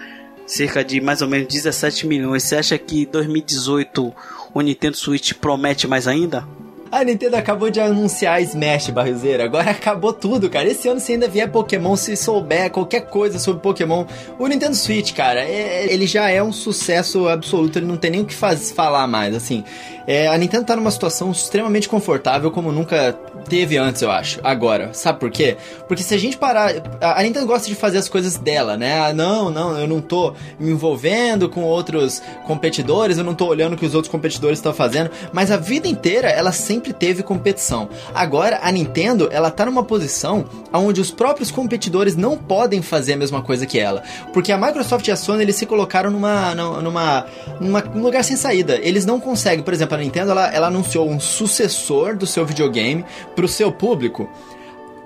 cerca 0.54 0.84
de 0.84 1.02
mais 1.02 1.22
ou 1.22 1.28
menos 1.28 1.48
17 1.48 2.06
milhões, 2.06 2.44
você 2.44 2.58
acha 2.58 2.78
que 2.78 3.08
2018 3.08 4.14
o 4.54 4.62
Nintendo 4.62 4.96
Switch 4.96 5.34
promete 5.34 5.88
mais 5.88 6.08
ainda? 6.08 6.48
A 6.94 7.04
Nintendo 7.04 7.36
acabou 7.38 7.72
de 7.72 7.80
anunciar 7.80 8.40
Smash, 8.44 8.92
Barrilzeira. 8.92 9.46
Agora 9.46 9.72
acabou 9.72 10.14
tudo, 10.14 10.48
cara. 10.48 10.68
Esse 10.70 10.88
ano, 10.88 11.00
se 11.00 11.14
ainda 11.14 11.28
vier 11.28 11.50
Pokémon, 11.50 11.96
se 11.96 12.16
souber 12.16 12.70
qualquer 12.70 13.08
coisa 13.08 13.40
sobre 13.40 13.64
Pokémon, 13.64 14.06
o 14.38 14.46
Nintendo 14.46 14.76
Switch, 14.76 15.12
cara, 15.12 15.40
é- 15.40 15.92
ele 15.92 16.06
já 16.06 16.30
é 16.30 16.44
um 16.44 16.54
sucesso 16.54 17.28
absoluto. 17.28 17.80
Ele 17.80 17.88
não 17.88 17.98
tem 17.98 18.12
nem 18.12 18.22
o 18.22 18.26
que 18.26 18.36
faz, 18.36 18.72
falar 18.72 19.08
mais, 19.08 19.34
assim. 19.36 19.64
É, 20.06 20.28
a 20.28 20.38
Nintendo 20.38 20.66
tá 20.66 20.76
numa 20.76 20.92
situação 20.92 21.32
extremamente 21.32 21.88
confortável, 21.90 22.52
como 22.52 22.72
nunca 22.74 23.14
teve 23.50 23.78
antes, 23.78 24.02
eu 24.02 24.12
acho. 24.12 24.40
Agora, 24.44 24.94
sabe 24.94 25.18
por 25.20 25.32
quê? 25.32 25.56
Porque 25.88 26.04
se 26.04 26.14
a 26.14 26.18
gente 26.18 26.38
parar. 26.38 26.74
A 27.02 27.20
a 27.20 27.24
Nintendo 27.24 27.46
gosta 27.48 27.68
de 27.70 27.76
fazer 27.76 28.00
as 28.00 28.10
coisas 28.10 28.36
dela, 28.38 28.76
né? 28.76 29.00
Ah, 29.00 29.14
não, 29.14 29.50
não, 29.50 29.80
eu 29.80 29.88
não 29.88 30.02
tô 30.02 30.34
me 30.60 30.72
envolvendo 30.72 31.48
com 31.48 31.64
outros 31.64 32.22
competidores, 32.46 33.18
eu 33.18 33.24
não 33.24 33.34
tô 33.34 33.48
olhando 33.48 33.74
o 33.74 33.78
que 33.78 33.86
os 33.86 33.96
outros 33.96 34.12
competidores 34.12 34.60
estão 34.60 34.74
fazendo. 34.74 35.10
Mas 35.32 35.52
a 35.52 35.58
vida 35.58 35.88
inteira 35.88 36.28
ela 36.28 36.52
sempre 36.52 36.83
teve 36.92 37.24
competição. 37.24 37.88
Agora 38.14 38.60
a 38.62 38.72
Nintendo 38.72 39.30
ela 39.32 39.52
tá 39.52 39.66
numa 39.66 39.84
posição 39.84 40.46
onde 40.74 41.00
os 41.00 41.12
próprios 41.12 41.52
competidores 41.52 42.16
não 42.16 42.36
podem 42.38 42.82
fazer 42.82 43.14
a 43.14 43.18
mesma 43.18 43.42
coisa 43.42 43.66
que 43.66 43.80
ela. 43.80 44.04
Porque 44.34 44.52
a 44.52 44.58
Microsoft 44.58 45.08
e 45.08 45.12
a 45.12 45.16
Sony 45.16 45.44
eles 45.44 45.56
se 45.56 45.66
colocaram 45.66 46.10
numa, 46.10 46.56
numa, 46.56 47.26
numa, 47.62 47.82
num 47.82 48.02
lugar 48.02 48.24
sem 48.24 48.36
saída. 48.36 48.80
Eles 48.82 49.06
não 49.06 49.20
conseguem, 49.20 49.64
por 49.64 49.74
exemplo, 49.74 49.96
a 49.96 50.00
Nintendo 50.00 50.32
ela, 50.32 50.48
ela 50.54 50.68
anunciou 50.68 51.08
um 51.08 51.20
sucessor 51.20 52.18
do 52.18 52.26
seu 52.26 52.46
videogame 52.46 53.06
pro 53.36 53.48
seu 53.48 53.72
público 53.72 54.28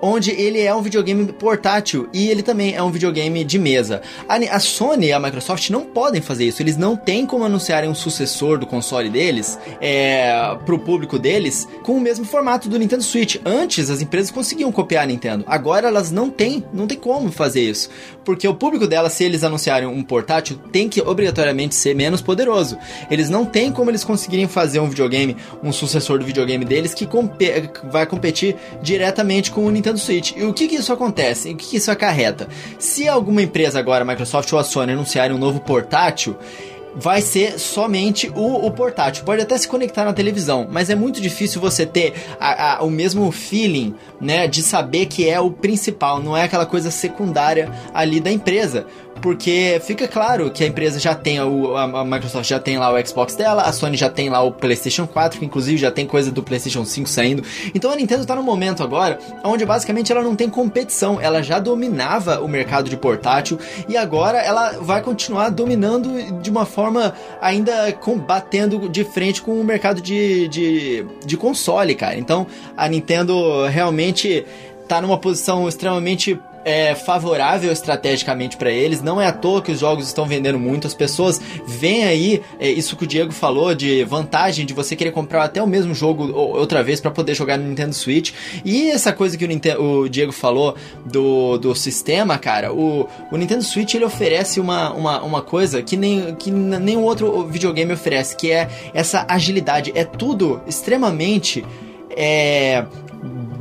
onde 0.00 0.30
ele 0.30 0.60
é 0.60 0.74
um 0.74 0.82
videogame 0.82 1.32
portátil 1.32 2.08
e 2.12 2.28
ele 2.28 2.42
também 2.42 2.74
é 2.74 2.82
um 2.82 2.90
videogame 2.90 3.44
de 3.44 3.58
mesa. 3.58 4.02
A, 4.28 4.60
Sony 4.60 5.06
e 5.06 5.12
a 5.12 5.20
Microsoft 5.20 5.70
não 5.70 5.84
podem 5.84 6.20
fazer 6.20 6.46
isso, 6.46 6.62
eles 6.62 6.76
não 6.76 6.96
têm 6.96 7.26
como 7.26 7.44
anunciarem 7.44 7.88
um 7.88 7.94
sucessor 7.94 8.58
do 8.58 8.66
console 8.66 9.08
deles 9.08 9.58
é, 9.80 10.56
pro 10.64 10.78
público 10.78 11.18
deles 11.18 11.66
com 11.82 11.92
o 11.96 12.00
mesmo 12.00 12.24
formato 12.24 12.68
do 12.68 12.78
Nintendo 12.78 13.02
Switch. 13.02 13.36
Antes 13.44 13.90
as 13.90 14.00
empresas 14.00 14.30
conseguiam 14.30 14.70
copiar 14.70 15.04
a 15.04 15.06
Nintendo, 15.06 15.44
agora 15.46 15.88
elas 15.88 16.10
não 16.10 16.30
têm, 16.30 16.64
não 16.72 16.86
tem 16.86 16.98
como 16.98 17.30
fazer 17.32 17.62
isso, 17.62 17.88
porque 18.24 18.46
o 18.46 18.54
público 18.54 18.86
delas, 18.86 19.12
se 19.12 19.24
eles 19.24 19.42
anunciarem 19.42 19.88
um 19.88 20.02
portátil, 20.02 20.58
tem 20.70 20.88
que 20.88 21.00
obrigatoriamente 21.00 21.74
ser 21.74 21.94
menos 21.94 22.20
poderoso. 22.20 22.76
Eles 23.10 23.30
não 23.30 23.44
têm 23.44 23.72
como 23.72 23.90
eles 23.90 24.04
conseguirem 24.04 24.46
fazer 24.46 24.80
um 24.80 24.88
videogame, 24.88 25.36
um 25.62 25.72
sucessor 25.72 26.18
do 26.18 26.24
videogame 26.24 26.64
deles 26.64 26.92
que 26.94 27.06
compe- 27.06 27.70
vai 27.90 28.06
competir 28.06 28.56
diretamente 28.82 29.50
com 29.50 29.64
o 29.64 29.70
Nintendo 29.70 29.87
Switch. 29.96 30.32
E 30.36 30.42
o 30.44 30.52
que 30.52 30.68
que 30.68 30.74
isso 30.74 30.92
acontece? 30.92 31.50
O 31.50 31.56
que 31.56 31.66
que 31.68 31.76
isso 31.78 31.90
acarreta? 31.90 32.48
Se 32.78 33.08
alguma 33.08 33.40
empresa 33.42 33.78
agora, 33.78 34.04
Microsoft 34.04 34.52
ou 34.52 34.58
a 34.58 34.64
Sony, 34.64 34.92
anunciarem 34.92 35.34
um 35.34 35.38
novo 35.40 35.60
portátil, 35.60 36.36
vai 36.96 37.20
ser 37.20 37.58
somente 37.60 38.30
o, 38.34 38.66
o 38.66 38.70
portátil. 38.72 39.22
Pode 39.24 39.42
até 39.42 39.56
se 39.56 39.68
conectar 39.68 40.04
na 40.04 40.12
televisão, 40.12 40.66
mas 40.70 40.90
é 40.90 40.94
muito 40.96 41.20
difícil 41.20 41.60
você 41.60 41.86
ter 41.86 42.12
a- 42.40 42.78
a- 42.78 42.82
o 42.82 42.90
mesmo 42.90 43.30
feeling, 43.30 43.94
né, 44.20 44.48
de 44.48 44.62
saber 44.62 45.06
que 45.06 45.28
é 45.28 45.38
o 45.38 45.50
principal, 45.50 46.20
não 46.20 46.36
é 46.36 46.42
aquela 46.44 46.66
coisa 46.66 46.90
secundária 46.90 47.70
ali 47.94 48.18
da 48.20 48.32
empresa. 48.32 48.84
Porque 49.20 49.80
fica 49.84 50.06
claro 50.06 50.50
que 50.50 50.62
a 50.62 50.66
empresa 50.66 50.98
já 50.98 51.14
tem, 51.14 51.40
o, 51.40 51.76
a, 51.76 52.04
Microsoft 52.04 52.48
já 52.48 52.58
tem 52.58 52.78
lá 52.78 52.92
o 52.92 53.06
Xbox 53.06 53.34
dela, 53.34 53.62
a 53.62 53.72
Sony 53.72 53.96
já 53.96 54.08
tem 54.08 54.30
lá 54.30 54.40
o 54.42 54.52
PlayStation 54.52 55.06
4, 55.06 55.38
que 55.38 55.44
inclusive 55.44 55.76
já 55.76 55.90
tem 55.90 56.06
coisa 56.06 56.30
do 56.30 56.42
PlayStation 56.42 56.84
5 56.84 57.08
saindo. 57.08 57.42
Então 57.74 57.90
a 57.90 57.96
Nintendo 57.96 58.24
tá 58.24 58.34
no 58.34 58.42
momento 58.42 58.82
agora 58.82 59.18
onde 59.44 59.64
basicamente 59.64 60.12
ela 60.12 60.22
não 60.22 60.36
tem 60.36 60.48
competição, 60.48 61.20
ela 61.20 61.42
já 61.42 61.58
dominava 61.58 62.40
o 62.40 62.48
mercado 62.48 62.88
de 62.88 62.96
portátil 62.96 63.58
e 63.88 63.96
agora 63.96 64.38
ela 64.38 64.72
vai 64.80 65.02
continuar 65.02 65.50
dominando 65.50 66.40
de 66.40 66.50
uma 66.50 66.64
forma 66.64 67.14
ainda 67.40 67.92
combatendo 67.92 68.88
de 68.88 69.04
frente 69.04 69.42
com 69.42 69.60
o 69.60 69.64
mercado 69.64 70.00
de, 70.00 70.48
de, 70.48 71.06
de 71.24 71.36
console, 71.36 71.94
cara. 71.94 72.16
Então 72.16 72.46
a 72.76 72.88
Nintendo 72.88 73.66
realmente 73.66 74.44
tá 74.86 75.00
numa 75.00 75.18
posição 75.18 75.68
extremamente 75.68 76.38
é, 76.68 76.94
favorável 76.94 77.72
estrategicamente 77.72 78.58
para 78.58 78.70
eles. 78.70 79.00
Não 79.00 79.18
é 79.18 79.26
à 79.26 79.32
toa 79.32 79.62
que 79.62 79.72
os 79.72 79.80
jogos 79.80 80.06
estão 80.06 80.26
vendendo 80.26 80.58
muito. 80.58 80.86
As 80.86 80.92
pessoas 80.92 81.40
veem 81.66 82.04
aí 82.04 82.42
é, 82.60 82.68
isso 82.70 82.94
que 82.94 83.04
o 83.04 83.06
Diego 83.06 83.32
falou 83.32 83.74
de 83.74 84.04
vantagem 84.04 84.66
de 84.66 84.74
você 84.74 84.94
querer 84.94 85.12
comprar 85.12 85.44
até 85.44 85.62
o 85.62 85.66
mesmo 85.66 85.94
jogo 85.94 86.30
outra 86.30 86.82
vez 86.82 87.00
para 87.00 87.10
poder 87.10 87.34
jogar 87.34 87.56
no 87.56 87.66
Nintendo 87.66 87.94
Switch. 87.94 88.32
E 88.66 88.90
essa 88.90 89.14
coisa 89.14 89.38
que 89.38 89.46
o, 89.46 89.82
o 90.02 90.08
Diego 90.10 90.30
falou 90.30 90.76
do, 91.06 91.56
do 91.56 91.74
sistema, 91.74 92.36
cara, 92.36 92.70
o, 92.70 93.08
o 93.32 93.36
Nintendo 93.38 93.62
Switch 93.62 93.94
ele 93.94 94.04
oferece 94.04 94.60
uma, 94.60 94.92
uma, 94.92 95.22
uma 95.22 95.40
coisa 95.40 95.82
que, 95.82 95.96
nem, 95.96 96.34
que 96.34 96.50
nenhum 96.50 97.04
outro 97.04 97.46
videogame 97.46 97.94
oferece, 97.94 98.36
que 98.36 98.52
é 98.52 98.68
essa 98.92 99.24
agilidade. 99.26 99.90
É 99.94 100.04
tudo 100.04 100.60
extremamente. 100.66 101.64
É, 102.14 102.84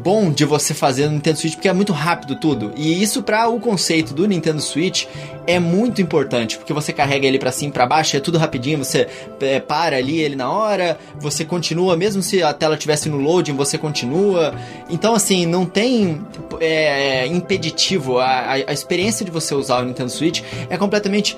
bom 0.08 0.32
de 0.32 0.46
você 0.46 0.74
fazer 0.74 1.08
no 1.08 1.16
Nintendo 1.16 1.38
Switch 1.38 1.56
porque 1.56 1.68
é 1.68 1.74
muito 1.74 1.92
rápido 1.92 2.38
tudo. 2.38 2.72
E 2.78 3.04
isso 3.04 3.22
para 3.22 3.50
o 3.50 3.60
conceito 3.60 4.14
do 4.14 4.26
Nintendo 4.26 4.62
Switch 4.62 5.06
é 5.46 5.60
muito 5.60 6.02
importante, 6.02 6.58
porque 6.58 6.72
você 6.72 6.94
carrega 6.94 7.28
ele 7.28 7.38
para 7.38 7.52
cima 7.52 7.74
para 7.74 7.86
baixo, 7.86 8.16
é 8.16 8.22
tudo 8.22 8.38
rapidinho, 8.38 8.78
você 8.78 9.06
é, 9.42 9.60
para 9.60 9.98
ali 9.98 10.18
ele 10.20 10.38
na 10.38 10.50
hora, 10.50 10.98
você 11.20 11.44
continua, 11.44 11.98
mesmo 11.98 12.22
se 12.22 12.42
a 12.42 12.54
tela 12.54 12.76
estivesse 12.76 13.10
no 13.10 13.18
loading, 13.18 13.52
você 13.52 13.78
continua. 13.78 14.56
Então 14.90 15.14
assim, 15.14 15.46
não 15.46 15.66
tem 15.66 16.26
é, 16.62 17.28
impeditivo, 17.28 18.18
a, 18.20 18.28
a, 18.28 18.54
a 18.54 18.72
experiência 18.72 19.26
de 19.26 19.32
você 19.32 19.54
usar 19.54 19.82
o 19.82 19.86
Nintendo 19.86 20.10
Switch 20.10 20.42
é 20.70 20.78
completamente 20.78 21.38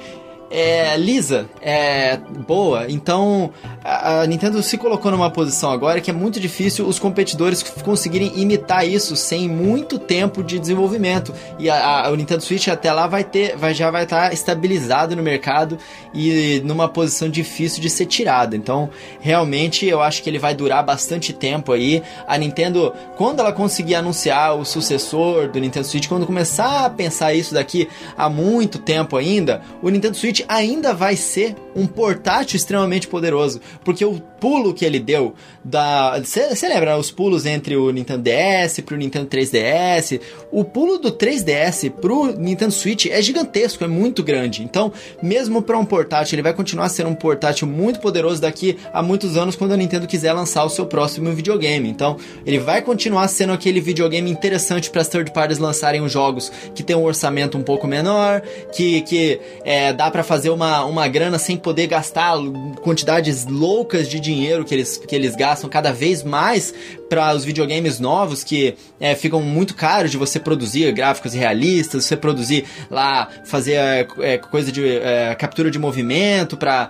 é, 0.51 0.97
lisa, 0.97 1.47
é 1.61 2.17
boa. 2.47 2.85
Então 2.89 3.51
a, 3.83 4.25
Nintendo 4.25 4.61
se 4.63 4.77
colocou 4.77 5.11
numa 5.11 5.29
posição 5.29 5.71
agora 5.71 6.01
que 6.01 6.09
é 6.09 6.13
muito 6.13 6.39
difícil 6.39 6.87
os 6.87 6.97
competidores 6.99 7.61
conseguirem 7.83 8.31
imitar 8.39 8.87
isso 8.87 9.15
sem 9.15 9.47
muito 9.47 9.99
tempo 9.99 10.43
de 10.43 10.57
desenvolvimento. 10.59 11.33
E 11.57 11.69
a, 11.69 12.05
a- 12.07 12.09
o 12.11 12.15
Nintendo 12.15 12.41
Switch 12.43 12.67
até 12.67 12.91
lá 12.91 13.05
vai 13.07 13.23
ter, 13.23 13.55
vai, 13.57 13.73
já 13.73 13.91
vai 13.91 14.03
estar 14.03 14.33
estabilizado 14.33 15.15
no 15.15 15.21
mercado 15.23 15.77
e 16.13 16.61
numa 16.65 16.87
posição 16.87 17.29
difícil 17.29 17.81
de 17.81 17.89
ser 17.89 18.05
tirada. 18.07 18.55
Então 18.55 18.89
realmente 19.19 19.85
eu 19.85 20.01
acho 20.01 20.23
que 20.23 20.29
ele 20.29 20.39
vai 20.39 20.55
durar 20.55 20.83
bastante 20.83 21.31
tempo 21.33 21.71
aí. 21.71 22.01
A 22.27 22.37
Nintendo, 22.37 22.93
quando 23.17 23.39
ela 23.39 23.51
conseguir 23.53 23.95
anunciar 23.95 24.55
o 24.57 24.65
sucessor 24.65 25.47
do 25.49 25.59
Nintendo 25.59 25.85
Switch, 25.85 26.07
quando 26.07 26.25
começar 26.25 26.85
a 26.85 26.89
pensar 26.89 27.33
isso 27.33 27.53
daqui 27.53 27.87
há 28.17 28.29
muito 28.29 28.79
tempo 28.79 29.15
ainda, 29.15 29.61
o 29.81 29.89
Nintendo 29.89 30.15
Switch 30.17 30.38
ainda 30.47 30.93
vai 30.93 31.15
ser 31.15 31.55
um 31.75 31.85
portátil 31.85 32.57
extremamente 32.57 33.07
poderoso, 33.07 33.61
porque 33.83 34.03
o 34.03 34.19
pulo 34.39 34.73
que 34.73 34.85
ele 34.85 34.99
deu 34.99 35.33
da, 35.63 36.19
você 36.19 36.67
lembra 36.67 36.97
os 36.97 37.11
pulos 37.11 37.45
entre 37.45 37.75
o 37.75 37.91
Nintendo 37.91 38.23
DS 38.23 38.79
pro 38.81 38.97
Nintendo 38.97 39.27
3DS, 39.27 40.19
o 40.51 40.63
pulo 40.63 40.97
do 40.97 41.11
3DS 41.11 41.91
pro 41.91 42.33
Nintendo 42.37 42.71
Switch 42.71 43.05
é 43.07 43.21
gigantesco, 43.21 43.83
é 43.83 43.87
muito 43.87 44.23
grande. 44.23 44.63
Então, 44.63 44.91
mesmo 45.21 45.61
para 45.61 45.77
um 45.77 45.85
portátil, 45.85 46.35
ele 46.35 46.41
vai 46.41 46.53
continuar 46.53 46.89
sendo 46.89 47.09
um 47.09 47.15
portátil 47.15 47.67
muito 47.67 47.99
poderoso 47.99 48.41
daqui 48.41 48.77
a 48.93 49.01
muitos 49.01 49.37
anos 49.37 49.55
quando 49.55 49.73
a 49.73 49.77
Nintendo 49.77 50.07
quiser 50.07 50.33
lançar 50.33 50.63
o 50.63 50.69
seu 50.69 50.85
próximo 50.85 51.31
videogame. 51.31 51.89
Então, 51.89 52.17
ele 52.45 52.59
vai 52.59 52.81
continuar 52.81 53.27
sendo 53.27 53.53
aquele 53.53 53.81
videogame 53.81 54.29
interessante 54.29 54.89
para 54.89 55.01
as 55.01 55.07
third 55.07 55.31
parties 55.31 55.59
lançarem 55.59 56.01
os 56.01 56.11
jogos 56.11 56.51
que 56.73 56.83
tem 56.83 56.95
um 56.95 57.03
orçamento 57.03 57.57
um 57.57 57.63
pouco 57.63 57.87
menor, 57.87 58.41
que, 58.73 59.01
que 59.01 59.39
é, 59.63 59.93
dá 59.93 60.09
para 60.09 60.23
fazer 60.29 60.51
uma, 60.51 60.85
uma 60.85 61.07
grana 61.07 61.39
sem 61.39 61.57
poder 61.57 61.87
gastar 61.87 62.35
quantidades 62.83 63.47
loucas 63.47 64.07
de 64.07 64.19
dinheiro 64.19 64.63
que 64.63 64.75
eles, 64.75 64.95
que 64.95 65.15
eles 65.15 65.35
gastam 65.35 65.67
cada 65.67 65.91
vez 65.91 66.23
mais 66.23 66.71
para 67.09 67.35
os 67.35 67.43
videogames 67.43 67.99
novos 67.99 68.43
que 68.43 68.75
é, 68.99 69.15
ficam 69.15 69.41
muito 69.41 69.73
caros 69.73 70.11
de 70.11 70.17
você 70.17 70.39
produzir 70.39 70.91
gráficos 70.91 71.33
realistas, 71.33 72.05
você 72.05 72.15
produzir 72.15 72.65
lá, 72.89 73.27
fazer 73.43 73.73
é, 73.73 74.07
é, 74.19 74.37
coisa 74.37 74.71
de 74.71 74.87
é, 74.87 75.35
captura 75.35 75.71
de 75.71 75.79
movimento 75.79 76.55
para 76.55 76.89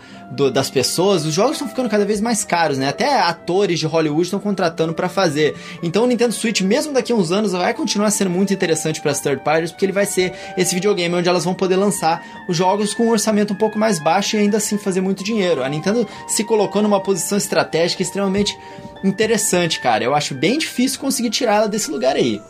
das 0.54 0.70
pessoas. 0.70 1.26
Os 1.26 1.34
jogos 1.34 1.54
estão 1.54 1.68
ficando 1.68 1.90
cada 1.90 2.06
vez 2.06 2.22
mais 2.22 2.44
caros, 2.44 2.78
né? 2.78 2.90
Até 2.90 3.20
atores 3.20 3.80
de 3.80 3.88
Hollywood 3.88 4.24
estão 4.24 4.40
contratando 4.40 4.94
para 4.94 5.10
fazer. 5.10 5.56
Então 5.82 6.04
o 6.04 6.08
Nintendo 6.08 6.34
Switch, 6.34 6.62
mesmo 6.62 6.94
daqui 6.94 7.12
a 7.12 7.16
uns 7.16 7.32
anos, 7.32 7.54
vai 7.54 7.74
continuar 7.74 8.12
sendo 8.12 8.30
muito 8.30 8.54
interessante 8.54 9.02
para 9.02 9.12
as 9.12 9.20
third 9.20 9.44
parties, 9.44 9.72
porque 9.72 9.86
ele 9.86 9.92
vai 9.92 10.06
ser 10.06 10.34
esse 10.56 10.76
videogame 10.76 11.16
onde 11.16 11.28
elas 11.28 11.46
vão 11.46 11.56
poder 11.56 11.78
lançar 11.78 12.24
os 12.48 12.56
jogos 12.56 12.94
com 12.94 13.08
um 13.08 13.10
orçamento 13.10 13.54
um 13.54 13.56
pouco 13.56 13.80
mais 13.80 13.98
baixo 13.98 14.36
e 14.36 14.40
ainda 14.40 14.58
assim 14.58 14.78
fazer 14.78 15.02
muito 15.02 15.24
dinheiro. 15.24 15.64
A 15.64 15.70
Nintendo 15.70 16.08
se 16.28 16.44
colocou 16.44 16.82
numa 16.82 17.00
posição 17.02 17.38
estratégica 17.38 18.04
extremamente 18.04 18.56
interessante, 19.04 19.80
cara. 19.80 20.04
Eu 20.04 20.14
acho 20.16 20.34
bem 20.34 20.58
difícil 20.58 21.00
conseguir 21.00 21.30
tirá-la 21.30 21.68
desse 21.68 21.90
lugar 21.92 22.16
aí. 22.16 22.42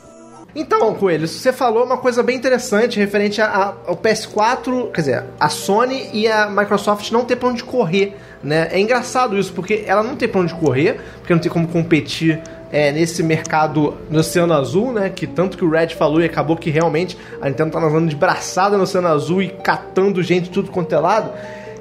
Então, 0.55 0.95
Coelho, 0.95 1.27
você 1.27 1.53
falou 1.53 1.85
uma 1.85 1.97
coisa 1.97 2.23
bem 2.23 2.35
interessante 2.35 2.97
referente 2.99 3.39
a- 3.39 3.45
a- 3.45 3.73
ao 3.85 3.95
PS4, 3.95 4.89
quer 4.91 5.01
dizer, 5.01 5.23
a 5.39 5.47
Sony 5.47 6.09
e 6.11 6.27
a 6.27 6.49
Microsoft 6.49 7.11
não 7.11 7.23
ter 7.23 7.35
pra 7.35 7.49
onde 7.49 7.63
correr, 7.63 8.17
né? 8.43 8.67
É 8.71 8.79
engraçado 8.79 9.37
isso, 9.37 9.53
porque 9.53 9.83
ela 9.85 10.01
não 10.01 10.15
tem 10.15 10.27
pra 10.27 10.41
onde 10.41 10.53
correr, 10.55 10.99
porque 11.19 11.33
não 11.33 11.39
tem 11.39 11.51
como 11.51 11.67
competir 11.67 12.41
é, 12.71 12.91
nesse 12.91 13.23
mercado 13.23 13.97
no 14.11 14.19
Oceano 14.19 14.53
Azul, 14.53 14.91
né? 14.91 15.09
Que 15.09 15.25
tanto 15.25 15.57
que 15.57 15.65
o 15.65 15.69
Red 15.71 15.89
falou 15.89 16.21
e 16.21 16.25
acabou 16.25 16.55
que 16.55 16.69
realmente 16.69 17.17
a 17.41 17.47
Nintendo 17.49 17.71
tá 17.71 17.79
nadando 17.79 18.07
de 18.07 18.15
braçada 18.15 18.77
no 18.77 18.83
Oceano 18.83 19.07
Azul 19.07 19.41
e 19.41 19.49
catando 19.49 20.21
gente 20.21 20.49
tudo 20.51 20.69
quanto 20.71 20.93
é 20.93 20.99
lado. 20.99 21.31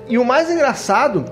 E 0.09 0.17
o 0.19 0.25
mais 0.25 0.51
engraçado 0.51 1.27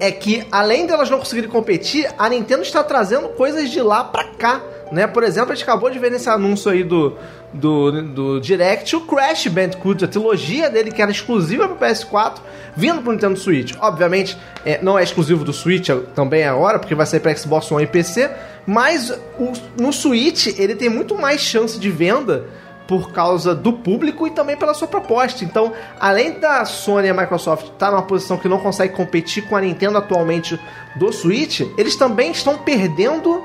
é 0.00 0.10
que 0.10 0.46
além 0.50 0.86
delas 0.86 1.10
não 1.10 1.18
conseguirem 1.18 1.50
competir, 1.50 2.08
a 2.18 2.28
Nintendo 2.28 2.62
está 2.62 2.82
trazendo 2.82 3.28
coisas 3.30 3.70
de 3.70 3.80
lá 3.80 4.04
pra 4.04 4.24
cá, 4.24 4.60
né? 4.92 5.06
Por 5.06 5.22
exemplo, 5.22 5.52
a 5.52 5.54
gente 5.54 5.64
acabou 5.64 5.90
de 5.90 5.98
ver 5.98 6.10
nesse 6.10 6.28
anúncio 6.28 6.70
aí 6.70 6.82
do, 6.84 7.16
do, 7.52 8.02
do 8.02 8.40
Direct 8.40 8.94
o 8.96 9.00
Crash 9.02 9.46
Bandicoot, 9.48 10.04
a 10.04 10.08
trilogia 10.08 10.70
dele 10.70 10.90
que 10.90 11.00
era 11.02 11.10
exclusiva 11.10 11.68
pro 11.68 11.76
PS4, 11.76 12.38
vindo 12.76 13.02
pro 13.02 13.12
Nintendo 13.12 13.38
Switch. 13.38 13.74
Obviamente, 13.80 14.36
é, 14.64 14.78
não 14.82 14.98
é 14.98 15.02
exclusivo 15.02 15.44
do 15.44 15.52
Switch 15.52 15.88
também 16.14 16.44
agora, 16.44 16.78
porque 16.78 16.94
vai 16.94 17.06
sair 17.06 17.20
pra 17.20 17.34
Xbox 17.36 17.70
One 17.70 17.84
e 17.84 17.86
PC, 17.86 18.30
mas 18.66 19.10
o- 19.38 19.52
no 19.80 19.92
Switch 19.92 20.46
ele 20.58 20.74
tem 20.74 20.88
muito 20.88 21.16
mais 21.16 21.40
chance 21.40 21.78
de 21.78 21.90
venda 21.90 22.44
por 22.88 23.12
causa 23.12 23.54
do 23.54 23.70
público 23.70 24.26
e 24.26 24.30
também 24.30 24.56
pela 24.56 24.72
sua 24.72 24.88
proposta. 24.88 25.44
Então, 25.44 25.74
além 26.00 26.40
da 26.40 26.64
Sony 26.64 27.06
e 27.06 27.10
a 27.10 27.14
Microsoft 27.14 27.66
estar 27.66 27.90
numa 27.90 28.02
posição 28.02 28.38
que 28.38 28.48
não 28.48 28.58
consegue 28.58 28.96
competir 28.96 29.46
com 29.46 29.54
a 29.54 29.60
Nintendo 29.60 29.98
atualmente 29.98 30.58
do 30.96 31.12
Switch, 31.12 31.60
eles 31.76 31.96
também 31.96 32.30
estão 32.30 32.56
perdendo 32.56 33.44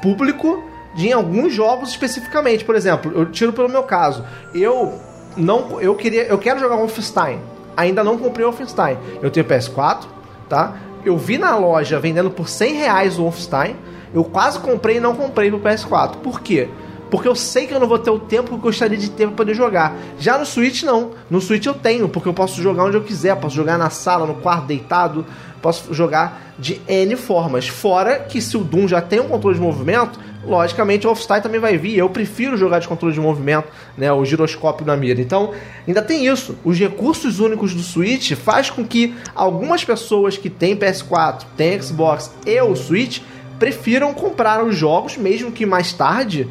público 0.00 0.62
de 0.94 1.12
alguns 1.12 1.52
jogos 1.52 1.88
especificamente. 1.88 2.64
Por 2.64 2.76
exemplo, 2.76 3.10
eu 3.12 3.26
tiro 3.26 3.52
pelo 3.52 3.68
meu 3.68 3.82
caso. 3.82 4.24
Eu 4.54 4.92
não 5.36 5.80
eu 5.80 5.96
queria, 5.96 6.26
eu 6.26 6.38
quero 6.38 6.60
jogar 6.60 6.76
Wolfenstein. 6.76 7.40
Ainda 7.76 8.04
não 8.04 8.16
comprei 8.16 8.46
o 8.46 8.50
Wolfenstein. 8.50 8.96
Eu 9.20 9.28
tenho 9.28 9.44
PS4, 9.44 10.04
tá? 10.48 10.76
Eu 11.04 11.18
vi 11.18 11.36
na 11.36 11.56
loja 11.56 11.98
vendendo 11.98 12.30
por 12.30 12.48
100 12.48 12.74
reais 12.74 13.18
o 13.18 13.22
Wolfenstein. 13.22 13.74
Eu 14.14 14.22
quase 14.22 14.60
comprei 14.60 14.98
e 14.98 15.00
não 15.00 15.16
comprei 15.16 15.50
pro 15.50 15.58
PS4. 15.58 16.18
Por 16.18 16.40
quê? 16.40 16.70
Porque 17.10 17.28
eu 17.28 17.34
sei 17.34 17.66
que 17.66 17.74
eu 17.74 17.80
não 17.80 17.86
vou 17.86 17.98
ter 17.98 18.10
o 18.10 18.18
tempo 18.18 18.48
que 18.48 18.54
eu 18.54 18.58
gostaria 18.58 18.98
de 18.98 19.10
ter 19.10 19.26
para 19.26 19.36
poder 19.36 19.54
jogar. 19.54 19.96
Já 20.18 20.38
no 20.38 20.44
Switch, 20.44 20.82
não. 20.82 21.12
No 21.30 21.40
Switch 21.40 21.66
eu 21.66 21.74
tenho, 21.74 22.08
porque 22.08 22.28
eu 22.28 22.34
posso 22.34 22.60
jogar 22.60 22.84
onde 22.84 22.96
eu 22.96 23.02
quiser. 23.02 23.36
Posso 23.36 23.54
jogar 23.54 23.78
na 23.78 23.90
sala, 23.90 24.26
no 24.26 24.34
quarto, 24.34 24.66
deitado. 24.66 25.24
Posso 25.62 25.94
jogar 25.94 26.54
de 26.58 26.80
N 26.88 27.16
formas. 27.16 27.68
Fora 27.68 28.18
que 28.18 28.40
se 28.40 28.56
o 28.56 28.64
Doom 28.64 28.88
já 28.88 29.00
tem 29.00 29.20
um 29.20 29.28
controle 29.28 29.56
de 29.56 29.62
movimento, 29.62 30.18
logicamente 30.46 31.06
o 31.06 31.08
Wolfenstein 31.08 31.40
também 31.40 31.60
vai 31.60 31.76
vir. 31.78 31.96
Eu 31.96 32.08
prefiro 32.08 32.56
jogar 32.56 32.78
de 32.78 32.88
controle 32.88 33.14
de 33.14 33.20
movimento, 33.20 33.68
né? 33.96 34.12
O 34.12 34.24
giroscópio 34.24 34.86
na 34.86 34.96
mira. 34.96 35.20
Então, 35.20 35.52
ainda 35.86 36.02
tem 36.02 36.26
isso. 36.26 36.56
Os 36.64 36.78
recursos 36.78 37.40
únicos 37.40 37.74
do 37.74 37.82
Switch 37.82 38.32
faz 38.32 38.70
com 38.70 38.84
que 38.84 39.14
algumas 39.34 39.84
pessoas 39.84 40.36
que 40.36 40.50
têm 40.50 40.76
PS4, 40.76 41.44
têm 41.56 41.80
Xbox 41.80 42.30
e 42.46 42.60
o 42.60 42.74
Switch 42.74 43.20
prefiram 43.58 44.12
comprar 44.12 44.62
os 44.62 44.76
jogos, 44.76 45.16
mesmo 45.16 45.52
que 45.52 45.64
mais 45.64 45.92
tarde 45.92 46.48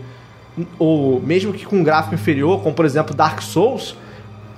ou 0.78 1.22
mesmo 1.22 1.54
que 1.54 1.66
com 1.66 1.78
um 1.78 1.84
gráfico 1.84 2.16
inferior, 2.16 2.62
como 2.62 2.76
por 2.76 2.86
exemplo 2.86 3.16
Dark 3.16 3.42
Souls, 3.42 3.96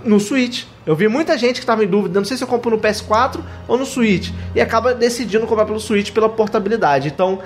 no 0.04 0.20
Switch. 0.20 0.66
Eu 0.86 0.96
vi 0.96 1.08
muita 1.08 1.38
gente 1.38 1.56
que 1.56 1.60
estava 1.62 1.84
em 1.84 1.88
dúvida, 1.88 2.20
não 2.20 2.26
sei 2.26 2.38
se 2.38 2.44
eu 2.44 2.48
compro 2.48 2.72
no 2.72 2.78
PS4 2.78 3.40
ou 3.68 3.78
no 3.78 3.86
Switch, 3.86 4.32
e 4.54 4.62
acaba 4.62 4.94
decidindo 4.94 5.48
comprar 5.48 5.66
pelo 5.66 5.80
Switch 5.80 6.12
pela 6.12 6.30
portabilidade. 6.30 7.08
Então 7.08 7.40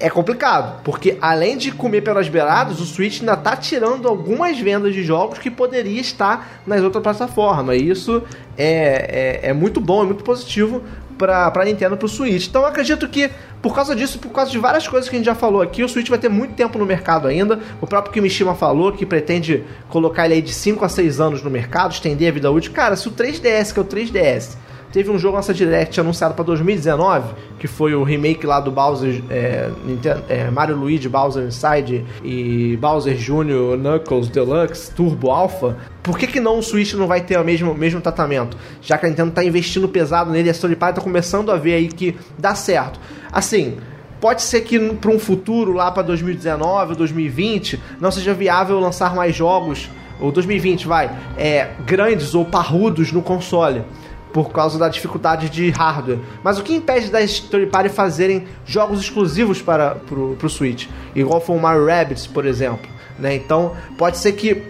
é 0.00 0.08
complicado, 0.08 0.80
porque 0.84 1.18
além 1.20 1.56
de 1.56 1.72
comer 1.72 2.02
pelas 2.02 2.28
beiradas, 2.28 2.80
o 2.80 2.86
Switch 2.86 3.20
ainda 3.20 3.34
está 3.34 3.56
tirando 3.56 4.06
algumas 4.06 4.58
vendas 4.58 4.94
de 4.94 5.02
jogos 5.02 5.38
que 5.38 5.50
poderia 5.50 6.00
estar 6.00 6.62
nas 6.66 6.82
outras 6.82 7.02
plataformas. 7.02 7.76
E 7.76 7.90
isso 7.90 8.22
é, 8.56 9.40
é, 9.44 9.50
é 9.50 9.52
muito 9.52 9.80
bom, 9.80 10.02
é 10.02 10.06
muito 10.06 10.22
positivo 10.24 10.82
para 11.18 11.52
a 11.54 11.64
Nintendo 11.64 11.96
para 11.96 12.06
o 12.06 12.08
Switch. 12.08 12.46
Então 12.46 12.62
eu 12.62 12.68
acredito 12.68 13.08
que 13.08 13.30
por 13.60 13.74
causa 13.74 13.94
disso, 13.94 14.18
por 14.18 14.30
causa 14.30 14.50
de 14.50 14.58
várias 14.58 14.86
coisas 14.86 15.10
que 15.10 15.16
a 15.16 15.18
gente 15.18 15.26
já 15.26 15.34
falou 15.34 15.60
aqui, 15.60 15.82
o 15.82 15.88
Switch 15.88 16.08
vai 16.08 16.18
ter 16.18 16.28
muito 16.28 16.54
tempo 16.54 16.78
no 16.78 16.86
mercado 16.86 17.26
ainda. 17.26 17.58
O 17.80 17.86
próprio 17.86 18.12
Kimishima 18.12 18.54
falou 18.54 18.92
que 18.92 19.04
pretende 19.04 19.64
colocar 19.88 20.26
ele 20.26 20.34
aí 20.34 20.42
de 20.42 20.52
5 20.54 20.84
a 20.84 20.88
6 20.88 21.20
anos 21.20 21.42
no 21.42 21.50
mercado, 21.50 21.92
estender 21.92 22.28
a 22.28 22.32
vida 22.32 22.50
útil. 22.50 22.72
Cara, 22.72 22.94
se 22.94 23.08
o 23.08 23.10
3DS, 23.10 23.72
que 23.72 23.80
é 23.80 23.82
o 23.82 23.84
3DS, 23.84 24.56
teve 24.92 25.10
um 25.10 25.18
jogo 25.18 25.36
nessa 25.36 25.52
Direct 25.54 26.00
anunciado 26.00 26.34
para 26.34 26.44
2019, 26.44 27.34
que 27.58 27.66
foi 27.66 27.94
o 27.94 28.02
remake 28.02 28.46
lá 28.46 28.60
do 28.60 28.70
Bowser, 28.70 29.22
é, 29.30 29.70
Nintendo- 29.84 30.22
é, 30.28 30.50
Mario 30.50 30.76
Luigi 30.76 31.08
Bowser 31.08 31.44
Inside 31.44 32.04
e 32.24 32.76
Bowser 32.80 33.14
Jr. 33.16 33.76
Knuckles 33.78 34.28
Deluxe 34.28 34.90
Turbo 34.92 35.30
Alpha. 35.30 35.76
Por 36.02 36.18
que, 36.18 36.26
que 36.26 36.40
não 36.40 36.58
o 36.58 36.62
Switch 36.62 36.94
não 36.94 37.06
vai 37.06 37.20
ter 37.20 37.38
o 37.38 37.44
mesmo, 37.44 37.74
mesmo 37.74 38.00
tratamento? 38.00 38.56
Já 38.80 38.96
que 38.96 39.06
a 39.06 39.08
Nintendo 39.08 39.30
tá 39.32 39.44
investindo 39.44 39.88
pesado 39.88 40.30
nele 40.30 40.48
a 40.50 40.54
Sony 40.54 40.76
Party 40.76 40.96
tá 40.96 41.02
começando 41.02 41.50
a 41.52 41.56
ver 41.56 41.74
aí 41.74 41.88
que 41.88 42.16
dá 42.38 42.54
certo. 42.54 42.98
Assim, 43.32 43.76
Pode 44.20 44.42
ser 44.42 44.62
que 44.62 44.80
para 44.94 45.12
um 45.12 45.18
futuro, 45.20 45.72
lá 45.72 45.92
para 45.92 46.02
2019 46.02 46.90
ou 46.90 46.96
2020, 46.96 47.80
não 48.00 48.10
seja 48.10 48.34
viável 48.34 48.80
lançar 48.80 49.14
mais 49.14 49.32
jogos, 49.32 49.88
ou 50.20 50.32
2020, 50.32 50.88
vai, 50.88 51.08
é, 51.36 51.68
grandes 51.86 52.34
ou 52.34 52.44
parrudos 52.44 53.12
no 53.12 53.22
console, 53.22 53.84
por 54.32 54.50
causa 54.50 54.78
da 54.78 54.88
dificuldade 54.88 55.48
de 55.48 55.70
hardware. 55.70 56.18
Mas 56.42 56.58
o 56.58 56.62
que 56.62 56.74
impede 56.74 57.10
da 57.10 57.20
Story 57.22 57.66
Party 57.66 57.88
fazerem 57.88 58.46
jogos 58.64 59.00
exclusivos 59.00 59.62
para 59.62 59.94
pro, 59.94 60.36
pro 60.36 60.48
Switch? 60.48 60.86
Igual 61.14 61.40
foi 61.40 61.56
o 61.56 61.60
Mario 61.60 61.86
Rabbids, 61.86 62.26
por 62.26 62.46
exemplo. 62.46 62.88
Né? 63.18 63.34
Então, 63.34 63.72
pode 63.96 64.18
ser 64.18 64.32
que 64.32 64.62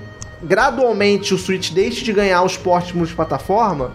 gradualmente 0.42 1.34
o 1.34 1.38
Switch 1.38 1.72
deixe 1.72 2.04
de 2.04 2.12
ganhar 2.12 2.42
os 2.42 2.56
portes 2.56 2.92
multiplataforma, 2.92 3.92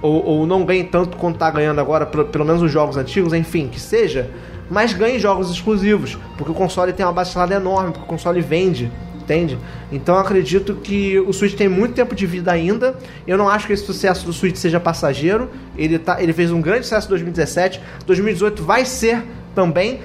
ou, 0.00 0.24
ou 0.24 0.46
não 0.46 0.64
ganhe 0.64 0.84
tanto 0.84 1.16
quanto 1.16 1.38
tá 1.38 1.50
ganhando 1.50 1.80
agora, 1.80 2.04
pelo, 2.04 2.44
menos 2.44 2.60
os 2.62 2.72
jogos 2.72 2.96
antigos, 2.96 3.32
enfim, 3.32 3.68
que 3.68 3.78
seja, 3.78 4.28
mas 4.68 4.92
ganhe 4.92 5.18
jogos 5.18 5.50
exclusivos, 5.50 6.18
porque 6.36 6.50
o 6.50 6.54
console 6.54 6.92
tem 6.92 7.06
uma 7.06 7.12
base 7.12 7.38
enorme, 7.38 7.92
porque 7.92 8.04
o 8.04 8.08
console 8.08 8.40
vende, 8.40 8.90
entende? 9.32 9.58
Então 9.90 10.16
acredito 10.16 10.74
que 10.74 11.18
o 11.20 11.32
Switch 11.32 11.54
tem 11.54 11.68
muito 11.68 11.94
tempo 11.94 12.14
de 12.14 12.26
vida 12.26 12.52
ainda. 12.52 12.94
Eu 13.26 13.38
não 13.38 13.48
acho 13.48 13.66
que 13.66 13.72
esse 13.72 13.84
sucesso 13.84 14.26
do 14.26 14.32
Switch 14.32 14.56
seja 14.56 14.78
passageiro. 14.78 15.50
Ele, 15.76 15.98
tá, 15.98 16.22
ele 16.22 16.32
fez 16.32 16.52
um 16.52 16.60
grande 16.60 16.84
sucesso 16.84 17.06
em 17.06 17.10
2017, 17.10 17.80
2018 18.06 18.62
vai 18.62 18.84
ser 18.84 19.22
também. 19.54 20.00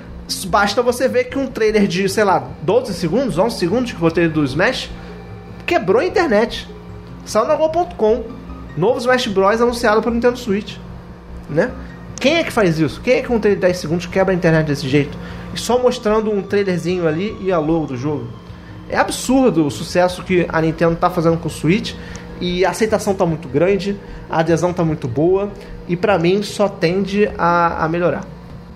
Basta 0.48 0.82
você 0.82 1.08
ver 1.08 1.26
que 1.26 1.38
um 1.38 1.48
trailer 1.48 1.88
de, 1.88 2.08
sei 2.10 2.24
lá, 2.24 2.50
12 2.62 2.94
segundos, 2.94 3.38
11 3.38 3.58
segundos, 3.58 3.92
que 3.92 4.00
foi 4.00 4.10
o 4.10 4.12
trailer 4.12 4.34
do 4.34 4.44
Smash, 4.44 4.90
quebrou 5.66 6.02
a 6.02 6.06
internet. 6.06 6.68
Saiu 7.26 7.48
na 7.48 7.56
Go.com. 7.56 8.24
Novo 8.76 9.00
Smash 9.00 9.28
Bros. 9.28 9.62
anunciado 9.62 10.02
para 10.02 10.12
Nintendo 10.12 10.38
Switch. 10.38 10.78
Né? 11.50 11.72
Quem 12.20 12.38
é 12.38 12.44
que 12.44 12.52
faz 12.52 12.78
isso? 12.78 13.00
Quem 13.02 13.16
é 13.16 13.22
que 13.22 13.32
um 13.32 13.40
trailer 13.40 13.60
de 13.60 13.68
10 13.68 13.78
segundos 13.78 14.06
quebra 14.06 14.34
a 14.34 14.36
internet 14.36 14.68
desse 14.68 14.88
jeito? 14.88 15.18
Só 15.56 15.82
mostrando 15.82 16.30
um 16.30 16.42
trailerzinho 16.42 17.08
ali 17.08 17.36
e 17.42 17.52
a 17.52 17.58
logo 17.58 17.88
do 17.88 17.98
jogo. 17.98 18.28
É 18.90 18.98
absurdo 18.98 19.66
o 19.66 19.72
sucesso 19.72 20.24
que 20.24 20.46
a 20.50 20.62
Nintendo 20.62 20.96
tá 20.96 21.10
fazendo 21.10 21.38
com 21.38 21.48
o 21.48 21.52
Switch. 21.52 21.94
E 22.40 22.64
a 22.64 22.70
aceitação 22.70 23.16
tá 23.16 23.26
muito 23.26 23.48
grande, 23.48 23.98
a 24.30 24.40
adesão 24.40 24.72
tá 24.72 24.86
muito 24.86 25.08
boa. 25.08 25.52
E 25.88 25.96
pra 25.96 26.20
mim 26.20 26.44
só 26.44 26.70
tende 26.70 27.30
a, 27.38 27.84
a 27.84 27.90
melhorar. 27.90 28.26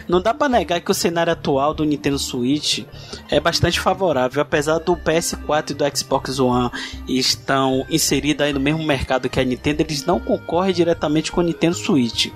Não 0.07 0.21
dá 0.21 0.33
pra 0.33 0.49
negar 0.49 0.81
que 0.81 0.91
o 0.91 0.93
cenário 0.93 1.31
atual 1.31 1.73
do 1.73 1.85
Nintendo 1.85 2.19
Switch 2.19 2.83
é 3.29 3.39
bastante 3.39 3.79
favorável, 3.79 4.41
apesar 4.41 4.79
do 4.79 4.97
PS4 4.97 5.69
e 5.69 5.73
do 5.73 5.97
Xbox 5.97 6.37
One 6.37 6.69
estão 7.07 7.85
inseridos 7.89 8.45
aí 8.45 8.51
no 8.51 8.59
mesmo 8.59 8.83
mercado 8.83 9.29
que 9.29 9.39
a 9.39 9.43
Nintendo, 9.43 9.83
eles 9.83 10.05
não 10.05 10.19
concorrem 10.19 10.73
diretamente 10.73 11.31
com 11.31 11.39
o 11.39 11.43
Nintendo 11.43 11.75
Switch. 11.75 12.27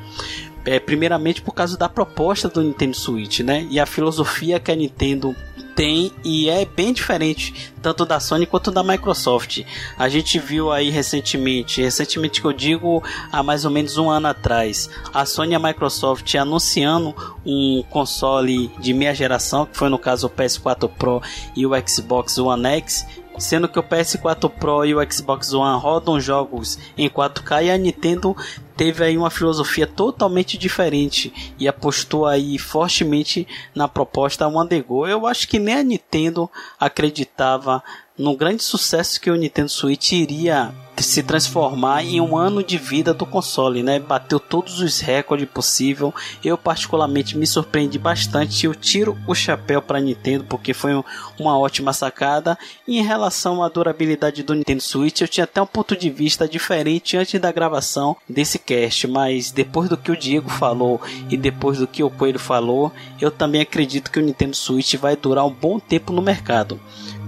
É, 0.66 0.80
primeiramente 0.80 1.41
por 1.41 1.53
causa 1.53 1.78
da 1.78 1.88
proposta 1.88 2.49
do 2.49 2.61
Nintendo 2.61 2.95
Switch, 2.95 3.41
né? 3.41 3.68
E 3.70 3.80
a 3.80 3.86
filosofia 3.86 4.59
que 4.59 4.72
a 4.72 4.76
Nintendo 4.76 5.36
tem 5.76 6.11
e 6.24 6.49
é 6.49 6.66
bem 6.66 6.93
diferente 6.93 7.74
tanto 7.82 8.05
da 8.05 8.20
Sony 8.20 8.45
quanto 8.45 8.72
da 8.72 8.82
Microsoft. 8.82 9.63
A 9.99 10.07
gente 10.09 10.39
viu 10.39 10.72
aí 10.72 10.89
recentemente, 10.89 11.82
recentemente 11.82 12.41
que 12.41 12.47
eu 12.47 12.53
digo 12.53 13.03
há 13.32 13.43
mais 13.43 13.66
ou 13.66 13.70
menos 13.70 13.97
um 13.97 14.09
ano 14.09 14.28
atrás, 14.28 14.89
a 15.13 15.26
Sony 15.26 15.51
e 15.51 15.55
a 15.55 15.59
Microsoft 15.59 16.34
anunciando 16.36 17.13
um 17.45 17.84
console 17.89 18.72
de 18.80 18.93
meia 18.93 19.13
geração, 19.13 19.66
que 19.66 19.78
foi 19.78 19.89
no 19.89 19.99
caso 19.99 20.28
o 20.28 20.30
PS4 20.30 20.89
Pro 20.89 21.22
e 21.55 21.66
o 21.66 21.72
Xbox 21.88 22.38
One 22.39 22.66
X, 22.66 23.05
sendo 23.38 23.67
que 23.67 23.79
o 23.79 23.83
PS4 23.83 24.49
Pro 24.49 24.86
e 24.86 24.95
o 24.95 25.11
Xbox 25.11 25.53
One 25.53 25.79
rodam 25.79 26.19
jogos 26.19 26.77
em 26.97 27.09
4K 27.09 27.65
e 27.65 27.71
a 27.71 27.77
Nintendo 27.77 28.36
teve 28.75 29.03
aí 29.03 29.17
uma 29.17 29.29
filosofia 29.29 29.88
totalmente 29.88 30.57
diferente 30.57 31.53
e 31.57 31.67
apostou 31.67 32.25
aí 32.25 32.57
fortemente 32.57 33.47
na 33.73 33.88
proposta 33.88 34.47
One 34.47 34.81
Go. 34.81 35.07
Eu 35.07 35.25
acho 35.25 35.47
que 35.47 35.59
nem 35.59 35.75
a 35.75 35.83
Nintendo 35.83 36.49
acreditava 36.79 37.83
no 38.18 38.36
grande 38.36 38.63
sucesso 38.63 39.20
que 39.20 39.30
o 39.30 39.36
Nintendo 39.36 39.70
Switch 39.70 40.13
iria 40.13 40.74
se 40.97 41.22
transformar 41.22 42.05
em 42.05 42.22
um 42.22 42.38
ano 42.38 42.63
de 42.63 42.78
vida 42.78 43.13
do 43.13 43.26
console, 43.26 43.84
né? 43.84 43.99
Bateu 43.99 44.39
todos 44.39 44.80
os 44.80 45.01
recordes 45.01 45.49
possível. 45.49 46.13
Eu 46.41 46.57
particularmente 46.57 47.38
me 47.38 47.45
surpreendi 47.45 47.99
bastante. 47.99 48.66
Eu 48.66 48.74
tiro 48.74 49.18
o 49.28 49.36
chapéu 49.36 49.82
para 49.82 49.99
Nintendo 49.99 50.45
porque 50.45 50.74
foi 50.74 50.95
um- 50.95 51.03
uma 51.38 51.59
ótima 51.59 51.91
sacada. 51.91 52.57
E 52.88 52.97
em 52.97 53.03
relação 53.03 53.61
à 53.61 53.68
durabilidade 53.68 54.41
do 54.41 54.53
Nintendo 54.55 54.82
Switch, 54.82 55.20
eu 55.20 55.28
tinha 55.28 55.43
até 55.43 55.61
um 55.61 55.68
ponto 55.68 55.97
de 55.97 56.09
vista 56.09 56.47
diferente 56.47 57.18
antes 57.18 57.41
da 57.41 57.51
gravação 57.51 58.16
desse 58.30 58.57
cast, 58.57 59.05
mas 59.07 59.51
depois 59.51 59.89
do 59.89 59.97
que 59.97 60.11
o 60.11 60.18
Diego 60.18 60.49
falou 60.49 61.01
e 61.30 61.36
depois 61.36 61.80
do 61.80 61.88
que 61.88 62.03
o 62.03 62.09
Coelho 62.09 62.39
falou, 62.39 62.89
eu 63.20 63.30
também 63.30 63.59
acredito 63.59 64.09
que 64.09 64.20
o 64.20 64.24
Nintendo 64.24 64.55
Switch 64.55 64.95
vai 64.95 65.18
durar 65.18 65.45
um 65.45 65.51
bom 65.51 65.78
tempo 65.78 66.13
no 66.13 66.22
mercado. 66.22 66.80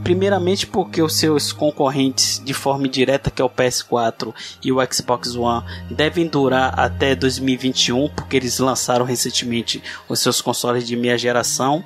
Primeiramente 0.07 0.65
porque 0.65 1.01
os 1.01 1.17
seus 1.17 1.51
concorrentes 1.51 2.41
de 2.41 2.53
forma 2.53 2.87
direta, 2.87 3.29
que 3.29 3.41
é 3.41 3.45
o 3.45 3.49
PS4 3.49 4.33
e 4.63 4.71
o 4.71 4.77
Xbox 4.89 5.35
One, 5.35 5.65
devem 5.91 6.25
durar 6.25 6.79
até 6.79 7.13
2021, 7.13 8.07
porque 8.15 8.37
eles 8.37 8.57
lançaram 8.57 9.03
recentemente 9.03 9.83
os 10.07 10.21
seus 10.21 10.39
consoles 10.39 10.87
de 10.87 10.95
meia 10.95 11.17
geração. 11.17 11.83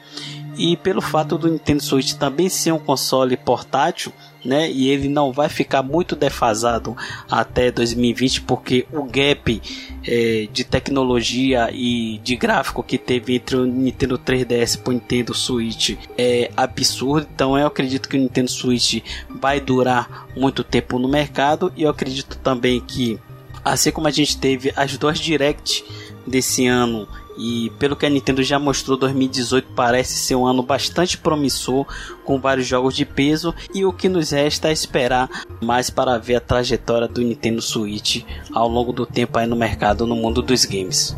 E 0.55 0.77
pelo 0.77 1.01
fato 1.01 1.35
do 1.35 1.49
Nintendo 1.49 1.81
Switch 1.81 2.13
também 2.13 2.47
ser 2.47 2.71
um 2.71 2.77
console 2.77 3.35
portátil, 3.35 4.13
né? 4.43 4.69
E 4.71 4.89
ele 4.89 5.07
não 5.07 5.31
vai 5.31 5.49
ficar 5.49 5.83
muito 5.83 6.15
defasado 6.15 6.95
até 7.29 7.71
2020, 7.71 8.41
porque 8.41 8.85
o 8.91 9.03
gap 9.03 9.61
eh, 10.05 10.47
de 10.51 10.63
tecnologia 10.63 11.69
e 11.71 12.19
de 12.23 12.35
gráfico 12.35 12.83
que 12.83 12.97
teve 12.97 13.35
entre 13.35 13.55
o 13.55 13.65
Nintendo 13.65 14.17
3DS 14.17 14.79
e 14.79 14.89
o 14.89 14.91
Nintendo 14.91 15.33
Switch 15.33 15.97
é 16.17 16.51
absurdo. 16.55 17.27
Então 17.33 17.57
eu 17.57 17.67
acredito 17.67 18.09
que 18.09 18.17
o 18.17 18.19
Nintendo 18.19 18.49
Switch 18.49 19.03
vai 19.29 19.59
durar 19.59 20.27
muito 20.35 20.63
tempo 20.63 20.97
no 20.97 21.07
mercado 21.07 21.71
e 21.75 21.83
eu 21.83 21.89
acredito 21.89 22.37
também 22.37 22.79
que 22.81 23.19
assim 23.63 23.91
como 23.91 24.07
a 24.07 24.11
gente 24.11 24.37
teve 24.37 24.73
as 24.75 24.97
duas 24.97 25.19
Direct 25.19 25.83
desse 26.25 26.65
ano 26.65 27.07
e 27.41 27.71
pelo 27.79 27.95
que 27.95 28.05
a 28.05 28.09
Nintendo 28.09 28.43
já 28.43 28.59
mostrou, 28.59 28.95
2018 28.95 29.69
parece 29.75 30.13
ser 30.13 30.35
um 30.35 30.45
ano 30.45 30.61
bastante 30.61 31.17
promissor, 31.17 31.87
com 32.23 32.39
vários 32.39 32.67
jogos 32.67 32.95
de 32.95 33.03
peso. 33.03 33.51
E 33.73 33.83
o 33.83 33.91
que 33.91 34.07
nos 34.07 34.29
resta 34.29 34.69
é 34.69 34.71
esperar 34.71 35.27
mais 35.59 35.89
para 35.89 36.19
ver 36.19 36.35
a 36.35 36.39
trajetória 36.39 37.07
do 37.07 37.19
Nintendo 37.21 37.59
Switch 37.59 38.23
ao 38.53 38.67
longo 38.67 38.93
do 38.93 39.07
tempo 39.07 39.39
aí 39.39 39.47
no 39.47 39.55
mercado, 39.55 40.05
no 40.05 40.15
mundo 40.15 40.43
dos 40.43 40.65
games. 40.65 41.17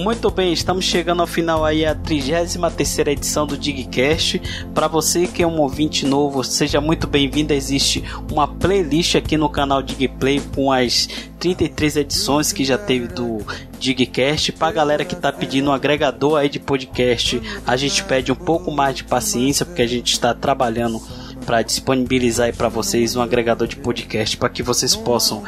Muito 0.00 0.30
bem, 0.30 0.50
estamos 0.50 0.86
chegando 0.86 1.20
ao 1.20 1.26
final 1.26 1.62
aí 1.62 1.84
a 1.84 1.94
33 1.94 2.98
edição 3.00 3.46
do 3.46 3.54
Digcast. 3.54 4.40
Para 4.72 4.88
você 4.88 5.26
que 5.26 5.42
é 5.42 5.46
um 5.46 5.60
ouvinte 5.60 6.06
novo, 6.06 6.42
seja 6.42 6.80
muito 6.80 7.06
bem-vindo. 7.06 7.52
Existe 7.52 8.02
uma 8.32 8.48
playlist 8.48 9.16
aqui 9.16 9.36
no 9.36 9.50
canal 9.50 9.82
Digplay 9.82 10.40
com 10.54 10.72
as 10.72 11.06
33 11.38 11.96
edições 11.96 12.50
que 12.50 12.64
já 12.64 12.78
teve 12.78 13.08
do 13.08 13.44
Digcast. 13.78 14.52
Para 14.52 14.72
galera 14.72 15.04
que 15.04 15.14
tá 15.14 15.30
pedindo 15.30 15.68
um 15.68 15.72
agregador 15.74 16.38
aí 16.38 16.48
de 16.48 16.58
podcast, 16.58 17.38
a 17.66 17.76
gente 17.76 18.02
pede 18.04 18.32
um 18.32 18.36
pouco 18.36 18.70
mais 18.70 18.96
de 18.96 19.04
paciência 19.04 19.66
porque 19.66 19.82
a 19.82 19.86
gente 19.86 20.12
está 20.14 20.32
trabalhando 20.32 20.98
para 21.44 21.62
disponibilizar 21.62 22.46
aí 22.46 22.52
para 22.52 22.68
vocês 22.68 23.16
um 23.16 23.22
agregador 23.22 23.66
de 23.66 23.76
podcast 23.76 24.36
para 24.36 24.48
que 24.48 24.62
vocês 24.62 24.94
possam 24.94 25.42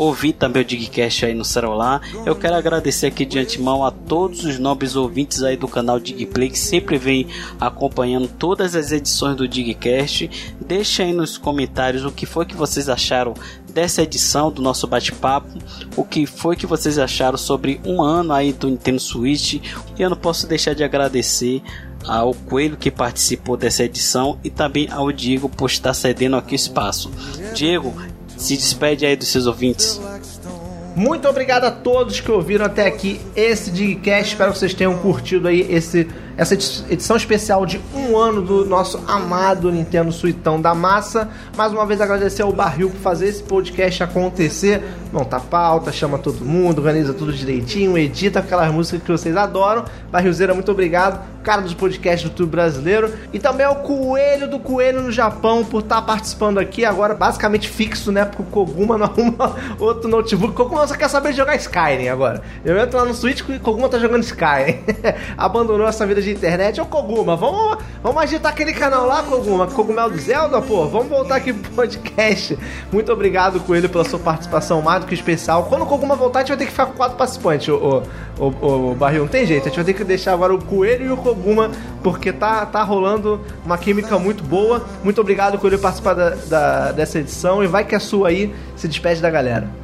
ouvir 0.00 0.32
também 0.32 0.62
o 0.62 0.64
Digcast 0.64 1.26
aí 1.26 1.34
no 1.34 1.44
celular. 1.44 2.00
Eu 2.24 2.34
quero 2.34 2.54
agradecer 2.54 3.06
aqui 3.06 3.24
de 3.24 3.38
antemão 3.38 3.84
a 3.84 3.90
todos 3.90 4.44
os 4.44 4.58
nobres 4.58 4.96
ouvintes 4.96 5.42
aí 5.42 5.56
do 5.56 5.68
canal 5.68 6.00
Digplay 6.00 6.50
que 6.50 6.58
sempre 6.58 6.96
vem 6.96 7.26
acompanhando 7.60 8.28
todas 8.28 8.74
as 8.74 8.92
edições 8.92 9.36
do 9.36 9.46
Digcast, 9.46 10.30
Deixe 10.70 11.02
aí 11.02 11.12
nos 11.12 11.36
comentários 11.36 12.04
o 12.04 12.12
que 12.12 12.24
foi 12.24 12.46
que 12.46 12.54
vocês 12.54 12.88
acharam 12.88 13.34
dessa 13.72 14.02
edição 14.02 14.52
do 14.52 14.62
nosso 14.62 14.86
bate-papo, 14.86 15.48
o 15.96 16.04
que 16.04 16.26
foi 16.26 16.54
que 16.54 16.64
vocês 16.64 16.96
acharam 16.96 17.36
sobre 17.36 17.80
um 17.84 18.00
ano 18.00 18.32
aí 18.32 18.52
do 18.52 18.68
Nintendo 18.68 19.00
Switch. 19.00 19.54
E 19.54 19.62
eu 19.98 20.08
não 20.08 20.16
posso 20.16 20.46
deixar 20.46 20.72
de 20.72 20.84
agradecer 20.84 21.60
ao 22.06 22.32
Coelho 22.34 22.76
que 22.76 22.88
participou 22.88 23.56
dessa 23.56 23.82
edição 23.82 24.38
e 24.44 24.48
também 24.48 24.88
ao 24.90 25.10
Diego 25.10 25.48
por 25.48 25.68
estar 25.68 25.92
cedendo 25.92 26.36
aqui 26.36 26.54
o 26.54 26.56
espaço. 26.56 27.10
Diego, 27.52 27.92
se 28.40 28.56
despede 28.56 29.04
aí 29.04 29.14
dos 29.14 29.28
seus 29.28 29.46
ouvintes. 29.46 30.00
Muito 30.96 31.28
obrigado 31.28 31.64
a 31.64 31.70
todos 31.70 32.20
que 32.20 32.30
ouviram 32.30 32.66
até 32.66 32.86
aqui 32.86 33.20
esse 33.36 33.70
Digcast. 33.70 34.32
Espero 34.32 34.52
que 34.52 34.58
vocês 34.58 34.74
tenham 34.74 34.98
curtido 34.98 35.46
aí 35.46 35.60
esse, 35.70 36.08
essa 36.36 36.54
edi- 36.54 36.84
edição 36.90 37.16
especial 37.16 37.66
de 37.66 37.80
um 37.94 38.16
ano 38.16 38.40
do 38.42 38.64
nosso 38.64 39.02
amado 39.06 39.70
Nintendo 39.70 40.10
Suitão 40.12 40.60
da 40.60 40.74
Massa. 40.74 41.28
Mais 41.56 41.72
uma 41.72 41.84
vez 41.86 42.00
agradecer 42.00 42.42
ao 42.42 42.52
Barril 42.52 42.90
por 42.90 42.98
fazer 43.00 43.28
esse 43.28 43.42
podcast 43.42 44.02
acontecer. 44.02 44.82
Monta 45.12 45.36
a 45.36 45.40
pauta, 45.40 45.90
chama 45.92 46.18
todo 46.18 46.44
mundo, 46.44 46.78
organiza 46.78 47.12
tudo 47.12 47.32
direitinho, 47.32 47.98
edita 47.98 48.38
aquelas 48.40 48.72
músicas 48.72 49.02
que 49.02 49.10
vocês 49.12 49.36
adoram. 49.36 49.84
Barrilzeira, 50.10 50.54
muito 50.54 50.70
obrigado. 50.70 51.20
Cara 51.42 51.62
dos 51.62 51.72
podcasts 51.74 52.22
do 52.22 52.32
YouTube 52.32 52.50
brasileiro. 52.50 53.12
E 53.32 53.38
também 53.38 53.64
ao 53.66 53.76
Coelho 53.76 54.48
do 54.48 54.58
Coelho 54.58 55.00
no 55.02 55.10
Japão 55.10 55.64
por 55.64 55.80
estar 55.82 56.02
participando 56.02 56.58
aqui 56.58 56.84
agora, 56.84 57.14
basicamente 57.14 57.68
fixo, 57.68 58.12
né? 58.12 58.24
Porque 58.26 58.42
o 58.42 58.46
Koguma 58.46 58.96
não 58.98 59.06
arruma 59.06 59.56
outro 59.80 60.08
notebook. 60.08 60.54
Koguma 60.54 60.86
só 60.86 60.94
quer 60.94 61.08
saber 61.08 61.30
de 61.30 61.38
jogar 61.38 61.56
Skyrim 61.56 62.08
agora. 62.08 62.42
Eu 62.64 62.78
entro 62.78 62.98
lá 62.98 63.04
no 63.06 63.14
Switch 63.14 63.40
e 63.48 63.58
Koguma 63.58 63.88
tá 63.88 63.98
jogando 63.98 64.22
Skyrim. 64.22 64.78
Abandonou 65.36 65.86
essa 65.88 66.06
vida 66.06 66.19
de 66.24 66.30
internet. 66.30 66.80
Ô 66.80 66.86
Koguma, 66.86 67.36
vamos, 67.36 67.78
vamos 68.02 68.22
agitar 68.22 68.52
aquele 68.52 68.72
canal 68.72 69.06
lá, 69.06 69.22
Koguma. 69.22 69.66
Cogumelo 69.66 70.10
do 70.10 70.18
Zelda, 70.18 70.60
pô. 70.62 70.86
Vamos 70.86 71.08
voltar 71.08 71.36
aqui 71.36 71.52
pro 71.52 71.70
podcast. 71.72 72.58
Muito 72.92 73.12
obrigado, 73.12 73.60
Coelho, 73.60 73.88
pela 73.88 74.04
sua 74.04 74.18
participação 74.18 74.80
mais 74.82 75.00
do 75.00 75.06
que 75.06 75.14
especial. 75.14 75.64
Quando 75.64 75.82
o 75.82 75.86
Koguma 75.86 76.14
voltar, 76.16 76.40
a 76.40 76.42
gente 76.42 76.48
vai 76.50 76.58
ter 76.58 76.64
que 76.66 76.70
ficar 76.70 76.86
com 76.86 76.92
quatro 76.92 77.16
participantes, 77.16 77.68
o, 77.68 78.02
o, 78.38 78.44
o, 78.44 78.90
o 78.92 78.94
Barril. 78.94 79.22
Não 79.22 79.28
tem 79.28 79.44
jeito. 79.46 79.62
A 79.64 79.68
gente 79.68 79.76
vai 79.76 79.84
ter 79.84 79.94
que 79.94 80.04
deixar 80.04 80.32
agora 80.32 80.54
o 80.54 80.64
Coelho 80.64 81.06
e 81.06 81.10
o 81.10 81.16
Koguma, 81.16 81.70
porque 82.02 82.32
tá, 82.32 82.64
tá 82.66 82.82
rolando 82.82 83.40
uma 83.64 83.78
química 83.78 84.18
muito 84.18 84.42
boa. 84.44 84.84
Muito 85.04 85.20
obrigado, 85.20 85.58
Coelho, 85.58 85.78
por 85.78 85.82
participar 85.84 86.14
da, 86.14 86.30
da- 86.30 86.92
dessa 86.92 87.18
edição. 87.18 87.62
E 87.62 87.66
vai 87.66 87.84
que 87.84 87.94
é 87.94 87.98
sua 87.98 88.28
aí. 88.28 88.54
Se 88.76 88.86
despede 88.88 89.20
da 89.20 89.30
galera. 89.30 89.79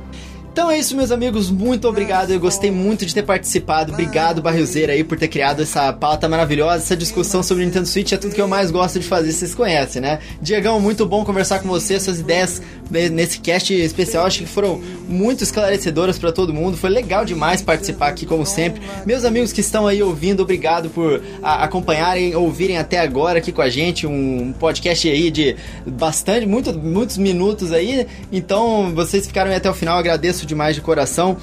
Então 0.56 0.70
é 0.70 0.78
isso, 0.78 0.96
meus 0.96 1.10
amigos. 1.10 1.50
Muito 1.50 1.86
obrigado. 1.86 2.30
Eu 2.30 2.40
gostei 2.40 2.70
muito 2.70 3.04
de 3.04 3.12
ter 3.12 3.22
participado. 3.22 3.92
Obrigado, 3.92 4.40
Barrilzeira, 4.40 4.94
aí, 4.94 5.04
por 5.04 5.18
ter 5.18 5.28
criado 5.28 5.60
essa 5.60 5.92
pauta 5.92 6.26
maravilhosa. 6.30 6.76
Essa 6.76 6.96
discussão 6.96 7.42
sobre 7.42 7.62
o 7.62 7.66
Nintendo 7.66 7.86
Switch 7.86 8.12
é 8.12 8.16
tudo 8.16 8.34
que 8.34 8.40
eu 8.40 8.48
mais 8.48 8.70
gosto 8.70 8.98
de 8.98 9.04
fazer, 9.06 9.32
vocês 9.32 9.54
conhecem, 9.54 10.00
né? 10.00 10.18
Diegão, 10.40 10.80
muito 10.80 11.04
bom 11.04 11.26
conversar 11.26 11.58
com 11.58 11.68
você. 11.68 12.00
Suas 12.00 12.20
ideias 12.20 12.62
nesse 12.90 13.40
cast 13.40 13.74
especial 13.74 14.24
acho 14.24 14.38
que 14.38 14.46
foram 14.46 14.80
muito 15.06 15.44
esclarecedoras 15.44 16.18
pra 16.18 16.32
todo 16.32 16.54
mundo. 16.54 16.78
Foi 16.78 16.88
legal 16.88 17.26
demais 17.26 17.60
participar 17.60 18.08
aqui, 18.08 18.24
como 18.24 18.46
sempre. 18.46 18.80
Meus 19.04 19.26
amigos 19.26 19.52
que 19.52 19.60
estão 19.60 19.86
aí 19.86 20.02
ouvindo, 20.02 20.42
obrigado 20.42 20.88
por 20.88 21.22
acompanharem, 21.42 22.34
ouvirem 22.34 22.78
até 22.78 22.98
agora 22.98 23.40
aqui 23.40 23.52
com 23.52 23.60
a 23.60 23.68
gente. 23.68 24.06
Um 24.06 24.54
podcast 24.58 25.06
aí 25.06 25.30
de 25.30 25.54
bastante, 25.86 26.46
muito, 26.46 26.72
muitos 26.72 27.18
minutos 27.18 27.72
aí. 27.72 28.06
Então, 28.32 28.94
vocês 28.94 29.26
ficaram 29.26 29.54
até 29.54 29.68
o 29.68 29.74
final. 29.74 29.98
Agradeço 29.98 30.45
demais 30.46 30.74
de 30.74 30.80
coração. 30.80 31.36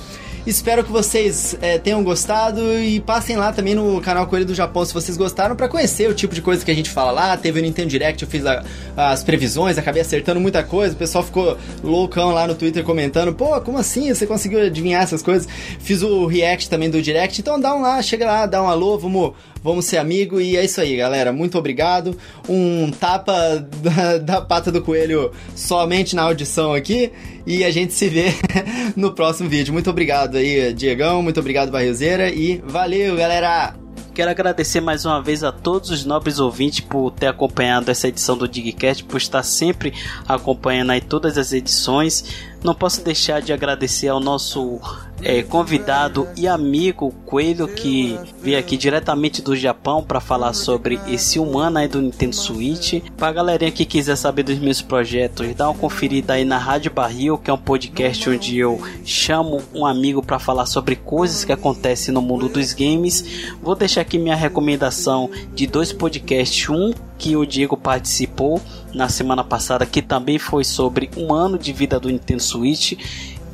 Espero 0.46 0.84
que 0.84 0.92
vocês 0.92 1.56
eh, 1.62 1.78
tenham 1.78 2.04
gostado 2.04 2.60
e 2.78 3.00
passem 3.00 3.38
lá 3.38 3.54
também 3.54 3.74
no 3.74 4.02
canal 4.02 4.28
Coelho 4.28 4.46
do 4.46 4.54
Japão 4.54 4.84
se 4.84 4.94
vocês 4.94 5.16
gostaram 5.16 5.56
pra 5.56 5.70
conhecer 5.70 6.10
o 6.10 6.14
tipo 6.14 6.36
de 6.36 6.42
coisa 6.42 6.66
que 6.66 6.70
a 6.70 6.74
gente 6.76 6.90
fala 6.90 7.12
lá. 7.12 7.38
Teve 7.38 7.62
o 7.62 7.64
Nintendo 7.64 7.88
Direct, 7.88 8.22
eu 8.24 8.30
fiz 8.30 8.46
a- 8.46 8.62
as 8.98 9.24
previsões, 9.24 9.78
acabei 9.78 10.02
acertando 10.02 10.42
muita 10.42 10.62
coisa. 10.62 10.96
O 10.96 10.98
pessoal 10.98 11.24
ficou 11.24 11.58
loucão 11.82 12.32
lá 12.32 12.46
no 12.46 12.56
Twitter 12.56 12.84
comentando: 12.84 13.34
pô, 13.34 13.60
como 13.62 13.78
assim? 13.78 14.14
Você 14.14 14.28
conseguiu 14.28 14.60
adivinhar 14.62 15.02
essas 15.04 15.22
coisas? 15.24 15.48
Fiz 15.80 16.02
o 16.02 16.26
react 16.26 16.70
também 16.70 16.90
do 16.90 17.02
Direct, 17.02 17.40
então 17.40 17.58
dá 17.58 17.74
um 17.74 17.82
lá, 17.82 18.02
chega 18.02 18.26
lá, 18.26 18.46
dá 18.46 18.62
um 18.62 18.68
alô, 18.68 18.98
vamos, 18.98 19.32
vamos 19.64 19.86
ser 19.86 19.98
amigo. 19.98 20.40
E 20.42 20.58
é 20.58 20.66
isso 20.66 20.82
aí, 20.82 20.96
galera. 20.98 21.32
Muito 21.32 21.58
obrigado. 21.58 22.18
Um 22.48 22.92
tapa 22.92 23.34
da, 23.82 24.18
da 24.18 24.42
pata 24.42 24.72
do 24.72 24.82
coelho 24.82 25.32
somente 25.56 26.16
na 26.16 26.24
audição 26.24 26.74
aqui. 26.74 27.12
E 27.46 27.64
a 27.64 27.72
gente 27.72 27.94
se 27.94 28.10
vê 28.10 28.34
no 28.96 29.14
próximo 29.14 29.50
vídeo. 29.50 29.74
Muito 29.74 29.90
obrigado 29.90 30.36
aí, 30.36 30.74
Diegão. 30.74 31.24
Muito 31.24 31.40
obrigado, 31.40 31.72
Barrilzeira. 31.72 32.30
E 32.30 32.62
valeu, 32.66 33.16
galera! 33.16 33.76
Quero 34.14 34.30
agradecer 34.30 34.80
mais 34.80 35.06
uma 35.06 35.20
vez 35.24 35.44
a 35.44 35.52
todos 35.52 35.90
os 35.90 36.06
nobres 36.06 36.38
ouvintes 36.38 36.82
por 36.82 37.10
ter 37.10 37.26
acompanhado 37.26 37.90
essa 37.90 38.08
edição 38.08 38.38
do 38.38 38.48
Digcast, 38.48 39.04
por 39.06 39.18
estar 39.18 39.42
sempre 39.42 39.92
acompanhando 40.28 40.92
aí 40.92 41.02
todas 41.02 41.36
as 41.36 41.52
edições. 41.52 42.24
Não 42.64 42.76
posso 42.76 43.04
deixar 43.04 43.42
de 43.42 43.52
agradecer 43.52 44.10
ao 44.10 44.20
nosso 44.20 44.80
eh, 45.24 45.44
convidado 45.44 46.28
e 46.38 46.48
amigo 46.48 47.12
Coelho 47.26 47.68
que 47.68 48.18
veio 48.42 48.60
aqui 48.60 48.78
diretamente 48.78 49.42
do 49.42 49.56
Japão 49.56 50.04
para 50.04 50.20
falar 50.20 50.54
sobre 50.54 51.00
esse 51.08 51.40
um 51.40 51.58
ano 51.58 51.80
aí 51.80 51.88
do 51.88 52.02
Nintendo 52.02 52.36
Switch. 52.36 53.02
Pra 53.18 53.32
galerinha 53.32 53.72
que 53.72 53.86
quiser 53.86 54.16
saber 54.16 54.44
dos 54.44 54.60
meus 54.60 54.82
projetos, 54.82 55.54
dá 55.56 55.70
uma 55.70 55.78
conferida 55.78 56.34
aí 56.34 56.46
na 56.46 56.58
Rádio 56.58 56.92
Barril, 56.92 57.38
que 57.38 57.50
é 57.50 57.54
um 57.54 57.58
podcast 57.58 58.30
onde 58.30 58.58
eu 58.58 58.82
chamo 59.06 59.62
um 59.74 59.86
amigo 59.86 60.22
para 60.22 60.40
falar 60.40 60.66
sobre 60.66 60.96
coisas 60.96 61.44
que 61.44 61.52
acontecem 61.52 62.14
no 62.14 62.22
mundo 62.22 62.50
dos 62.50 62.74
games. 62.74 63.54
Vou 63.62 63.76
deixar 63.76 64.02
aqui 64.02 64.18
minha 64.18 64.36
recomendação 64.36 65.30
de 65.54 65.66
dois 65.66 65.92
podcasts, 65.92 66.70
um 66.70 66.94
que 67.18 67.38
o 67.38 67.46
Diego 67.46 67.78
participou 67.78 68.62
na 68.94 69.08
semana 69.08 69.44
passada, 69.44 69.86
que 69.86 70.02
também 70.02 70.38
foi 70.38 70.64
sobre 70.64 71.10
um 71.16 71.34
ano 71.34 71.58
de 71.58 71.72
vida 71.72 72.00
do 72.00 72.10
Nintendo 72.10 72.44
Switch, 72.44 72.94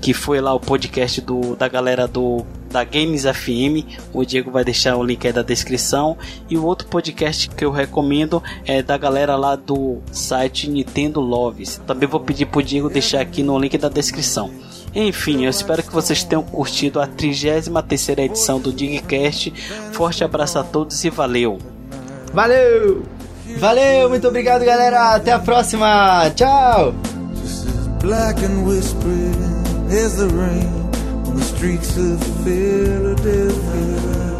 que 0.02 0.14
foi 0.14 0.40
lá 0.40 0.54
o 0.54 0.60
podcast 0.60 1.22
do, 1.22 1.56
da 1.56 1.68
galera 1.68 2.08
do 2.08 2.46
da 2.70 2.84
Games 2.84 3.24
FM. 3.24 3.84
O 4.14 4.24
Diego 4.24 4.52
vai 4.52 4.64
deixar 4.64 4.96
o 4.96 5.04
link 5.04 5.26
aí 5.26 5.34
da 5.34 5.42
descrição. 5.42 6.18
E 6.50 6.58
o 6.58 6.64
outro 6.64 6.88
podcast 6.88 7.50
que 7.50 7.66
eu 7.66 7.72
recomendo 7.72 8.42
é 8.66 8.82
da 8.82 8.98
galera 8.98 9.36
lá 9.36 9.56
do 9.56 9.98
site 10.12 10.70
Nintendo 10.70 11.20
Loves. 11.20 11.82
Também 11.86 12.08
vou 12.08 12.20
pedir 12.20 12.46
pro 12.46 12.62
Diego 12.62 12.90
deixar 12.90 13.22
aqui 13.22 13.44
no 13.44 13.58
link 13.58 13.78
da 13.78 13.90
descrição. 13.90 14.52
Enfim, 14.94 15.44
eu 15.44 15.50
espero 15.50 15.84
que 15.84 15.92
vocês 15.92 16.24
tenham 16.24 16.44
curtido 16.44 17.00
a 17.00 17.08
33 17.08 17.70
edição 18.20 18.60
do 18.60 18.72
Digcast. 18.72 19.54
Forte 19.92 20.24
abraço 20.24 20.60
a 20.60 20.64
todos 20.64 21.04
e 21.04 21.10
valeu! 21.10 21.60
Valeu! 22.34 23.04
Valeu, 23.58 24.10
muito 24.10 24.28
obrigado, 24.28 24.64
galera. 24.64 25.16
Até 25.16 25.32
a 25.32 25.40
próxima. 25.40 26.30
Tchau! 26.36 26.94
There's 29.90 30.18
the 30.18 30.30
rain 30.30 30.68
on 31.26 31.36
the 31.36 31.42
streets 31.42 31.98
of 31.98 32.22
Philadelphia. 32.44 34.39